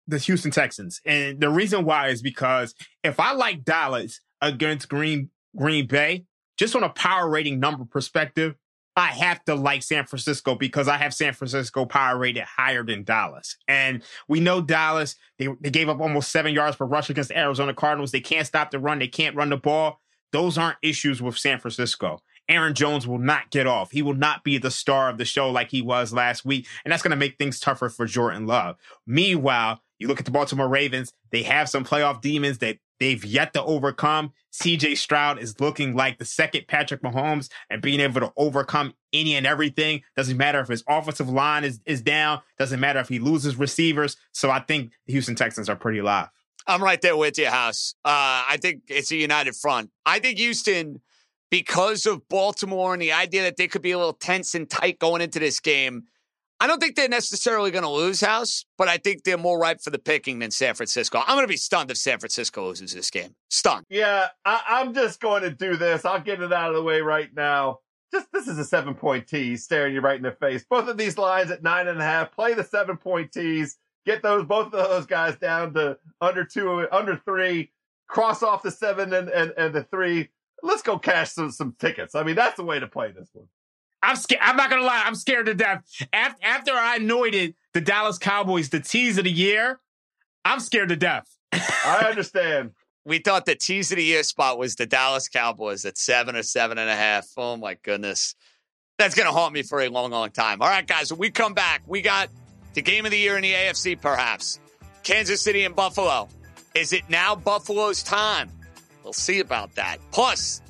the 0.08 0.18
Houston 0.18 0.52
Texans, 0.52 1.02
and 1.06 1.40
the 1.40 1.50
reason 1.50 1.86
why 1.86 2.08
is 2.08 2.22
because 2.22 2.74
if 3.04 3.20
I 3.20 3.34
like 3.34 3.64
Dallas 3.64 4.22
against 4.42 4.90
Green 4.90 5.30
Green 5.56 5.88
Bay, 5.88 6.26
just 6.58 6.76
on 6.76 6.84
a 6.84 6.90
power 6.90 7.30
rating 7.30 7.60
number 7.60 7.86
perspective, 7.86 8.56
I 8.98 9.08
have 9.08 9.46
to 9.46 9.54
like 9.54 9.84
San 9.84 10.06
Francisco 10.06 10.56
because 10.56 10.88
I 10.88 10.98
have 10.98 11.14
San 11.14 11.34
Francisco 11.34 11.86
power 11.86 12.18
rated 12.18 12.44
higher 12.44 12.84
than 12.84 13.04
Dallas. 13.04 13.56
And 13.68 14.02
we 14.28 14.40
know 14.40 14.60
Dallas, 14.60 15.16
they, 15.38 15.50
they 15.62 15.70
gave 15.70 15.88
up 15.88 16.02
almost 16.02 16.32
seven 16.32 16.54
yards 16.54 16.78
per 16.78 16.86
rush 16.86 17.10
against 17.12 17.30
the 17.30 17.38
Arizona 17.38 17.76
Cardinals. 17.76 18.12
They 18.12 18.22
can't 18.22 18.48
stop 18.48 18.72
the 18.72 18.80
run. 18.80 18.98
They 18.98 19.08
can't 19.08 19.36
run 19.36 19.50
the 19.50 19.58
ball. 19.58 20.02
Those 20.32 20.58
aren't 20.58 20.80
issues 20.82 21.22
with 21.22 21.38
San 21.38 21.60
Francisco. 21.60 22.22
Aaron 22.50 22.74
Jones 22.74 23.08
will 23.08 23.20
not 23.20 23.52
get 23.52 23.68
off. 23.68 23.92
He 23.92 24.02
will 24.02 24.16
not 24.16 24.44
be 24.44 24.58
the 24.58 24.72
star 24.72 25.10
of 25.10 25.20
the 25.20 25.26
show 25.26 25.52
like 25.52 25.70
he 25.70 25.82
was 25.84 26.12
last 26.12 26.44
week. 26.44 26.66
And 26.84 26.92
that's 26.92 27.04
going 27.04 27.12
to 27.12 27.18
make 27.18 27.38
things 27.38 27.60
tougher 27.60 27.90
for 27.90 28.08
Jordan 28.08 28.48
Love. 28.48 28.78
Meanwhile, 29.06 29.82
you 30.00 30.08
look 30.08 30.20
at 30.20 30.26
the 30.26 30.32
Baltimore 30.32 30.68
Ravens, 30.68 31.12
they 31.32 31.44
have 31.44 31.70
some 31.70 31.84
playoff 31.84 32.22
demons 32.22 32.60
that 32.60 32.78
they've 33.00 33.24
yet 33.24 33.54
to 33.54 33.64
overcome. 33.64 34.34
CJ 34.54 34.98
Stroud 34.98 35.40
is 35.40 35.60
looking 35.60 35.96
like 35.96 36.18
the 36.18 36.26
second 36.26 36.68
Patrick 36.68 37.02
Mahomes 37.02 37.50
and 37.70 37.82
being 37.82 38.00
able 38.00 38.22
to 38.22 38.34
overcome 38.38 38.94
any 39.14 39.36
and 39.36 39.46
everything. 39.46 40.04
Doesn't 40.16 40.38
matter 40.38 40.60
if 40.60 40.68
his 40.68 40.84
offensive 40.88 41.30
line 41.30 41.64
is, 41.64 41.80
is 41.86 42.02
down, 42.02 42.42
doesn't 42.58 42.80
matter 42.80 43.00
if 43.00 43.10
he 43.10 43.20
loses 43.20 43.56
receivers. 43.56 44.18
So 44.32 44.50
I 44.50 44.60
think 44.60 44.92
the 45.06 45.14
Houston 45.14 45.36
Texans 45.36 45.70
are 45.70 45.76
pretty 45.76 46.02
live. 46.02 46.30
I'm 46.66 46.84
right 46.84 47.02
there 47.02 47.16
with 47.16 47.38
you, 47.38 47.48
House. 47.48 47.96
Uh, 48.04 48.44
I 48.50 48.58
think 48.62 48.84
it's 48.90 49.12
a 49.12 49.16
united 49.16 49.56
front. 49.56 49.90
I 50.06 50.20
think 50.20 50.38
Houston, 50.38 51.02
because 51.50 52.06
of 52.06 52.28
Baltimore 52.28 52.94
and 52.94 53.02
the 53.02 53.14
idea 53.14 53.44
that 53.44 53.56
they 53.56 53.70
could 53.70 53.82
be 53.82 53.92
a 53.92 53.98
little 53.98 54.14
tense 54.14 54.54
and 54.54 54.70
tight 54.70 55.00
going 55.00 55.22
into 55.22 55.40
this 55.40 55.62
game, 55.62 56.04
I 56.60 56.66
don't 56.66 56.80
think 56.80 56.96
they're 56.96 57.08
necessarily 57.08 57.70
going 57.70 57.84
to 57.84 57.90
lose 57.90 58.20
house, 58.20 58.66
but 58.78 58.88
I 58.88 58.98
think 58.98 59.24
they're 59.24 59.38
more 59.38 59.60
ripe 59.60 59.82
for 59.82 59.92
the 59.92 60.00
picking 60.00 60.40
than 60.40 60.50
San 60.50 60.74
Francisco. 60.74 61.20
I'm 61.20 61.36
going 61.36 61.44
to 61.44 61.48
be 61.48 61.58
stunned 61.58 61.92
if 61.92 61.98
San 61.98 62.18
Francisco 62.18 62.66
loses 62.66 62.94
this 62.94 63.12
game. 63.12 63.36
Stunned. 63.50 63.86
Yeah, 63.90 64.28
I, 64.44 64.82
am 64.82 64.94
just 64.94 65.20
going 65.20 65.44
to 65.44 65.52
do 65.52 65.78
this. 65.78 66.04
I'll 66.04 66.20
get 66.20 66.42
it 66.42 66.52
out 66.52 66.70
of 66.70 66.76
the 66.76 66.82
way 66.82 67.02
right 67.02 67.30
now. 67.36 67.80
Just 68.12 68.32
this 68.32 68.48
is 68.48 68.58
a 68.58 68.66
seven 68.66 68.96
point 68.96 69.28
tease 69.28 69.66
staring 69.66 69.94
you 69.94 70.02
right 70.02 70.16
in 70.16 70.24
the 70.24 70.32
face. 70.32 70.66
Both 70.68 70.88
of 70.88 70.98
these 70.98 71.18
lines 71.18 71.52
at 71.52 71.62
nine 71.62 71.88
and 71.88 72.00
a 72.00 72.04
half. 72.04 72.32
Play 72.32 72.54
the 72.54 72.64
seven 72.64 72.98
point 72.98 73.32
tease. 73.32 73.78
Get 74.06 74.24
those 74.24 74.46
both 74.46 74.74
of 74.74 74.90
those 74.90 75.06
guys 75.06 75.36
down 75.38 75.74
to 75.74 75.98
under 76.22 76.46
two, 76.46 76.88
under 76.92 77.18
three. 77.18 77.72
Cross 78.08 78.42
off 78.42 78.64
the 78.64 78.72
seven 78.72 79.14
and, 79.14 79.28
and, 79.28 79.54
and 79.58 79.76
the 79.76 79.84
three. 79.84 80.30
Let's 80.64 80.82
go 80.82 80.98
cash 80.98 81.34
some 81.34 81.52
some 81.52 81.76
tickets. 81.78 82.16
I 82.16 82.24
mean, 82.24 82.36
that's 82.36 82.56
the 82.56 82.64
way 82.64 82.80
to 82.80 82.88
play 82.88 83.12
this 83.12 83.30
one. 83.34 83.48
I'm 84.02 84.16
scared. 84.16 84.42
I'm 84.44 84.56
not 84.58 84.70
gonna 84.70 84.84
lie. 84.84 85.04
I'm 85.06 85.16
scared 85.16 85.48
to 85.48 85.54
death. 85.54 85.84
After, 86.14 86.46
after 86.46 86.72
I 86.72 86.98
anointed 86.98 87.56
the 87.74 87.82
Dallas 87.82 88.18
Cowboys 88.18 88.70
the 88.70 88.80
tease 88.80 89.18
of 89.18 89.24
the 89.24 89.32
year, 89.32 89.80
I'm 90.46 90.60
scared 90.60 90.90
to 90.90 90.96
death. 90.96 91.28
I 91.52 92.06
understand. 92.10 92.72
We 93.08 93.20
thought 93.20 93.46
the 93.46 93.56
tease 93.56 93.90
of 93.94 93.96
the 93.96 94.04
year 94.04 94.22
spot 94.22 94.60
was 94.60 94.76
the 94.76 94.86
Dallas 94.86 95.30
Cowboys 95.30 95.86
at 95.86 95.98
seven 95.98 96.36
or 96.36 96.44
seven 96.44 96.78
and 96.78 96.90
a 96.90 96.96
half. 96.96 97.26
Oh 97.38 97.56
my 97.56 97.76
goodness. 97.76 98.36
That's 98.98 99.16
going 99.16 99.28
to 99.28 99.32
haunt 99.32 99.54
me 99.54 99.64
for 99.64 99.80
a 99.80 99.88
long, 99.88 100.12
long 100.12 100.30
time. 100.30 100.62
All 100.62 100.68
right, 100.68 100.86
guys, 100.86 101.10
when 101.10 101.20
we 101.20 101.30
come 101.30 101.54
back, 101.54 101.84
we 101.88 102.02
got 102.02 102.28
the 102.74 102.82
game 102.82 103.06
of 103.06 103.12
the 103.12 103.18
year 103.18 103.38
in 103.38 103.44
the 103.44 103.54
AFC, 103.54 104.02
perhaps. 104.02 104.60
Kansas 105.04 105.42
City 105.42 105.64
and 105.64 105.74
Buffalo. 105.74 106.28
Is 106.76 106.92
it 106.92 107.10
now 107.10 107.34
Buffalo's 107.34 108.04
time? 108.04 108.52
We'll 109.06 109.14
see 109.14 109.40
about 109.40 109.76
that. 109.76 110.00
Plus, 110.12 110.62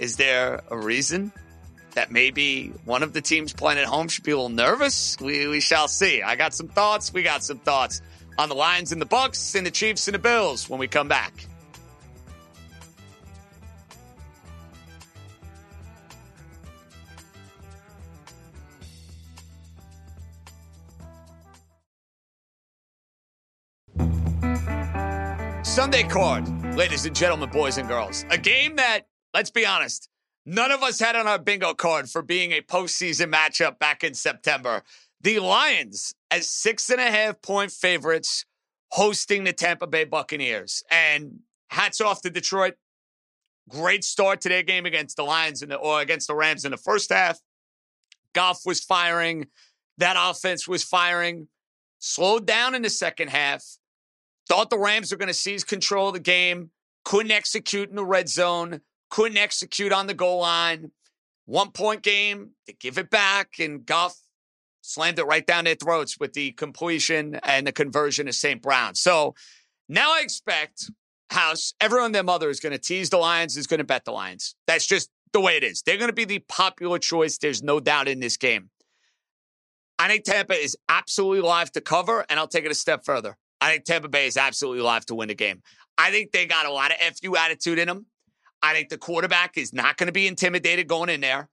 is 0.00 0.16
there 0.16 0.62
a 0.68 0.76
reason 0.76 1.32
that 1.96 2.12
maybe 2.12 2.68
one 2.84 3.02
of 3.02 3.14
the 3.14 3.22
teams 3.22 3.54
playing 3.54 3.78
at 3.78 3.86
home 3.86 4.06
should 4.08 4.22
be 4.22 4.30
a 4.30 4.36
little 4.36 4.50
nervous. 4.50 5.16
We, 5.18 5.48
we 5.48 5.60
shall 5.60 5.88
see. 5.88 6.22
I 6.22 6.36
got 6.36 6.54
some 6.54 6.68
thoughts. 6.68 7.10
We 7.12 7.22
got 7.22 7.42
some 7.42 7.58
thoughts 7.58 8.02
on 8.38 8.50
the 8.50 8.54
Lions 8.54 8.92
and 8.92 9.00
the 9.00 9.06
Bucs 9.06 9.56
and 9.56 9.66
the 9.66 9.70
Chiefs 9.70 10.06
and 10.06 10.14
the 10.14 10.18
Bills 10.18 10.68
when 10.68 10.78
we 10.78 10.88
come 10.88 11.08
back. 11.08 11.32
Sunday 25.64 26.04
card, 26.04 26.46
ladies 26.76 27.06
and 27.06 27.16
gentlemen, 27.16 27.48
boys 27.48 27.78
and 27.78 27.88
girls. 27.88 28.26
A 28.30 28.36
game 28.36 28.76
that, 28.76 29.08
let's 29.32 29.50
be 29.50 29.64
honest, 29.64 30.10
none 30.46 30.70
of 30.70 30.82
us 30.82 30.98
had 30.98 31.16
on 31.16 31.26
our 31.26 31.38
bingo 31.38 31.74
card 31.74 32.08
for 32.08 32.22
being 32.22 32.52
a 32.52 32.62
postseason 32.62 33.30
matchup 33.30 33.78
back 33.78 34.02
in 34.02 34.14
September. 34.14 34.82
The 35.20 35.40
Lions 35.40 36.14
as 36.30 36.48
six 36.48 36.88
and 36.88 37.00
a 37.00 37.10
half 37.10 37.42
point 37.42 37.72
favorites 37.72 38.46
hosting 38.92 39.44
the 39.44 39.52
Tampa 39.52 39.86
Bay 39.86 40.04
Buccaneers. 40.04 40.82
And 40.90 41.40
hats 41.68 42.00
off 42.00 42.22
to 42.22 42.30
Detroit. 42.30 42.74
Great 43.68 44.04
start 44.04 44.40
to 44.42 44.48
their 44.48 44.62
game 44.62 44.86
against 44.86 45.16
the 45.16 45.24
Lions 45.24 45.62
in 45.62 45.70
the, 45.70 45.76
or 45.76 46.00
against 46.00 46.28
the 46.28 46.34
Rams 46.34 46.64
in 46.64 46.70
the 46.70 46.76
first 46.76 47.10
half. 47.10 47.40
Goff 48.32 48.60
was 48.64 48.80
firing. 48.80 49.48
That 49.98 50.16
offense 50.18 50.68
was 50.68 50.84
firing. 50.84 51.48
slowed 51.98 52.46
down 52.46 52.74
in 52.74 52.82
the 52.82 52.90
second 52.90 53.28
half, 53.28 53.64
thought 54.48 54.70
the 54.70 54.78
Rams 54.78 55.10
were 55.10 55.16
going 55.16 55.28
to 55.28 55.34
seize 55.34 55.64
control 55.64 56.08
of 56.08 56.14
the 56.14 56.20
game, 56.20 56.70
couldn't 57.04 57.32
execute 57.32 57.90
in 57.90 57.96
the 57.96 58.04
red 58.04 58.28
zone, 58.28 58.80
couldn't 59.10 59.38
execute 59.38 59.92
on 59.92 60.06
the 60.06 60.14
goal 60.14 60.40
line. 60.40 60.90
One 61.46 61.70
point 61.70 62.02
game, 62.02 62.50
they 62.66 62.74
give 62.78 62.98
it 62.98 63.10
back, 63.10 63.58
and 63.60 63.86
Goff 63.86 64.16
slammed 64.80 65.18
it 65.18 65.24
right 65.24 65.46
down 65.46 65.64
their 65.64 65.74
throats 65.74 66.18
with 66.18 66.32
the 66.32 66.52
completion 66.52 67.36
and 67.42 67.66
the 67.66 67.72
conversion 67.72 68.28
of 68.28 68.34
St. 68.34 68.60
Brown. 68.62 68.94
So 68.94 69.34
now 69.88 70.12
I 70.12 70.20
expect 70.22 70.90
House, 71.30 71.74
everyone 71.80 72.12
their 72.12 72.22
mother 72.22 72.50
is 72.50 72.60
going 72.60 72.72
to 72.72 72.78
tease 72.78 73.10
the 73.10 73.16
Lions, 73.16 73.56
is 73.56 73.66
going 73.66 73.78
to 73.78 73.84
bet 73.84 74.04
the 74.04 74.12
Lions. 74.12 74.54
That's 74.66 74.86
just 74.86 75.10
the 75.32 75.40
way 75.40 75.56
it 75.56 75.64
is. 75.64 75.82
They're 75.82 75.96
going 75.96 76.08
to 76.08 76.14
be 76.14 76.24
the 76.24 76.38
popular 76.48 76.98
choice. 76.98 77.38
There's 77.38 77.62
no 77.62 77.80
doubt 77.80 78.08
in 78.08 78.20
this 78.20 78.36
game. 78.36 78.70
I 79.98 80.08
think 80.08 80.24
Tampa 80.24 80.54
is 80.54 80.76
absolutely 80.88 81.40
live 81.40 81.72
to 81.72 81.80
cover, 81.80 82.24
and 82.28 82.38
I'll 82.38 82.48
take 82.48 82.64
it 82.64 82.70
a 82.70 82.76
step 82.76 83.04
further. 83.04 83.36
I 83.60 83.72
think 83.72 83.84
Tampa 83.84 84.08
Bay 84.08 84.26
is 84.26 84.36
absolutely 84.36 84.82
live 84.82 85.06
to 85.06 85.14
win 85.14 85.28
the 85.28 85.34
game. 85.34 85.62
I 85.98 86.10
think 86.10 86.32
they 86.32 86.46
got 86.46 86.66
a 86.66 86.72
lot 86.72 86.92
of 86.92 86.98
FU 87.16 87.36
attitude 87.36 87.78
in 87.78 87.88
them. 87.88 88.06
I 88.62 88.74
think 88.74 88.88
the 88.88 88.98
quarterback 88.98 89.56
is 89.56 89.72
not 89.72 89.96
going 89.96 90.06
to 90.06 90.12
be 90.12 90.26
intimidated 90.26 90.88
going 90.88 91.08
in 91.08 91.20
there, 91.20 91.48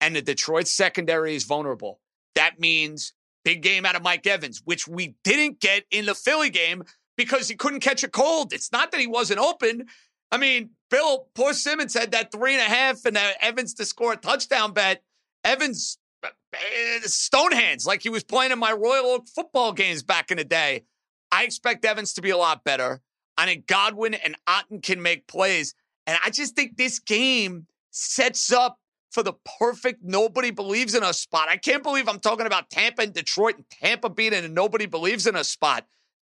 and 0.00 0.16
the 0.16 0.22
Detroit 0.22 0.66
secondary 0.66 1.34
is 1.34 1.44
vulnerable. 1.44 2.00
That 2.34 2.58
means 2.58 3.12
big 3.44 3.62
game 3.62 3.86
out 3.86 3.94
of 3.94 4.02
Mike 4.02 4.26
Evans, 4.26 4.62
which 4.64 4.88
we 4.88 5.14
didn't 5.22 5.60
get 5.60 5.84
in 5.90 6.06
the 6.06 6.14
Philly 6.14 6.50
game 6.50 6.82
because 7.16 7.48
he 7.48 7.54
couldn't 7.54 7.80
catch 7.80 8.02
a 8.02 8.08
cold. 8.08 8.52
It's 8.52 8.72
not 8.72 8.90
that 8.90 9.00
he 9.00 9.06
wasn't 9.06 9.40
open. 9.40 9.86
I 10.30 10.38
mean, 10.38 10.70
Bill, 10.90 11.28
poor 11.34 11.52
Simmons 11.52 11.94
had 11.94 12.12
that 12.12 12.32
three 12.32 12.54
and 12.54 12.60
a 12.60 12.64
half 12.64 13.04
and 13.04 13.16
Evans 13.40 13.74
to 13.74 13.84
score 13.84 14.12
a 14.12 14.16
touchdown 14.16 14.72
bet. 14.72 15.02
Evans, 15.44 15.98
eh, 16.24 17.00
stone 17.02 17.52
hands 17.52 17.86
like 17.86 18.02
he 18.02 18.08
was 18.08 18.24
playing 18.24 18.52
in 18.52 18.58
my 18.58 18.72
Royal 18.72 19.06
Oak 19.06 19.28
football 19.28 19.72
games 19.72 20.02
back 20.02 20.30
in 20.30 20.38
the 20.38 20.44
day. 20.44 20.84
I 21.30 21.44
expect 21.44 21.84
Evans 21.84 22.14
to 22.14 22.22
be 22.22 22.30
a 22.30 22.36
lot 22.36 22.64
better. 22.64 23.00
I 23.38 23.46
think 23.46 23.66
Godwin 23.66 24.14
and 24.14 24.36
Otton 24.48 24.82
can 24.82 25.02
make 25.02 25.26
plays. 25.26 25.74
And 26.06 26.18
I 26.24 26.30
just 26.30 26.54
think 26.54 26.76
this 26.76 26.98
game 26.98 27.66
sets 27.90 28.52
up 28.52 28.78
for 29.10 29.22
the 29.22 29.34
perfect 29.58 30.02
nobody 30.02 30.50
believes 30.50 30.94
in 30.94 31.02
us 31.02 31.18
spot. 31.18 31.48
I 31.48 31.56
can't 31.56 31.82
believe 31.82 32.08
I'm 32.08 32.20
talking 32.20 32.46
about 32.46 32.70
Tampa 32.70 33.02
and 33.02 33.12
Detroit 33.12 33.56
and 33.56 33.64
Tampa 33.70 34.10
beating 34.10 34.44
and 34.44 34.54
nobody 34.54 34.86
believes 34.86 35.26
in 35.26 35.36
us 35.36 35.48
spot. 35.48 35.86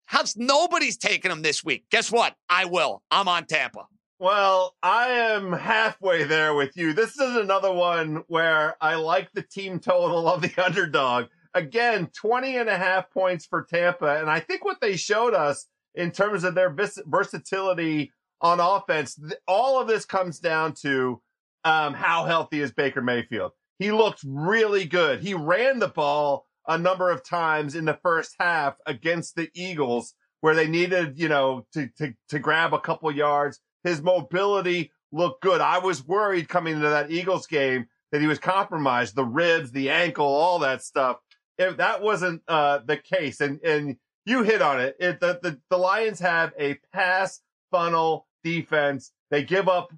How's 0.06 0.36
nobody's 0.36 0.98
taking 0.98 1.30
them 1.30 1.42
this 1.42 1.64
week? 1.64 1.86
Guess 1.90 2.12
what? 2.12 2.36
I 2.50 2.66
will. 2.66 3.02
I'm 3.10 3.28
on 3.28 3.46
Tampa. 3.46 3.86
Well, 4.20 4.76
I 4.84 5.08
am 5.08 5.54
halfway 5.54 6.24
there 6.24 6.54
with 6.54 6.76
you. 6.76 6.94
This 6.94 7.18
is 7.18 7.36
another 7.36 7.72
one 7.72 8.24
where 8.28 8.76
I 8.82 8.96
like 8.96 9.32
the 9.32 9.42
team 9.42 9.80
total 9.80 10.28
of 10.28 10.42
the 10.42 10.54
underdog. 10.64 11.26
Again, 11.54 12.10
20 12.16 12.58
and 12.58 12.70
a 12.70 12.78
half 12.78 13.10
points 13.12 13.46
for 13.46 13.64
Tampa. 13.64 14.20
And 14.20 14.30
I 14.30 14.40
think 14.40 14.66
what 14.66 14.82
they 14.82 14.96
showed 14.96 15.34
us 15.34 15.68
in 15.96 16.12
terms 16.12 16.44
of 16.44 16.56
their 16.56 16.76
versatility 17.06 18.12
on 18.42 18.60
offense, 18.60 19.20
all 19.48 19.80
of 19.80 19.88
this 19.88 20.06
comes 20.06 20.40
down 20.40 20.74
to 20.82 21.22
um, 21.64 21.94
how 21.94 22.26
healthy 22.26 22.62
is 22.62 22.72
Baker 22.72 23.02
Mayfield. 23.02 23.52
He 23.80 23.92
looked 23.92 24.22
really 24.26 24.86
good. 24.86 25.22
He 25.22 25.34
ran 25.34 25.80
the 25.80 25.88
ball 25.88 26.46
a 26.68 26.78
number 26.78 27.10
of 27.10 27.24
times 27.24 27.76
in 27.76 27.86
the 27.86 28.00
first 28.02 28.36
half 28.40 28.76
against 28.86 29.36
the 29.36 29.50
Eagles 29.54 30.14
where 30.42 30.56
they 30.56 30.68
needed, 30.68 31.18
you 31.18 31.30
know, 31.30 31.66
to, 31.74 31.88
to, 31.98 32.14
to 32.30 32.40
grab 32.40 32.74
a 32.74 32.80
couple 32.80 33.12
yards. 33.12 33.60
His 33.84 34.02
mobility 34.02 34.92
looked 35.12 35.42
good. 35.42 35.62
I 35.62 35.80
was 35.80 36.06
worried 36.06 36.50
coming 36.50 36.76
into 36.76 36.90
that 36.90 37.12
Eagles 37.12 37.48
game 37.48 37.88
that 38.12 38.22
he 38.22 38.28
was 38.28 38.40
compromised, 38.40 39.16
the 39.16 39.26
ribs, 39.26 39.72
the 39.72 39.90
ankle, 39.90 40.26
all 40.26 40.60
that 40.60 40.84
stuff. 40.84 41.18
If 41.58 41.78
that 41.78 42.02
wasn't 42.02 42.42
uh, 42.48 42.80
the 42.86 42.98
case, 42.98 43.40
and 43.40 43.60
and 43.64 43.98
you 44.26 44.44
hit 44.44 44.62
on 44.62 44.82
it, 44.82 44.96
it 45.00 45.20
the, 45.20 45.40
the 45.42 45.60
the 45.70 45.78
Lions 45.78 46.20
have 46.20 46.52
a 46.60 46.80
pass 46.92 47.42
funnel 47.74 48.28
defense. 48.44 49.12
They 49.32 49.44
give 49.44 49.68
up 49.68 49.92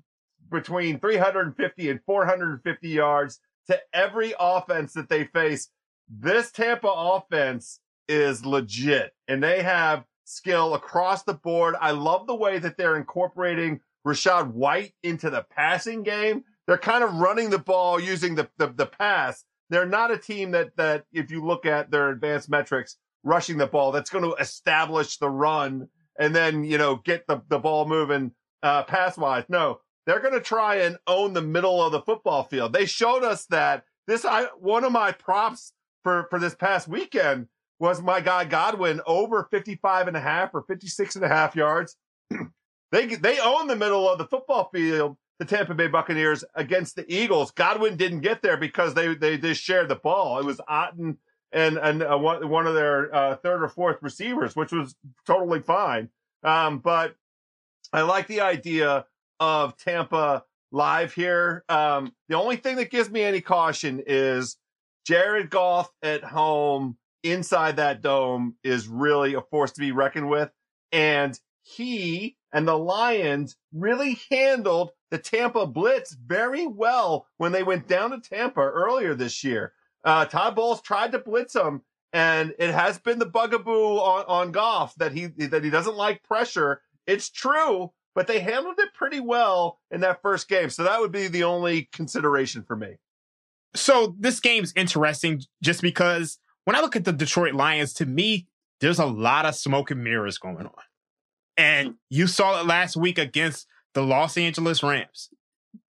between 0.49 0.99
350 0.99 1.89
and 1.89 1.99
450 2.05 2.87
yards 2.87 3.39
to 3.67 3.79
every 3.93 4.33
offense 4.39 4.93
that 4.93 5.09
they 5.09 5.25
face 5.25 5.69
this 6.07 6.51
Tampa 6.51 6.87
offense 6.87 7.79
is 8.07 8.45
legit 8.45 9.13
and 9.27 9.43
they 9.43 9.63
have 9.63 10.05
skill 10.23 10.75
across 10.75 11.23
the 11.23 11.33
board. 11.33 11.75
I 11.81 11.91
love 11.91 12.27
the 12.27 12.35
way 12.35 12.59
that 12.59 12.77
they're 12.77 12.95
incorporating 12.95 13.81
Rachaad 14.07 14.51
White 14.51 14.93
into 15.03 15.29
the 15.29 15.45
passing 15.49 16.03
game. 16.03 16.43
They're 16.67 16.77
kind 16.77 17.03
of 17.03 17.15
running 17.15 17.49
the 17.49 17.59
ball 17.59 17.99
using 17.99 18.35
the, 18.35 18.47
the, 18.57 18.67
the 18.67 18.85
pass. 18.85 19.43
They're 19.69 19.85
not 19.85 20.11
a 20.11 20.17
team 20.17 20.51
that, 20.51 20.77
that 20.77 21.05
if 21.11 21.31
you 21.31 21.43
look 21.43 21.65
at 21.65 21.91
their 21.91 22.09
advanced 22.09 22.49
metrics, 22.49 22.97
rushing 23.23 23.57
the 23.57 23.67
ball, 23.67 23.91
that's 23.91 24.11
going 24.11 24.23
to 24.23 24.35
establish 24.35 25.17
the 25.17 25.29
run 25.29 25.89
and 26.19 26.35
then, 26.35 26.63
you 26.63 26.77
know, 26.77 26.95
get 26.95 27.27
the, 27.27 27.41
the 27.49 27.59
ball 27.59 27.87
moving, 27.87 28.31
uh, 28.63 28.83
pass 28.83 29.17
wise. 29.17 29.43
No, 29.49 29.79
they're 30.05 30.21
going 30.21 30.33
to 30.33 30.41
try 30.41 30.75
and 30.77 30.97
own 31.07 31.33
the 31.33 31.41
middle 31.41 31.83
of 31.83 31.91
the 31.91 32.01
football 32.01 32.43
field. 32.43 32.73
They 32.73 32.85
showed 32.85 33.23
us 33.23 33.45
that 33.47 33.83
this, 34.07 34.25
I, 34.25 34.45
one 34.59 34.83
of 34.83 34.91
my 34.91 35.11
props 35.11 35.73
for, 36.03 36.27
for 36.29 36.39
this 36.39 36.55
past 36.55 36.87
weekend 36.87 37.47
was 37.79 38.01
my 38.01 38.21
guy 38.21 38.45
Godwin 38.45 39.01
over 39.05 39.47
55 39.51 40.07
and 40.07 40.15
a 40.15 40.21
half 40.21 40.51
or 40.53 40.63
56 40.63 41.15
and 41.15 41.25
a 41.25 41.27
half 41.27 41.55
yards. 41.55 41.97
they, 42.91 43.07
they 43.15 43.39
own 43.39 43.67
the 43.67 43.75
middle 43.75 44.09
of 44.09 44.17
the 44.17 44.27
football 44.27 44.69
field, 44.73 45.17
the 45.39 45.45
Tampa 45.45 45.73
Bay 45.73 45.87
Buccaneers 45.87 46.43
against 46.53 46.95
the 46.95 47.05
Eagles. 47.13 47.51
Godwin 47.51 47.97
didn't 47.97 48.21
get 48.21 48.41
there 48.41 48.57
because 48.57 48.93
they, 48.93 49.15
they 49.15 49.37
just 49.37 49.61
shared 49.61 49.89
the 49.89 49.95
ball. 49.95 50.39
It 50.39 50.45
was 50.45 50.61
Otton 50.69 51.17
and, 51.55 51.77
and 51.77 52.03
uh, 52.03 52.17
one, 52.17 52.47
one 52.49 52.67
of 52.67 52.75
their 52.75 53.15
uh, 53.15 53.35
third 53.37 53.63
or 53.63 53.69
fourth 53.69 54.03
receivers, 54.03 54.55
which 54.55 54.71
was 54.71 54.95
totally 55.25 55.61
fine. 55.61 56.09
Um, 56.43 56.79
but 56.79 57.15
I 57.93 58.01
like 58.01 58.27
the 58.27 58.41
idea 58.41 59.05
of 59.39 59.77
Tampa 59.77 60.43
live 60.71 61.13
here. 61.13 61.63
Um, 61.69 62.13
the 62.27 62.35
only 62.35 62.57
thing 62.57 62.75
that 62.75 62.91
gives 62.91 63.09
me 63.09 63.23
any 63.23 63.39
caution 63.39 64.03
is 64.05 64.57
Jared 65.07 65.49
Goff 65.49 65.89
at 66.03 66.23
home 66.23 66.97
inside 67.23 67.77
that 67.77 68.01
dome 68.01 68.55
is 68.63 68.87
really 68.87 69.33
a 69.33 69.41
force 69.41 69.71
to 69.73 69.81
be 69.81 69.93
reckoned 69.93 70.29
with. 70.29 70.51
And 70.91 71.39
he 71.61 72.35
and 72.51 72.67
the 72.67 72.77
Lions 72.77 73.55
really 73.73 74.19
handled 74.29 74.91
the 75.09 75.17
Tampa 75.17 75.65
Blitz 75.65 76.13
very 76.13 76.67
well 76.67 77.27
when 77.37 77.51
they 77.53 77.63
went 77.63 77.87
down 77.87 78.11
to 78.11 78.19
Tampa 78.19 78.59
earlier 78.59 79.15
this 79.15 79.43
year. 79.43 79.73
Uh, 80.05 80.25
Todd 80.25 80.55
Bowles 80.55 80.81
tried 80.81 81.11
to 81.13 81.19
blitz 81.19 81.55
him, 81.55 81.81
and 82.13 82.53
it 82.59 82.71
has 82.71 82.99
been 82.99 83.19
the 83.19 83.25
bugaboo 83.25 83.97
on, 83.97 84.25
on 84.27 84.51
Goff 84.51 84.93
that 84.95 85.11
he 85.11 85.25
that 85.25 85.63
he 85.63 85.71
doesn't 85.71 85.97
like 85.97 86.23
pressure. 86.23 86.81
It's 87.07 87.29
true, 87.29 87.91
but 88.13 88.27
they 88.27 88.39
handled 88.39 88.79
it 88.79 88.93
pretty 88.93 89.19
well 89.19 89.79
in 89.89 90.01
that 90.01 90.21
first 90.21 90.47
game. 90.47 90.69
So 90.69 90.83
that 90.83 91.01
would 91.01 91.11
be 91.11 91.27
the 91.27 91.43
only 91.43 91.89
consideration 91.91 92.63
for 92.63 92.75
me. 92.75 92.97
So 93.75 94.15
this 94.19 94.39
game's 94.39 94.73
interesting 94.75 95.41
just 95.61 95.81
because 95.81 96.37
when 96.63 96.75
I 96.75 96.81
look 96.81 96.95
at 96.95 97.03
the 97.03 97.11
Detroit 97.11 97.53
Lions, 97.53 97.93
to 97.95 98.05
me, 98.05 98.47
there's 98.79 98.99
a 98.99 99.05
lot 99.05 99.45
of 99.45 99.55
smoke 99.55 99.91
and 99.91 100.03
mirrors 100.03 100.37
going 100.37 100.65
on. 100.65 100.83
And 101.57 101.95
you 102.09 102.27
saw 102.27 102.59
it 102.59 102.65
last 102.65 102.95
week 102.95 103.17
against 103.17 103.67
the 103.93 104.03
Los 104.03 104.37
Angeles 104.37 104.83
Rams. 104.83 105.29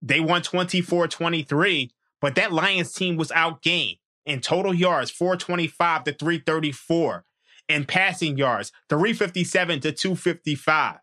They 0.01 0.19
won 0.19 0.41
24 0.41 1.07
23, 1.07 1.91
but 2.19 2.35
that 2.35 2.51
Lions 2.51 2.93
team 2.93 3.17
was 3.17 3.29
outgained 3.29 3.98
in 4.25 4.41
total 4.41 4.73
yards, 4.73 5.11
425 5.11 6.03
to 6.05 6.13
334, 6.13 7.25
in 7.67 7.85
passing 7.85 8.37
yards, 8.37 8.71
357 8.89 9.79
to 9.81 9.91
255 9.91 10.97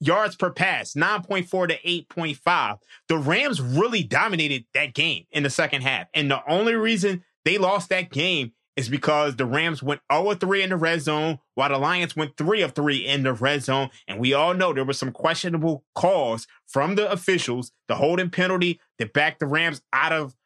yards 0.00 0.36
per 0.36 0.50
pass, 0.50 0.94
9.4 0.94 1.68
to 1.68 1.80
8.5. 2.14 2.78
The 3.08 3.18
Rams 3.18 3.60
really 3.60 4.02
dominated 4.02 4.66
that 4.74 4.94
game 4.94 5.24
in 5.30 5.42
the 5.42 5.50
second 5.50 5.82
half. 5.82 6.06
And 6.14 6.30
the 6.30 6.40
only 6.48 6.74
reason 6.74 7.24
they 7.44 7.58
lost 7.58 7.88
that 7.90 8.10
game 8.10 8.52
is 8.76 8.90
because 8.90 9.36
the 9.36 9.46
Rams 9.46 9.82
went 9.82 10.02
0 10.12 10.34
3 10.34 10.62
in 10.62 10.70
the 10.70 10.76
red 10.76 11.00
zone, 11.00 11.38
while 11.54 11.70
the 11.70 11.78
Lions 11.78 12.14
went 12.14 12.36
3 12.36 12.60
of 12.60 12.74
3 12.74 13.06
in 13.06 13.22
the 13.22 13.32
red 13.32 13.62
zone. 13.62 13.88
And 14.06 14.18
we 14.18 14.34
all 14.34 14.52
know 14.52 14.72
there 14.72 14.84
were 14.84 14.92
some 14.92 15.12
questionable 15.12 15.84
calls 15.94 16.46
from 16.66 16.94
the 16.94 17.10
officials, 17.10 17.72
the 17.88 17.94
holding 17.94 18.30
penalty 18.30 18.80
that 18.98 19.14
backed 19.14 19.40
the 19.40 19.46
Rams 19.46 19.80
out 19.92 20.12
of 20.12 20.36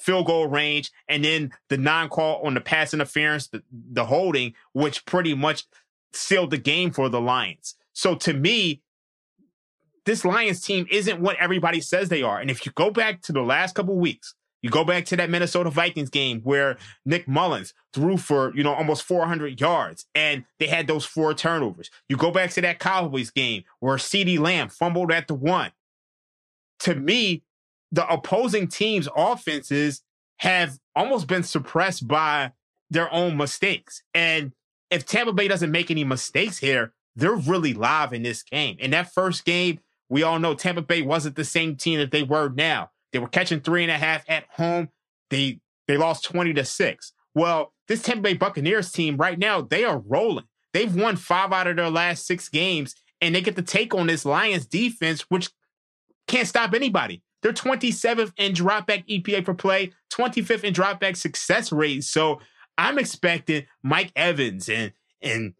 field 0.00 0.26
goal 0.26 0.46
range, 0.46 0.90
and 1.08 1.24
then 1.24 1.52
the 1.68 1.76
non 1.76 2.08
call 2.08 2.42
on 2.42 2.54
the 2.54 2.60
pass 2.60 2.94
interference, 2.94 3.48
the, 3.48 3.62
the 3.70 4.04
holding, 4.04 4.54
which 4.72 5.04
pretty 5.04 5.34
much 5.34 5.64
sealed 6.12 6.50
the 6.50 6.58
game 6.58 6.90
for 6.90 7.08
the 7.08 7.20
Lions. 7.20 7.76
So 7.92 8.14
to 8.16 8.32
me, 8.32 8.82
this 10.06 10.24
Lions 10.24 10.60
team 10.60 10.86
isn't 10.90 11.20
what 11.20 11.36
everybody 11.38 11.80
says 11.80 12.08
they 12.08 12.22
are. 12.22 12.40
And 12.40 12.50
if 12.50 12.64
you 12.64 12.72
go 12.72 12.90
back 12.90 13.22
to 13.22 13.32
the 13.32 13.42
last 13.42 13.74
couple 13.74 13.96
weeks, 13.96 14.34
you 14.62 14.70
go 14.70 14.84
back 14.84 15.06
to 15.06 15.16
that 15.16 15.30
Minnesota 15.30 15.70
Vikings 15.70 16.10
game 16.10 16.40
where 16.42 16.76
Nick 17.04 17.26
Mullens 17.26 17.72
threw 17.94 18.16
for, 18.16 18.54
you 18.54 18.62
know, 18.62 18.74
almost 18.74 19.04
400 19.04 19.60
yards 19.60 20.06
and 20.14 20.44
they 20.58 20.66
had 20.66 20.86
those 20.86 21.04
four 21.04 21.32
turnovers. 21.32 21.90
You 22.08 22.16
go 22.16 22.30
back 22.30 22.50
to 22.52 22.60
that 22.62 22.78
Cowboys 22.78 23.30
game 23.30 23.64
where 23.80 23.96
CeeDee 23.96 24.38
Lamb 24.38 24.68
fumbled 24.68 25.12
at 25.12 25.28
the 25.28 25.34
one. 25.34 25.72
To 26.80 26.94
me, 26.94 27.42
the 27.92 28.08
opposing 28.08 28.68
team's 28.68 29.08
offenses 29.16 30.02
have 30.38 30.78
almost 30.94 31.26
been 31.26 31.42
suppressed 31.42 32.08
by 32.08 32.52
their 32.88 33.12
own 33.12 33.36
mistakes. 33.36 34.02
And 34.14 34.52
if 34.90 35.06
Tampa 35.06 35.32
Bay 35.32 35.48
doesn't 35.48 35.70
make 35.70 35.90
any 35.90 36.04
mistakes 36.04 36.58
here, 36.58 36.92
they're 37.16 37.34
really 37.34 37.72
live 37.72 38.12
in 38.12 38.22
this 38.22 38.42
game. 38.42 38.76
In 38.78 38.90
that 38.92 39.12
first 39.12 39.44
game, 39.44 39.80
we 40.08 40.22
all 40.22 40.38
know 40.38 40.54
Tampa 40.54 40.82
Bay 40.82 41.02
wasn't 41.02 41.36
the 41.36 41.44
same 41.44 41.76
team 41.76 41.98
that 41.98 42.10
they 42.10 42.22
were 42.22 42.48
now. 42.48 42.90
They 43.12 43.18
were 43.18 43.28
catching 43.28 43.60
three 43.60 43.82
and 43.82 43.92
a 43.92 43.98
half 43.98 44.24
at 44.28 44.44
home. 44.50 44.88
They 45.30 45.60
they 45.86 45.96
lost 45.96 46.24
20 46.24 46.54
to 46.54 46.64
6. 46.64 47.12
Well, 47.34 47.72
this 47.88 48.02
Tampa 48.02 48.22
Bay 48.22 48.34
Buccaneers 48.34 48.92
team 48.92 49.16
right 49.16 49.38
now, 49.38 49.60
they 49.60 49.84
are 49.84 49.98
rolling. 49.98 50.46
They've 50.72 50.94
won 50.94 51.16
five 51.16 51.52
out 51.52 51.66
of 51.66 51.76
their 51.76 51.90
last 51.90 52.26
six 52.26 52.48
games, 52.48 52.94
and 53.20 53.34
they 53.34 53.40
get 53.40 53.56
to 53.56 53.62
take 53.62 53.94
on 53.94 54.06
this 54.06 54.24
Lions 54.24 54.66
defense, 54.66 55.22
which 55.22 55.50
can't 56.28 56.46
stop 56.46 56.74
anybody. 56.74 57.22
They're 57.42 57.52
27th 57.52 58.32
in 58.36 58.52
dropback 58.52 59.06
EPA 59.08 59.44
per 59.44 59.54
play, 59.54 59.92
25th 60.12 60.64
in 60.64 60.74
dropback 60.74 61.16
success 61.16 61.72
rate. 61.72 62.04
So 62.04 62.40
I'm 62.76 62.98
expecting 62.98 63.66
Mike 63.82 64.12
Evans 64.16 64.68
and 64.68 64.92
and 65.22 65.54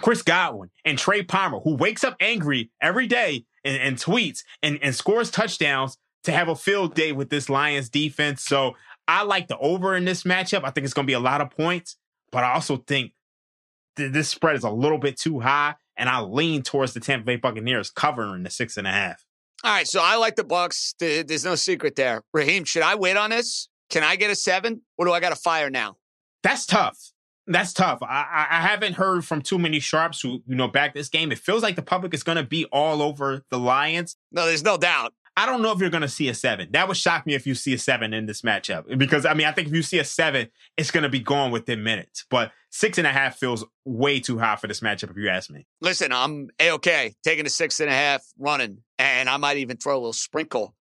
Chris 0.00 0.22
Godwin 0.22 0.70
and 0.84 0.98
Trey 0.98 1.22
Palmer, 1.22 1.60
who 1.60 1.74
wakes 1.74 2.04
up 2.04 2.16
angry 2.20 2.70
every 2.80 3.06
day 3.06 3.44
and, 3.64 3.76
and 3.76 3.96
tweets 3.96 4.42
and, 4.62 4.78
and 4.82 4.94
scores 4.94 5.30
touchdowns 5.30 5.98
to 6.24 6.32
have 6.32 6.48
a 6.48 6.56
field 6.56 6.94
day 6.94 7.12
with 7.12 7.30
this 7.30 7.48
Lions 7.50 7.88
defense. 7.88 8.42
So 8.42 8.74
I 9.06 9.24
like 9.24 9.48
the 9.48 9.58
over 9.58 9.94
in 9.94 10.04
this 10.04 10.22
matchup. 10.22 10.64
I 10.64 10.70
think 10.70 10.84
it's 10.84 10.94
going 10.94 11.06
to 11.06 11.10
be 11.10 11.14
a 11.14 11.20
lot 11.20 11.40
of 11.40 11.50
points, 11.50 11.96
but 12.30 12.44
I 12.44 12.54
also 12.54 12.78
think 12.78 13.12
th- 13.96 14.12
this 14.12 14.28
spread 14.28 14.56
is 14.56 14.64
a 14.64 14.70
little 14.70 14.98
bit 14.98 15.18
too 15.18 15.40
high, 15.40 15.74
and 15.96 16.08
I 16.08 16.20
lean 16.20 16.62
towards 16.62 16.94
the 16.94 17.00
Tampa 17.00 17.26
Bay 17.26 17.36
Buccaneers 17.36 17.90
covering 17.90 18.44
the 18.44 18.50
six 18.50 18.76
and 18.76 18.86
a 18.86 18.92
half. 18.92 19.26
All 19.64 19.72
right, 19.72 19.86
so 19.86 20.00
I 20.02 20.16
like 20.16 20.34
the 20.34 20.42
Bucs. 20.42 20.94
There's 20.98 21.44
no 21.44 21.54
secret 21.54 21.94
there. 21.94 22.22
Raheem, 22.32 22.64
should 22.64 22.82
I 22.82 22.96
wait 22.96 23.16
on 23.16 23.30
this? 23.30 23.68
Can 23.90 24.02
I 24.02 24.16
get 24.16 24.30
a 24.30 24.34
seven, 24.34 24.82
or 24.98 25.06
do 25.06 25.12
I 25.12 25.20
got 25.20 25.30
to 25.30 25.36
fire 25.36 25.70
now? 25.70 25.96
That's 26.42 26.66
tough. 26.66 26.98
That's 27.46 27.72
tough. 27.72 27.98
I, 28.02 28.46
I 28.50 28.60
haven't 28.60 28.94
heard 28.94 29.24
from 29.24 29.42
too 29.42 29.58
many 29.58 29.78
sharps 29.78 30.20
who 30.20 30.42
you 30.46 30.56
know 30.56 30.66
back 30.68 30.94
this 30.94 31.08
game. 31.08 31.30
It 31.30 31.38
feels 31.38 31.62
like 31.62 31.76
the 31.76 31.82
public 31.82 32.12
is 32.14 32.22
going 32.22 32.36
to 32.36 32.44
be 32.44 32.64
all 32.66 33.02
over 33.02 33.44
the 33.50 33.58
Lions. 33.58 34.16
No, 34.32 34.46
there's 34.46 34.64
no 34.64 34.76
doubt. 34.76 35.12
I 35.36 35.46
don't 35.46 35.62
know 35.62 35.72
if 35.72 35.78
you're 35.78 35.90
going 35.90 36.02
to 36.02 36.08
see 36.08 36.28
a 36.28 36.34
seven. 36.34 36.68
That 36.72 36.88
would 36.88 36.96
shock 36.96 37.24
me 37.24 37.34
if 37.34 37.46
you 37.46 37.54
see 37.54 37.72
a 37.72 37.78
seven 37.78 38.12
in 38.12 38.26
this 38.26 38.42
matchup 38.42 38.98
because 38.98 39.24
I 39.24 39.34
mean 39.34 39.46
I 39.46 39.52
think 39.52 39.68
if 39.68 39.74
you 39.74 39.82
see 39.82 39.98
a 39.98 40.04
seven, 40.04 40.48
it's 40.76 40.90
going 40.90 41.04
to 41.04 41.08
be 41.08 41.20
gone 41.20 41.50
within 41.50 41.82
minutes. 41.82 42.26
But 42.28 42.52
six 42.70 42.98
and 42.98 43.06
a 43.06 43.12
half 43.12 43.38
feels 43.38 43.64
way 43.84 44.20
too 44.20 44.38
high 44.38 44.56
for 44.56 44.66
this 44.66 44.80
matchup 44.80 45.10
if 45.10 45.16
you 45.16 45.28
ask 45.28 45.50
me. 45.50 45.66
Listen, 45.80 46.12
I'm 46.12 46.50
a 46.60 46.72
okay 46.72 47.14
taking 47.24 47.46
a 47.46 47.50
six 47.50 47.80
and 47.80 47.88
a 47.88 47.94
half 47.94 48.22
running, 48.38 48.78
and 48.98 49.28
I 49.28 49.38
might 49.38 49.56
even 49.56 49.78
throw 49.78 49.94
a 49.94 49.98
little 49.98 50.12
sprinkle. 50.12 50.74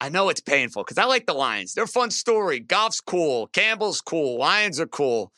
I 0.00 0.08
know 0.08 0.30
it's 0.30 0.40
painful 0.40 0.82
because 0.82 0.98
I 0.98 1.04
like 1.04 1.26
the 1.26 1.34
Lions. 1.34 1.74
They're 1.74 1.84
a 1.84 1.88
fun 1.88 2.10
story. 2.10 2.58
Goff's 2.58 3.00
cool. 3.00 3.48
Campbell's 3.48 4.00
cool. 4.00 4.38
Lions 4.38 4.80
are 4.80 4.86
cool. 4.86 5.30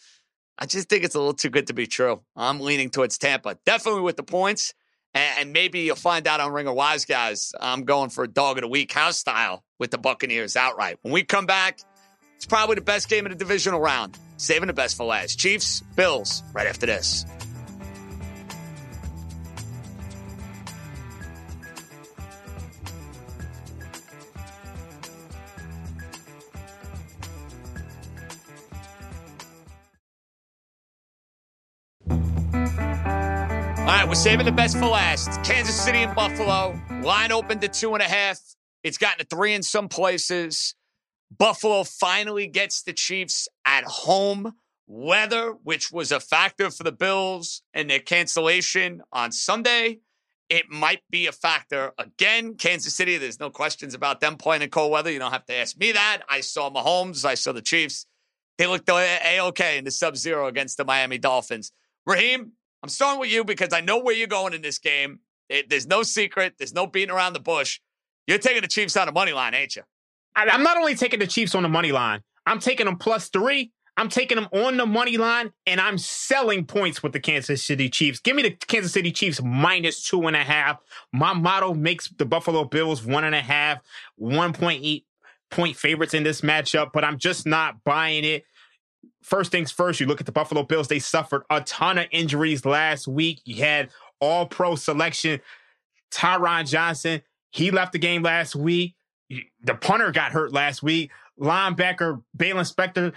I 0.58 0.66
just 0.66 0.88
think 0.88 1.02
it's 1.02 1.16
a 1.16 1.18
little 1.18 1.34
too 1.34 1.50
good 1.50 1.66
to 1.66 1.74
be 1.74 1.86
true. 1.86 2.22
I'm 2.36 2.60
leaning 2.60 2.88
towards 2.88 3.18
Tampa, 3.18 3.58
definitely 3.66 4.02
with 4.02 4.16
the 4.16 4.22
points. 4.22 4.72
And, 5.14 5.52
maybe 5.52 5.80
you'll 5.80 5.96
find 5.96 6.26
out 6.26 6.40
on 6.40 6.52
Ringer 6.52 6.72
Wise 6.72 7.04
Guys. 7.04 7.52
I'm 7.60 7.84
going 7.84 8.10
for 8.10 8.24
a 8.24 8.28
dog 8.28 8.56
of 8.56 8.62
the 8.62 8.68
week 8.68 8.92
house 8.92 9.18
style 9.18 9.62
with 9.78 9.90
the 9.90 9.98
Buccaneers 9.98 10.56
outright. 10.56 10.98
When 11.02 11.12
we 11.12 11.22
come 11.22 11.44
back, 11.46 11.80
it's 12.36 12.46
probably 12.46 12.76
the 12.76 12.80
best 12.80 13.08
game 13.08 13.26
of 13.26 13.32
the 13.32 13.38
divisional 13.38 13.80
round. 13.80 14.18
Saving 14.38 14.68
the 14.68 14.72
best 14.72 14.96
for 14.96 15.04
last. 15.04 15.38
Chiefs, 15.38 15.82
Bills, 15.94 16.42
right 16.54 16.66
after 16.66 16.86
this. 16.86 17.26
Right, 33.86 34.06
we're 34.06 34.14
saving 34.14 34.46
the 34.46 34.52
best 34.52 34.78
for 34.78 34.86
last. 34.86 35.42
Kansas 35.42 35.74
City 35.74 35.98
and 35.98 36.14
Buffalo. 36.14 36.80
Line 37.02 37.32
opened 37.32 37.60
to 37.62 37.68
two 37.68 37.94
and 37.94 38.02
a 38.02 38.06
half. 38.06 38.38
It's 38.82 38.98
gotten 38.98 39.18
to 39.18 39.24
three 39.24 39.54
in 39.54 39.62
some 39.62 39.88
places. 39.88 40.74
Buffalo 41.36 41.84
finally 41.84 42.46
gets 42.46 42.82
the 42.82 42.92
Chiefs 42.92 43.48
at 43.64 43.84
home. 43.84 44.54
Weather, 44.86 45.52
which 45.62 45.90
was 45.90 46.12
a 46.12 46.20
factor 46.20 46.70
for 46.70 46.82
the 46.82 46.92
Bills 46.92 47.62
and 47.72 47.88
their 47.88 48.00
cancellation 48.00 49.00
on 49.12 49.32
Sunday, 49.32 50.00
it 50.50 50.70
might 50.70 51.00
be 51.08 51.26
a 51.26 51.32
factor 51.32 51.92
again. 51.96 52.56
Kansas 52.56 52.94
City, 52.94 53.16
there's 53.16 53.40
no 53.40 53.48
questions 53.48 53.94
about 53.94 54.20
them 54.20 54.36
playing 54.36 54.60
in 54.60 54.68
cold 54.68 54.92
weather. 54.92 55.10
You 55.10 55.18
don't 55.18 55.32
have 55.32 55.46
to 55.46 55.54
ask 55.54 55.78
me 55.78 55.92
that. 55.92 56.22
I 56.28 56.42
saw 56.42 56.70
Mahomes, 56.70 57.24
I 57.24 57.34
saw 57.34 57.52
the 57.52 57.62
Chiefs. 57.62 58.06
They 58.58 58.66
looked 58.66 58.88
a 58.90 59.40
okay 59.40 59.78
in 59.78 59.84
the 59.84 59.90
sub 59.90 60.16
zero 60.16 60.46
against 60.46 60.76
the 60.76 60.84
Miami 60.84 61.16
Dolphins. 61.16 61.72
Raheem, 62.04 62.52
I'm 62.82 62.88
starting 62.88 63.20
with 63.20 63.30
you 63.30 63.44
because 63.44 63.72
I 63.72 63.80
know 63.80 63.98
where 63.98 64.14
you're 64.14 64.26
going 64.26 64.54
in 64.54 64.62
this 64.62 64.78
game. 64.78 65.20
It, 65.48 65.70
there's 65.70 65.86
no 65.86 66.02
secret. 66.02 66.54
There's 66.58 66.74
no 66.74 66.86
beating 66.86 67.14
around 67.14 67.34
the 67.34 67.40
bush. 67.40 67.80
You're 68.26 68.38
taking 68.38 68.62
the 68.62 68.68
Chiefs 68.68 68.96
on 68.96 69.06
the 69.06 69.12
money 69.12 69.32
line, 69.32 69.54
ain't 69.54 69.76
you? 69.76 69.82
I, 70.34 70.48
I'm 70.48 70.62
not 70.62 70.76
only 70.76 70.94
taking 70.94 71.20
the 71.20 71.26
Chiefs 71.26 71.54
on 71.54 71.62
the 71.62 71.68
money 71.68 71.92
line. 71.92 72.22
I'm 72.46 72.58
taking 72.58 72.86
them 72.86 72.96
plus 72.96 73.28
three. 73.28 73.72
I'm 73.96 74.08
taking 74.08 74.36
them 74.36 74.48
on 74.52 74.78
the 74.78 74.86
money 74.86 75.18
line, 75.18 75.52
and 75.66 75.78
I'm 75.78 75.98
selling 75.98 76.64
points 76.64 77.02
with 77.02 77.12
the 77.12 77.20
Kansas 77.20 77.62
City 77.62 77.90
Chiefs. 77.90 78.20
Give 78.20 78.34
me 78.34 78.42
the 78.42 78.52
Kansas 78.52 78.92
City 78.92 79.12
Chiefs 79.12 79.42
minus 79.42 80.02
two 80.02 80.26
and 80.26 80.34
a 80.34 80.42
half. 80.42 80.78
My 81.12 81.34
model 81.34 81.74
makes 81.74 82.08
the 82.08 82.24
Buffalo 82.24 82.64
Bills 82.64 83.04
one 83.04 83.24
and 83.24 83.34
a 83.34 83.42
half, 83.42 83.80
1.8 84.18 85.04
point 85.50 85.76
favorites 85.76 86.14
in 86.14 86.22
this 86.22 86.40
matchup, 86.40 86.92
but 86.94 87.04
I'm 87.04 87.18
just 87.18 87.46
not 87.46 87.84
buying 87.84 88.24
it 88.24 88.44
first 89.22 89.50
things 89.50 89.70
first, 89.70 90.00
you 90.00 90.06
look 90.06 90.20
at 90.20 90.26
the 90.26 90.32
Buffalo 90.32 90.62
Bills, 90.62 90.88
they 90.88 90.98
suffered 90.98 91.42
a 91.50 91.60
ton 91.62 91.98
of 91.98 92.06
injuries 92.10 92.64
last 92.64 93.08
week. 93.08 93.40
You 93.44 93.56
had 93.56 93.90
all 94.20 94.46
pro 94.46 94.74
selection, 94.74 95.40
Taron 96.10 96.68
Johnson. 96.68 97.22
He 97.50 97.70
left 97.70 97.92
the 97.92 97.98
game 97.98 98.22
last 98.22 98.54
week. 98.54 98.94
The 99.62 99.74
punter 99.74 100.12
got 100.12 100.32
hurt 100.32 100.52
last 100.52 100.82
week. 100.82 101.10
Linebacker 101.40 102.22
Baylon 102.36 102.70
Spector, 102.70 103.12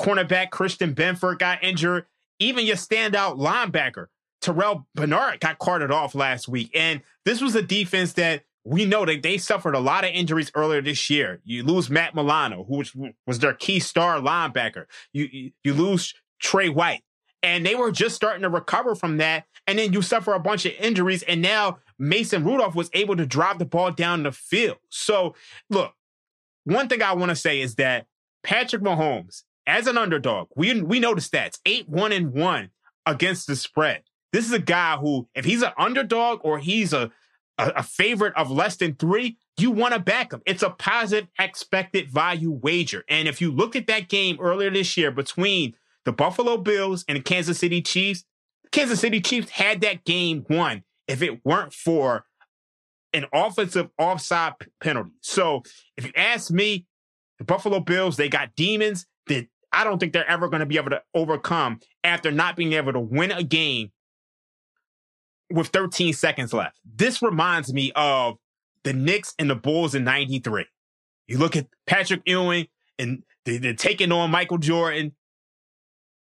cornerback 0.00 0.50
Christian 0.50 0.94
Benford 0.94 1.38
got 1.38 1.62
injured. 1.62 2.06
Even 2.38 2.66
your 2.66 2.76
standout 2.76 3.38
linebacker, 3.38 4.06
Terrell 4.40 4.86
Bernard, 4.94 5.40
got 5.40 5.58
carted 5.58 5.90
off 5.90 6.14
last 6.14 6.48
week. 6.48 6.70
And 6.74 7.00
this 7.24 7.40
was 7.40 7.54
a 7.54 7.62
defense 7.62 8.12
that 8.14 8.44
we 8.66 8.84
know 8.84 9.04
that 9.06 9.22
they 9.22 9.38
suffered 9.38 9.76
a 9.76 9.80
lot 9.80 10.04
of 10.04 10.10
injuries 10.10 10.50
earlier 10.56 10.82
this 10.82 11.08
year. 11.08 11.40
You 11.44 11.62
lose 11.62 11.88
Matt 11.88 12.16
Milano, 12.16 12.64
who 12.64 12.78
was, 12.78 12.92
was 13.24 13.38
their 13.38 13.54
key 13.54 13.78
star 13.78 14.18
linebacker. 14.20 14.86
You, 15.12 15.52
you, 15.62 15.72
lose 15.72 16.12
Trey 16.40 16.68
White, 16.68 17.02
and 17.44 17.64
they 17.64 17.76
were 17.76 17.92
just 17.92 18.16
starting 18.16 18.42
to 18.42 18.48
recover 18.48 18.96
from 18.96 19.18
that. 19.18 19.44
And 19.68 19.78
then 19.78 19.92
you 19.92 20.02
suffer 20.02 20.34
a 20.34 20.40
bunch 20.40 20.66
of 20.66 20.72
injuries, 20.80 21.22
and 21.22 21.40
now 21.40 21.78
Mason 21.96 22.44
Rudolph 22.44 22.74
was 22.74 22.90
able 22.92 23.16
to 23.16 23.24
drive 23.24 23.60
the 23.60 23.64
ball 23.64 23.92
down 23.92 24.24
the 24.24 24.32
field. 24.32 24.78
So, 24.90 25.36
look, 25.70 25.92
one 26.64 26.88
thing 26.88 27.02
I 27.02 27.14
want 27.14 27.30
to 27.30 27.36
say 27.36 27.60
is 27.60 27.76
that 27.76 28.06
Patrick 28.42 28.82
Mahomes, 28.82 29.44
as 29.68 29.86
an 29.86 29.96
underdog, 29.96 30.48
we 30.56 30.80
we 30.82 30.98
know 30.98 31.14
the 31.14 31.20
stats: 31.20 31.60
eight 31.66 31.88
one 31.88 32.10
and 32.10 32.32
one 32.32 32.70
against 33.06 33.46
the 33.46 33.54
spread. 33.54 34.02
This 34.32 34.44
is 34.44 34.52
a 34.52 34.58
guy 34.58 34.96
who, 34.96 35.28
if 35.36 35.44
he's 35.44 35.62
an 35.62 35.72
underdog 35.78 36.40
or 36.42 36.58
he's 36.58 36.92
a 36.92 37.12
a, 37.58 37.72
a 37.76 37.82
favorite 37.82 38.34
of 38.36 38.50
less 38.50 38.76
than 38.76 38.94
three, 38.94 39.36
you 39.58 39.70
want 39.70 39.94
to 39.94 40.00
back 40.00 40.30
them. 40.30 40.42
It's 40.46 40.62
a 40.62 40.70
positive 40.70 41.28
expected 41.38 42.10
value 42.10 42.50
wager. 42.50 43.04
And 43.08 43.28
if 43.28 43.40
you 43.40 43.50
look 43.50 43.76
at 43.76 43.86
that 43.86 44.08
game 44.08 44.38
earlier 44.40 44.70
this 44.70 44.96
year 44.96 45.10
between 45.10 45.74
the 46.04 46.12
Buffalo 46.12 46.56
Bills 46.56 47.04
and 47.08 47.16
the 47.16 47.22
Kansas 47.22 47.58
City 47.58 47.82
Chiefs, 47.82 48.24
Kansas 48.72 49.00
City 49.00 49.20
Chiefs 49.20 49.50
had 49.50 49.80
that 49.80 50.04
game 50.04 50.44
won 50.48 50.84
if 51.08 51.22
it 51.22 51.44
weren't 51.44 51.72
for 51.72 52.24
an 53.12 53.26
offensive 53.32 53.88
offside 53.98 54.54
penalty. 54.80 55.12
So 55.22 55.62
if 55.96 56.04
you 56.04 56.12
ask 56.16 56.50
me, 56.50 56.86
the 57.38 57.44
Buffalo 57.44 57.80
Bills, 57.80 58.16
they 58.16 58.28
got 58.28 58.54
demons 58.56 59.06
that 59.26 59.46
I 59.72 59.84
don't 59.84 59.98
think 59.98 60.12
they're 60.12 60.28
ever 60.28 60.48
going 60.48 60.60
to 60.60 60.66
be 60.66 60.78
able 60.78 60.90
to 60.90 61.02
overcome 61.14 61.80
after 62.02 62.30
not 62.30 62.56
being 62.56 62.72
able 62.72 62.92
to 62.92 63.00
win 63.00 63.30
a 63.30 63.42
game 63.42 63.90
with 65.50 65.68
13 65.68 66.12
seconds 66.12 66.52
left. 66.52 66.78
This 66.84 67.22
reminds 67.22 67.72
me 67.72 67.92
of 67.94 68.36
the 68.84 68.92
Knicks 68.92 69.34
and 69.38 69.50
the 69.50 69.54
Bulls 69.54 69.94
in 69.94 70.04
93. 70.04 70.66
You 71.28 71.38
look 71.38 71.56
at 71.56 71.66
Patrick 71.86 72.22
Ewing 72.26 72.68
and 72.98 73.22
they, 73.44 73.56
are 73.56 73.74
taking 73.74 74.12
on 74.12 74.30
Michael 74.30 74.58
Jordan. 74.58 75.14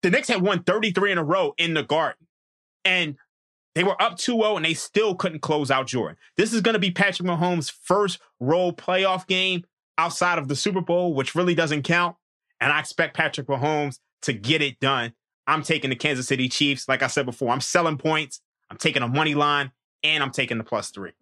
The 0.02 0.10
Knicks 0.10 0.28
had 0.28 0.42
won 0.42 0.62
33 0.62 1.12
in 1.12 1.18
a 1.18 1.24
row 1.24 1.54
in 1.58 1.74
the 1.74 1.82
garden. 1.82 2.26
And 2.84 3.16
they 3.74 3.84
were 3.84 4.00
up 4.00 4.16
2-0 4.16 4.56
and 4.56 4.64
they 4.64 4.74
still 4.74 5.14
couldn't 5.14 5.40
close 5.40 5.70
out 5.70 5.86
Jordan. 5.86 6.16
This 6.36 6.52
is 6.52 6.60
going 6.60 6.74
to 6.74 6.80
be 6.80 6.90
Patrick 6.90 7.28
Mahomes' 7.28 7.70
first 7.70 8.18
role 8.40 8.72
playoff 8.72 9.26
game 9.26 9.64
outside 9.98 10.38
of 10.38 10.48
the 10.48 10.56
Super 10.56 10.80
Bowl, 10.80 11.14
which 11.14 11.34
really 11.34 11.54
doesn't 11.54 11.82
count. 11.82 12.16
And 12.60 12.72
I 12.72 12.80
expect 12.80 13.16
Patrick 13.16 13.46
Mahomes 13.46 13.98
to 14.22 14.32
get 14.32 14.62
it 14.62 14.80
done. 14.80 15.12
I'm 15.46 15.62
taking 15.62 15.90
the 15.90 15.96
Kansas 15.96 16.26
City 16.26 16.48
Chiefs. 16.48 16.88
Like 16.88 17.02
I 17.02 17.06
said 17.06 17.26
before, 17.26 17.50
I'm 17.50 17.60
selling 17.60 17.98
points. 17.98 18.40
I'm 18.70 18.76
taking 18.76 19.02
a 19.02 19.08
money 19.08 19.34
line 19.34 19.72
and 20.02 20.22
I'm 20.22 20.30
taking 20.30 20.58
the 20.58 20.64
plus 20.64 20.90
three. 20.90 21.12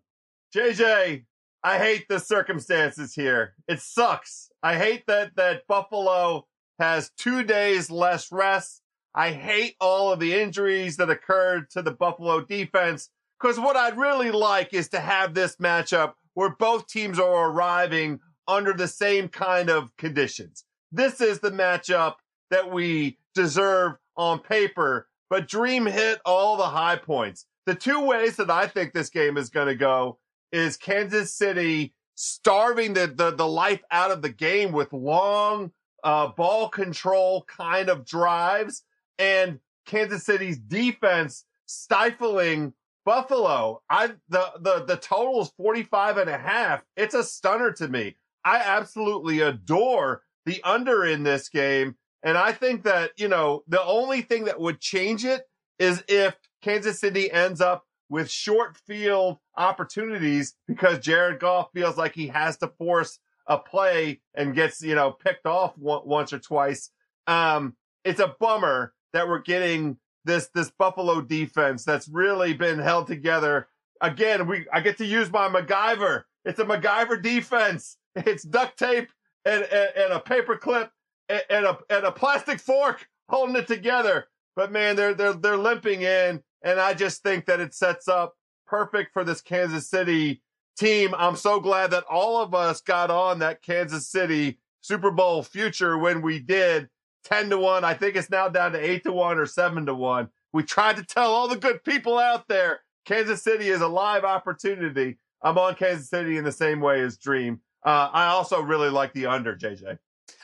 JJ, 0.54 1.24
I 1.62 1.78
hate 1.78 2.06
the 2.08 2.20
circumstances 2.20 3.14
here. 3.14 3.54
It 3.66 3.80
sucks. 3.80 4.50
I 4.62 4.76
hate 4.76 5.06
that 5.06 5.36
that 5.36 5.66
Buffalo 5.66 6.46
has 6.78 7.10
two 7.16 7.42
days 7.42 7.90
less 7.90 8.30
rest. 8.30 8.82
I 9.14 9.32
hate 9.32 9.74
all 9.80 10.12
of 10.12 10.20
the 10.20 10.34
injuries 10.34 10.96
that 10.98 11.10
occurred 11.10 11.70
to 11.70 11.82
the 11.82 11.90
Buffalo 11.90 12.40
defense 12.40 13.10
because 13.40 13.58
what 13.58 13.76
I'd 13.76 13.96
really 13.96 14.30
like 14.30 14.74
is 14.74 14.88
to 14.90 15.00
have 15.00 15.34
this 15.34 15.56
matchup 15.56 16.14
where 16.34 16.50
both 16.50 16.86
teams 16.86 17.18
are 17.18 17.50
arriving 17.50 18.20
under 18.46 18.72
the 18.72 18.88
same 18.88 19.28
kind 19.28 19.70
of 19.70 19.96
conditions. 19.96 20.64
This 20.92 21.20
is 21.20 21.40
the 21.40 21.50
matchup 21.50 22.14
that 22.50 22.70
we 22.70 23.18
deserve 23.34 23.94
on 24.16 24.40
paper, 24.40 25.08
but 25.30 25.48
Dream 25.48 25.86
hit 25.86 26.20
all 26.24 26.56
the 26.56 26.64
high 26.64 26.96
points. 26.96 27.46
The 27.66 27.74
two 27.74 28.04
ways 28.04 28.36
that 28.36 28.50
I 28.50 28.66
think 28.66 28.92
this 28.92 29.10
game 29.10 29.36
is 29.36 29.50
going 29.50 29.68
to 29.68 29.74
go 29.74 30.18
is 30.52 30.76
Kansas 30.76 31.34
City 31.34 31.94
starving 32.14 32.94
the, 32.94 33.06
the, 33.06 33.30
the 33.30 33.46
life 33.46 33.82
out 33.90 34.10
of 34.10 34.22
the 34.22 34.30
game 34.30 34.72
with 34.72 34.92
long 34.92 35.70
uh, 36.02 36.28
ball 36.28 36.68
control 36.68 37.44
kind 37.44 37.88
of 37.88 38.04
drives 38.04 38.84
and 39.18 39.60
Kansas 39.86 40.24
City's 40.24 40.58
defense 40.58 41.44
stifling 41.66 42.72
Buffalo. 43.04 43.82
I 43.88 44.08
the 44.28 44.52
the 44.60 44.84
the 44.86 44.96
total 44.96 45.40
is 45.40 45.52
45 45.56 46.18
and 46.18 46.30
a 46.30 46.36
half. 46.36 46.82
It's 46.96 47.14
a 47.14 47.24
stunner 47.24 47.72
to 47.72 47.88
me. 47.88 48.16
I 48.44 48.58
absolutely 48.58 49.40
adore 49.40 50.22
the 50.44 50.62
under 50.62 51.04
in 51.04 51.22
this 51.22 51.48
game. 51.48 51.96
And 52.22 52.36
I 52.36 52.52
think 52.52 52.82
that, 52.84 53.12
you 53.16 53.28
know, 53.28 53.62
the 53.68 53.82
only 53.82 54.22
thing 54.22 54.44
that 54.44 54.60
would 54.60 54.80
change 54.80 55.24
it 55.24 55.42
is 55.78 56.02
if 56.08 56.36
Kansas 56.62 56.98
City 56.98 57.30
ends 57.30 57.60
up 57.60 57.84
with 58.08 58.30
short 58.30 58.76
field 58.76 59.38
opportunities 59.56 60.54
because 60.66 60.98
Jared 60.98 61.40
Goff 61.40 61.68
feels 61.72 61.96
like 61.96 62.14
he 62.14 62.28
has 62.28 62.56
to 62.58 62.68
force 62.78 63.18
a 63.46 63.58
play 63.58 64.20
and 64.34 64.54
gets, 64.54 64.82
you 64.82 64.94
know, 64.94 65.12
picked 65.12 65.46
off 65.46 65.74
once 65.78 66.32
or 66.32 66.38
twice. 66.38 66.90
Um, 67.26 67.76
it's 68.04 68.20
a 68.20 68.34
bummer 68.40 68.94
that 69.12 69.28
we're 69.28 69.40
getting 69.40 69.98
this, 70.24 70.48
this 70.54 70.70
Buffalo 70.70 71.20
defense 71.20 71.84
that's 71.84 72.08
really 72.08 72.52
been 72.52 72.78
held 72.78 73.06
together. 73.06 73.68
Again, 74.00 74.46
we, 74.46 74.66
I 74.72 74.80
get 74.80 74.98
to 74.98 75.04
use 75.04 75.30
my 75.30 75.48
MacGyver. 75.48 76.24
It's 76.44 76.58
a 76.58 76.64
MacGyver 76.64 77.22
defense. 77.22 77.96
It's 78.16 78.42
duct 78.42 78.78
tape 78.78 79.10
and, 79.44 79.62
and, 79.62 79.90
and 79.96 80.12
a 80.12 80.20
paper 80.20 80.56
clip 80.56 80.90
and, 81.28 81.66
a, 81.66 81.78
and 81.90 82.04
a 82.04 82.12
plastic 82.12 82.60
fork 82.60 83.08
holding 83.28 83.56
it 83.56 83.66
together. 83.66 84.28
But 84.56 84.72
man, 84.72 84.96
they're, 84.96 85.14
they're, 85.14 85.34
they're 85.34 85.56
limping 85.56 86.02
in 86.02 86.42
and 86.62 86.80
I 86.80 86.94
just 86.94 87.22
think 87.22 87.46
that 87.46 87.60
it 87.60 87.74
sets 87.74 88.08
up 88.08 88.36
perfect 88.66 89.12
for 89.12 89.24
this 89.24 89.40
Kansas 89.40 89.88
City 89.88 90.42
team. 90.78 91.14
I'm 91.16 91.36
so 91.36 91.60
glad 91.60 91.90
that 91.92 92.04
all 92.04 92.42
of 92.42 92.54
us 92.54 92.80
got 92.80 93.10
on 93.10 93.38
that 93.40 93.62
Kansas 93.62 94.08
City 94.08 94.58
Super 94.80 95.10
Bowl 95.10 95.42
future 95.42 95.98
when 95.98 96.22
we 96.22 96.38
did 96.38 96.88
10 97.24 97.50
to 97.50 97.58
1. 97.58 97.84
I 97.84 97.94
think 97.94 98.16
it's 98.16 98.30
now 98.30 98.48
down 98.48 98.72
to 98.72 98.78
8 98.78 99.04
to 99.04 99.12
1 99.12 99.38
or 99.38 99.46
7 99.46 99.86
to 99.86 99.94
1. 99.94 100.28
We 100.52 100.62
tried 100.62 100.96
to 100.96 101.04
tell 101.04 101.30
all 101.30 101.48
the 101.48 101.56
good 101.56 101.84
people 101.84 102.18
out 102.18 102.48
there 102.48 102.80
Kansas 103.04 103.42
City 103.42 103.68
is 103.68 103.80
a 103.80 103.88
live 103.88 104.24
opportunity. 104.24 105.16
I'm 105.40 105.56
on 105.56 105.76
Kansas 105.76 106.10
City 106.10 106.36
in 106.36 106.44
the 106.44 106.52
same 106.52 106.80
way 106.80 107.00
as 107.00 107.16
Dream. 107.16 107.60
Uh, 107.82 108.10
I 108.12 108.26
also 108.26 108.60
really 108.60 108.90
like 108.90 109.14
the 109.14 109.24
under, 109.26 109.56
JJ. 109.56 109.98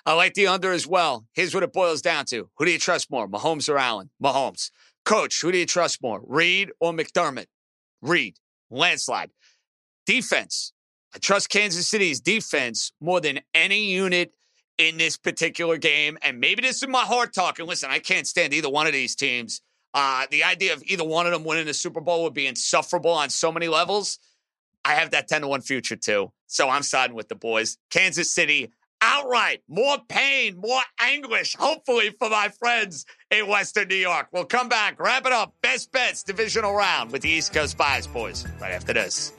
I 0.07 0.15
like 0.15 0.35
the 0.35 0.47
under 0.47 0.73
as 0.73 0.87
well. 0.87 1.27
Here's 1.33 1.55
what 1.55 1.63
it 1.63 1.73
boils 1.73 2.03
down 2.03 2.25
to 2.27 2.51
Who 2.57 2.65
do 2.65 2.71
you 2.71 2.79
trust 2.79 3.11
more, 3.11 3.29
Mahomes 3.29 3.69
or 3.69 3.79
Allen? 3.79 4.11
Mahomes. 4.23 4.71
Coach, 5.05 5.41
who 5.41 5.53
do 5.53 5.59
you 5.59 5.67
trust 5.67 6.03
more, 6.03 6.23
Reed 6.27 6.71
or 6.81 6.93
McDermott? 6.93 7.47
Reed. 8.03 8.37
landslide. 8.71 9.31
Defense. 10.07 10.73
I 11.15 11.19
trust 11.19 11.49
Kansas 11.49 11.87
City's 11.87 12.21
defense 12.21 12.93
more 13.01 13.21
than 13.21 13.41
any 13.55 13.85
unit 13.85 14.33
in 14.79 14.97
this 14.99 15.17
particular 15.17 15.77
game. 15.77 16.19
And 16.23 16.41
maybe 16.41 16.63
this 16.63 16.83
is 16.83 16.89
my 16.89 17.05
heart 17.05 17.33
talking. 17.33 17.67
Listen, 17.67 17.91
I 17.91 17.99
can't 17.99 18.27
stand 18.27 18.53
either 18.53 18.69
one 18.69 18.87
of 18.87 18.93
these 18.93 19.15
teams. 19.15 19.61
Uh, 19.95 20.27
the 20.31 20.43
idea 20.43 20.73
of 20.73 20.83
either 20.85 21.05
one 21.05 21.27
of 21.27 21.33
them 21.33 21.45
winning 21.45 21.67
the 21.67 21.75
Super 21.75 22.01
Bowl 22.01 22.25
would 22.25 22.35
be 22.35 22.47
insufferable 22.49 23.13
on 23.13 23.31
so 23.31 23.53
many 23.53 23.69
levels. 23.69 24.19
I 24.85 24.95
have 24.95 25.11
that 25.13 25.29
10 25.29 25.43
to 25.43 25.49
1 25.49 25.61
future 25.63 25.97
too. 25.97 26.33
So 26.47 26.69
I'm 26.69 26.83
siding 26.83 27.17
with 27.17 27.29
the 27.29 27.37
boys. 27.37 27.79
Kansas 27.91 28.35
City 28.35 28.73
outright. 29.05 29.63
More 29.69 29.99
pain, 30.09 30.57
more 30.57 30.81
anguish, 30.99 31.55
hopefully, 31.55 32.11
for 32.19 32.31
my 32.31 32.49
friends 32.49 33.05
in 33.31 33.47
Western 33.47 33.89
New 33.89 33.97
York. 33.97 34.29
We'll 34.33 34.47
come 34.47 34.69
back, 34.69 34.99
wrap 34.99 35.27
it 35.27 35.33
up. 35.33 35.55
Best 35.63 35.93
bets, 35.93 36.23
divisional 36.23 36.75
round 36.75 37.13
with 37.13 37.23
the 37.23 37.29
East 37.29 37.53
Coast 37.53 37.77
Bias 37.77 38.07
boys 38.07 38.47
right 38.61 38.73
after 38.73 38.93
this. 38.93 39.33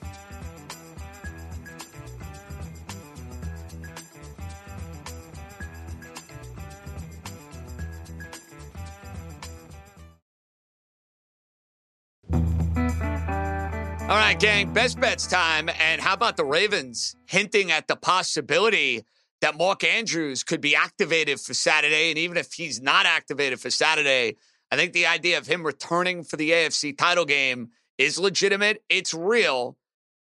All 14.08 14.22
right, 14.22 14.40
gang, 14.40 14.72
best 14.72 15.00
bets 15.00 15.26
time. 15.26 15.68
And 15.82 16.00
how 16.00 16.14
about 16.14 16.38
the 16.38 16.46
Ravens 16.46 17.16
hinting 17.26 17.72
at 17.72 17.88
the 17.88 17.96
possibility 17.96 19.04
that 19.46 19.56
Mark 19.60 19.84
Andrews 19.84 20.44
could 20.44 20.60
be 20.60 20.76
activated 20.76 21.40
for 21.40 21.54
Saturday. 21.54 22.10
And 22.10 22.18
even 22.18 22.36
if 22.36 22.54
he's 22.54 22.82
not 22.82 23.06
activated 23.06 23.60
for 23.60 23.70
Saturday, 23.70 24.38
I 24.72 24.76
think 24.76 24.94
the 24.94 25.06
idea 25.06 25.38
of 25.38 25.46
him 25.46 25.64
returning 25.64 26.24
for 26.24 26.36
the 26.36 26.50
AFC 26.50 26.98
title 26.98 27.26
game 27.26 27.70
is 28.00 28.18
legitimate. 28.18 28.84
It's 28.90 29.14
real. 29.14 29.78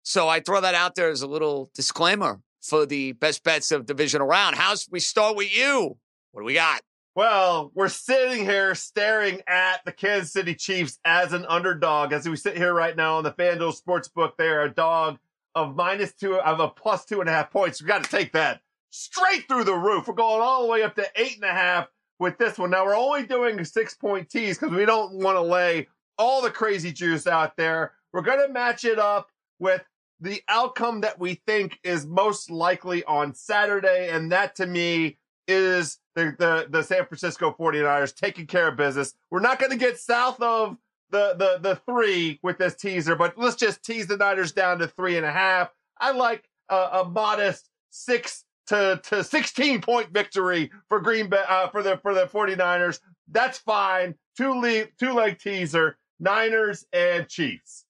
So 0.03 0.29
I 0.29 0.39
throw 0.39 0.61
that 0.61 0.75
out 0.75 0.93
there 0.93 1.09
as 1.09 1.23
a 1.23 1.27
little 1.27 1.71
disclaimer 1.73 2.41
for 2.61 2.85
the 2.85 3.13
best 3.13 3.43
bets 3.43 3.71
of 3.71 3.87
divisional 3.87 4.27
round. 4.27 4.55
House 4.55 4.87
we 4.87 4.99
start 4.99 5.35
with 5.35 5.51
you? 5.51 5.97
What 6.31 6.41
do 6.41 6.45
we 6.45 6.53
got? 6.53 6.81
Well, 7.15 7.71
we're 7.73 7.89
sitting 7.89 8.45
here 8.45 8.75
staring 8.75 9.41
at 9.47 9.83
the 9.83 9.93
Kansas 9.93 10.31
City 10.31 10.53
Chiefs 10.53 10.99
as 11.03 11.33
an 11.33 11.43
underdog. 11.49 12.13
As 12.13 12.29
we 12.29 12.35
sit 12.35 12.55
here 12.55 12.71
right 12.71 12.95
now 12.95 13.17
on 13.17 13.23
the 13.23 13.31
FanDuel 13.31 13.81
Sportsbook, 13.81 14.33
they 14.37 14.49
are 14.49 14.61
a 14.61 14.69
dog 14.71 15.17
of 15.55 15.75
minus 15.75 16.13
two 16.13 16.35
of 16.35 16.59
a 16.59 16.67
plus 16.67 17.03
two 17.03 17.19
and 17.19 17.27
a 17.27 17.33
half 17.33 17.49
points. 17.49 17.81
We 17.81 17.87
got 17.87 18.03
to 18.03 18.11
take 18.11 18.33
that 18.33 18.61
straight 18.97 19.47
through 19.47 19.63
the 19.63 19.75
roof. 19.75 20.07
We're 20.07 20.15
going 20.15 20.41
all 20.41 20.63
the 20.63 20.67
way 20.67 20.83
up 20.83 20.95
to 20.95 21.07
eight 21.15 21.35
and 21.35 21.43
a 21.43 21.53
half 21.53 21.87
with 22.19 22.37
this 22.37 22.57
one. 22.57 22.71
Now 22.71 22.85
we're 22.85 22.95
only 22.95 23.25
doing 23.25 23.63
six 23.63 23.93
point 23.93 24.29
tease 24.29 24.57
because 24.57 24.75
we 24.75 24.85
don't 24.85 25.13
want 25.13 25.37
to 25.37 25.41
lay 25.41 25.87
all 26.17 26.41
the 26.41 26.49
crazy 26.49 26.91
juice 26.91 27.27
out 27.27 27.55
there. 27.57 27.93
We're 28.11 28.21
going 28.21 28.45
to 28.45 28.51
match 28.51 28.85
it 28.85 28.97
up 28.97 29.29
with 29.59 29.83
the 30.19 30.41
outcome 30.49 31.01
that 31.01 31.19
we 31.19 31.35
think 31.45 31.79
is 31.83 32.07
most 32.07 32.49
likely 32.49 33.03
on 33.03 33.35
Saturday. 33.35 34.09
And 34.09 34.31
that 34.31 34.55
to 34.55 34.65
me 34.65 35.17
is 35.47 35.99
the, 36.15 36.35
the, 36.39 36.67
the 36.69 36.81
San 36.81 37.05
Francisco 37.05 37.55
49ers 37.57 38.15
taking 38.15 38.47
care 38.47 38.67
of 38.67 38.77
business. 38.77 39.13
We're 39.29 39.39
not 39.39 39.59
going 39.59 39.71
to 39.71 39.77
get 39.77 39.99
south 39.99 40.41
of 40.41 40.77
the, 41.11 41.35
the, 41.37 41.59
the 41.61 41.75
three 41.85 42.39
with 42.41 42.57
this 42.57 42.75
teaser, 42.75 43.15
but 43.15 43.37
let's 43.37 43.55
just 43.55 43.83
tease 43.83 44.07
the 44.07 44.17
Niners 44.17 44.51
down 44.51 44.79
to 44.79 44.87
three 44.87 45.17
and 45.17 45.25
a 45.25 45.31
half. 45.31 45.69
I 45.99 46.11
like 46.11 46.49
a, 46.69 46.75
a 46.75 47.09
modest 47.09 47.69
six 47.91 48.43
to, 48.67 49.01
to 49.03 49.23
16 49.23 49.81
point 49.81 50.11
victory 50.11 50.71
for 50.89 50.99
Green 50.99 51.29
Bay, 51.29 51.43
uh, 51.47 51.67
for 51.69 51.83
the, 51.83 51.97
for 51.97 52.13
the 52.13 52.25
49ers. 52.25 52.99
That's 53.29 53.57
fine. 53.57 54.15
Two 54.37 54.59
leg, 54.59 54.93
two 54.99 55.13
leg 55.13 55.39
teaser, 55.39 55.97
Niners 56.19 56.85
and 56.93 57.27
Chiefs. 57.27 57.85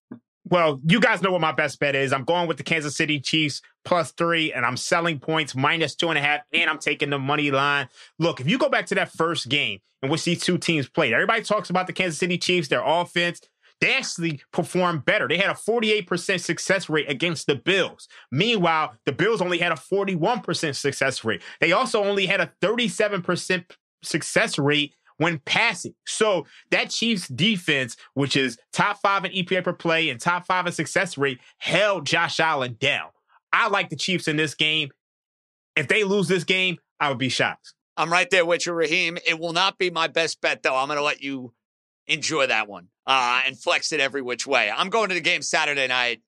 Well, 0.50 0.80
you 0.88 1.02
guys 1.02 1.22
know 1.22 1.32
what 1.32 1.42
my 1.42 1.52
best 1.52 1.78
bet 1.80 1.94
is. 1.94 2.14
I'm 2.14 2.24
going 2.24 2.48
with 2.48 2.56
the 2.56 2.64
Kansas 2.64 2.96
City 2.96 3.20
Chiefs 3.20 3.62
plus 3.84 4.14
three, 4.14 4.54
and 4.54 4.66
I'm 4.66 4.78
selling 4.78 5.20
points 5.20 5.56
minus 5.56 5.94
two 5.94 6.08
and 6.08 6.18
a 6.18 6.22
half, 6.22 6.42
and 6.54 6.70
I'm 6.70 6.80
taking 6.80 7.10
the 7.10 7.20
money 7.20 7.52
line. 7.52 7.90
Look, 8.18 8.40
if 8.40 8.48
you 8.48 8.58
go 8.58 8.70
back 8.70 8.86
to 8.88 8.96
that 8.96 9.12
first 9.12 9.50
game 9.50 9.80
in 10.02 10.10
which 10.10 10.24
these 10.24 10.42
two 10.42 10.58
teams 10.58 10.88
played, 10.88 11.12
everybody 11.12 11.42
talks 11.42 11.70
about 11.70 11.88
the 11.88 11.94
Kansas 11.94 12.18
City 12.18 12.38
Chiefs, 12.38 12.70
their 12.70 12.84
offense 12.86 13.42
they 13.80 13.94
actually 13.94 14.42
performed 14.52 15.06
better. 15.06 15.28
They 15.28 15.38
had 15.38 15.50
a 15.50 15.54
48% 15.54 16.40
success 16.40 16.90
rate 16.90 17.10
against 17.10 17.48
the 17.48 17.56
Bills. 17.56 18.08
Meanwhile, 18.32 18.96
the 19.06 19.12
Bills 19.12 19.42
only 19.42 19.60
had 19.60 19.72
a 19.72 19.76
41% 19.76 20.76
success 20.76 21.24
rate. 21.24 21.42
They 21.62 21.72
also 21.72 22.04
only 22.04 22.26
had 22.26 22.42
a 22.42 22.52
37% 22.62 23.66
success 24.04 24.58
rate 24.58 24.96
when 25.18 25.40
passing. 25.46 25.96
So 26.06 26.46
that 26.72 26.90
Chiefs 26.90 27.28
defense, 27.28 27.98
which 28.14 28.36
is 28.36 28.58
top 28.74 29.00
five 29.02 29.26
in 29.26 29.32
EPA 29.32 29.64
per 29.64 29.74
play 29.74 30.10
and 30.10 30.20
top 30.20 30.46
five 30.46 30.66
in 30.66 30.74
success 30.74 31.18
rate, 31.18 31.40
held 31.58 32.06
Josh 32.06 32.40
Allen 32.40 32.78
down. 32.80 33.10
I 33.52 33.68
like 33.70 33.90
the 33.90 33.96
Chiefs 33.96 34.28
in 34.28 34.38
this 34.38 34.56
game. 34.56 34.90
If 35.76 35.88
they 35.88 36.04
lose 36.04 36.28
this 36.28 36.44
game, 36.44 36.78
I 37.00 37.10
would 37.10 37.18
be 37.18 37.30
shocked. 37.30 37.74
I'm 37.96 38.12
right 38.12 38.30
there 38.30 38.46
with 38.46 38.66
you, 38.66 38.74
Raheem. 38.74 39.18
It 39.28 39.40
will 39.40 39.54
not 39.54 39.78
be 39.78 39.90
my 39.90 40.08
best 40.08 40.40
bet, 40.42 40.62
though. 40.62 40.76
I'm 40.76 40.88
going 40.88 40.98
to 40.98 41.04
let 41.04 41.22
you 41.22 41.54
enjoy 42.08 42.48
that 42.48 42.68
one 42.68 42.88
uh, 43.06 43.42
and 43.46 43.58
flex 43.58 43.92
it 43.92 44.00
every 44.00 44.22
which 44.22 44.48
way. 44.48 44.72
I'm 44.76 44.90
going 44.90 45.10
to 45.10 45.16
the 45.16 45.22
game 45.22 45.42
Saturday 45.42 45.88
night. 45.88 46.22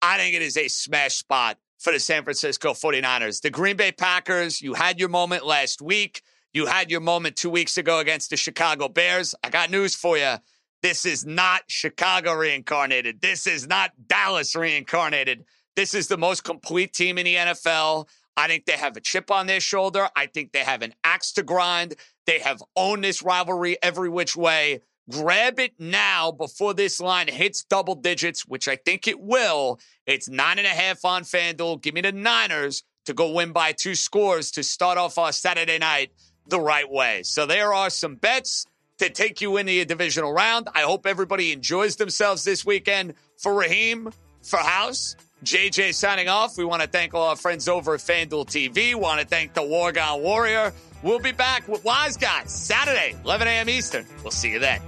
I 0.00 0.18
think 0.18 0.34
it 0.34 0.42
is 0.42 0.56
a 0.56 0.68
smash 0.68 1.14
spot 1.14 1.58
for 1.78 1.92
the 1.92 2.00
San 2.00 2.24
Francisco 2.24 2.72
49ers. 2.72 3.40
The 3.40 3.50
Green 3.50 3.76
Bay 3.76 3.92
Packers, 3.92 4.60
you 4.60 4.74
had 4.74 4.98
your 4.98 5.08
moment 5.08 5.44
last 5.44 5.82
week. 5.82 6.22
You 6.52 6.66
had 6.66 6.90
your 6.90 7.00
moment 7.00 7.36
two 7.36 7.50
weeks 7.50 7.78
ago 7.78 7.98
against 7.98 8.30
the 8.30 8.36
Chicago 8.36 8.88
Bears. 8.88 9.34
I 9.42 9.50
got 9.50 9.70
news 9.70 9.94
for 9.94 10.18
you. 10.18 10.34
This 10.82 11.06
is 11.06 11.24
not 11.24 11.62
Chicago 11.68 12.34
reincarnated. 12.34 13.20
This 13.20 13.46
is 13.46 13.66
not 13.66 13.92
Dallas 14.08 14.54
reincarnated. 14.54 15.44
This 15.76 15.94
is 15.94 16.08
the 16.08 16.18
most 16.18 16.44
complete 16.44 16.92
team 16.92 17.18
in 17.18 17.24
the 17.24 17.36
NFL. 17.36 18.08
I 18.36 18.48
think 18.48 18.66
they 18.66 18.72
have 18.72 18.96
a 18.96 19.00
chip 19.00 19.30
on 19.30 19.46
their 19.46 19.60
shoulder. 19.60 20.08
I 20.16 20.26
think 20.26 20.52
they 20.52 20.64
have 20.64 20.82
an 20.82 20.94
axe 21.04 21.32
to 21.32 21.42
grind. 21.42 21.94
They 22.26 22.40
have 22.40 22.62
owned 22.76 23.04
this 23.04 23.22
rivalry 23.22 23.76
every 23.82 24.08
which 24.08 24.36
way. 24.36 24.80
Grab 25.10 25.58
it 25.58 25.72
now 25.78 26.30
before 26.30 26.74
this 26.74 27.00
line 27.00 27.28
hits 27.28 27.64
double 27.64 27.96
digits, 27.96 28.46
which 28.46 28.68
I 28.68 28.76
think 28.76 29.08
it 29.08 29.20
will. 29.20 29.80
It's 30.06 30.28
nine 30.28 30.58
and 30.58 30.66
a 30.66 30.70
half 30.70 31.04
on 31.04 31.22
FanDuel. 31.22 31.82
Give 31.82 31.94
me 31.94 32.02
the 32.02 32.12
Niners 32.12 32.84
to 33.06 33.14
go 33.14 33.32
win 33.32 33.52
by 33.52 33.72
two 33.72 33.94
scores 33.94 34.52
to 34.52 34.62
start 34.62 34.98
off 34.98 35.18
our 35.18 35.32
Saturday 35.32 35.78
night 35.78 36.12
the 36.46 36.60
right 36.60 36.88
way. 36.88 37.22
So 37.24 37.46
there 37.46 37.74
are 37.74 37.90
some 37.90 38.14
bets 38.14 38.66
to 38.98 39.10
take 39.10 39.40
you 39.40 39.56
into 39.56 39.72
a 39.72 39.84
divisional 39.84 40.32
round. 40.32 40.68
I 40.74 40.82
hope 40.82 41.06
everybody 41.06 41.52
enjoys 41.52 41.96
themselves 41.96 42.44
this 42.44 42.64
weekend. 42.64 43.14
For 43.38 43.52
Raheem, 43.52 44.12
for 44.42 44.58
House, 44.58 45.16
JJ 45.44 45.94
signing 45.94 46.28
off. 46.28 46.56
We 46.56 46.64
want 46.64 46.82
to 46.82 46.88
thank 46.88 47.12
all 47.12 47.28
our 47.28 47.36
friends 47.36 47.68
over 47.68 47.94
at 47.94 48.00
FanDuel 48.00 48.46
TV. 48.46 48.94
Want 48.94 49.20
to 49.20 49.26
thank 49.26 49.54
the 49.54 49.62
Wargon 49.62 50.22
Warrior. 50.22 50.72
We'll 51.02 51.18
be 51.18 51.32
back 51.32 51.66
with 51.68 51.84
Wise 51.84 52.16
Guys 52.16 52.52
Saturday, 52.52 53.16
11 53.24 53.48
a.m. 53.48 53.68
Eastern. 53.68 54.06
We'll 54.22 54.30
see 54.30 54.52
you 54.52 54.58
then. 54.58 54.80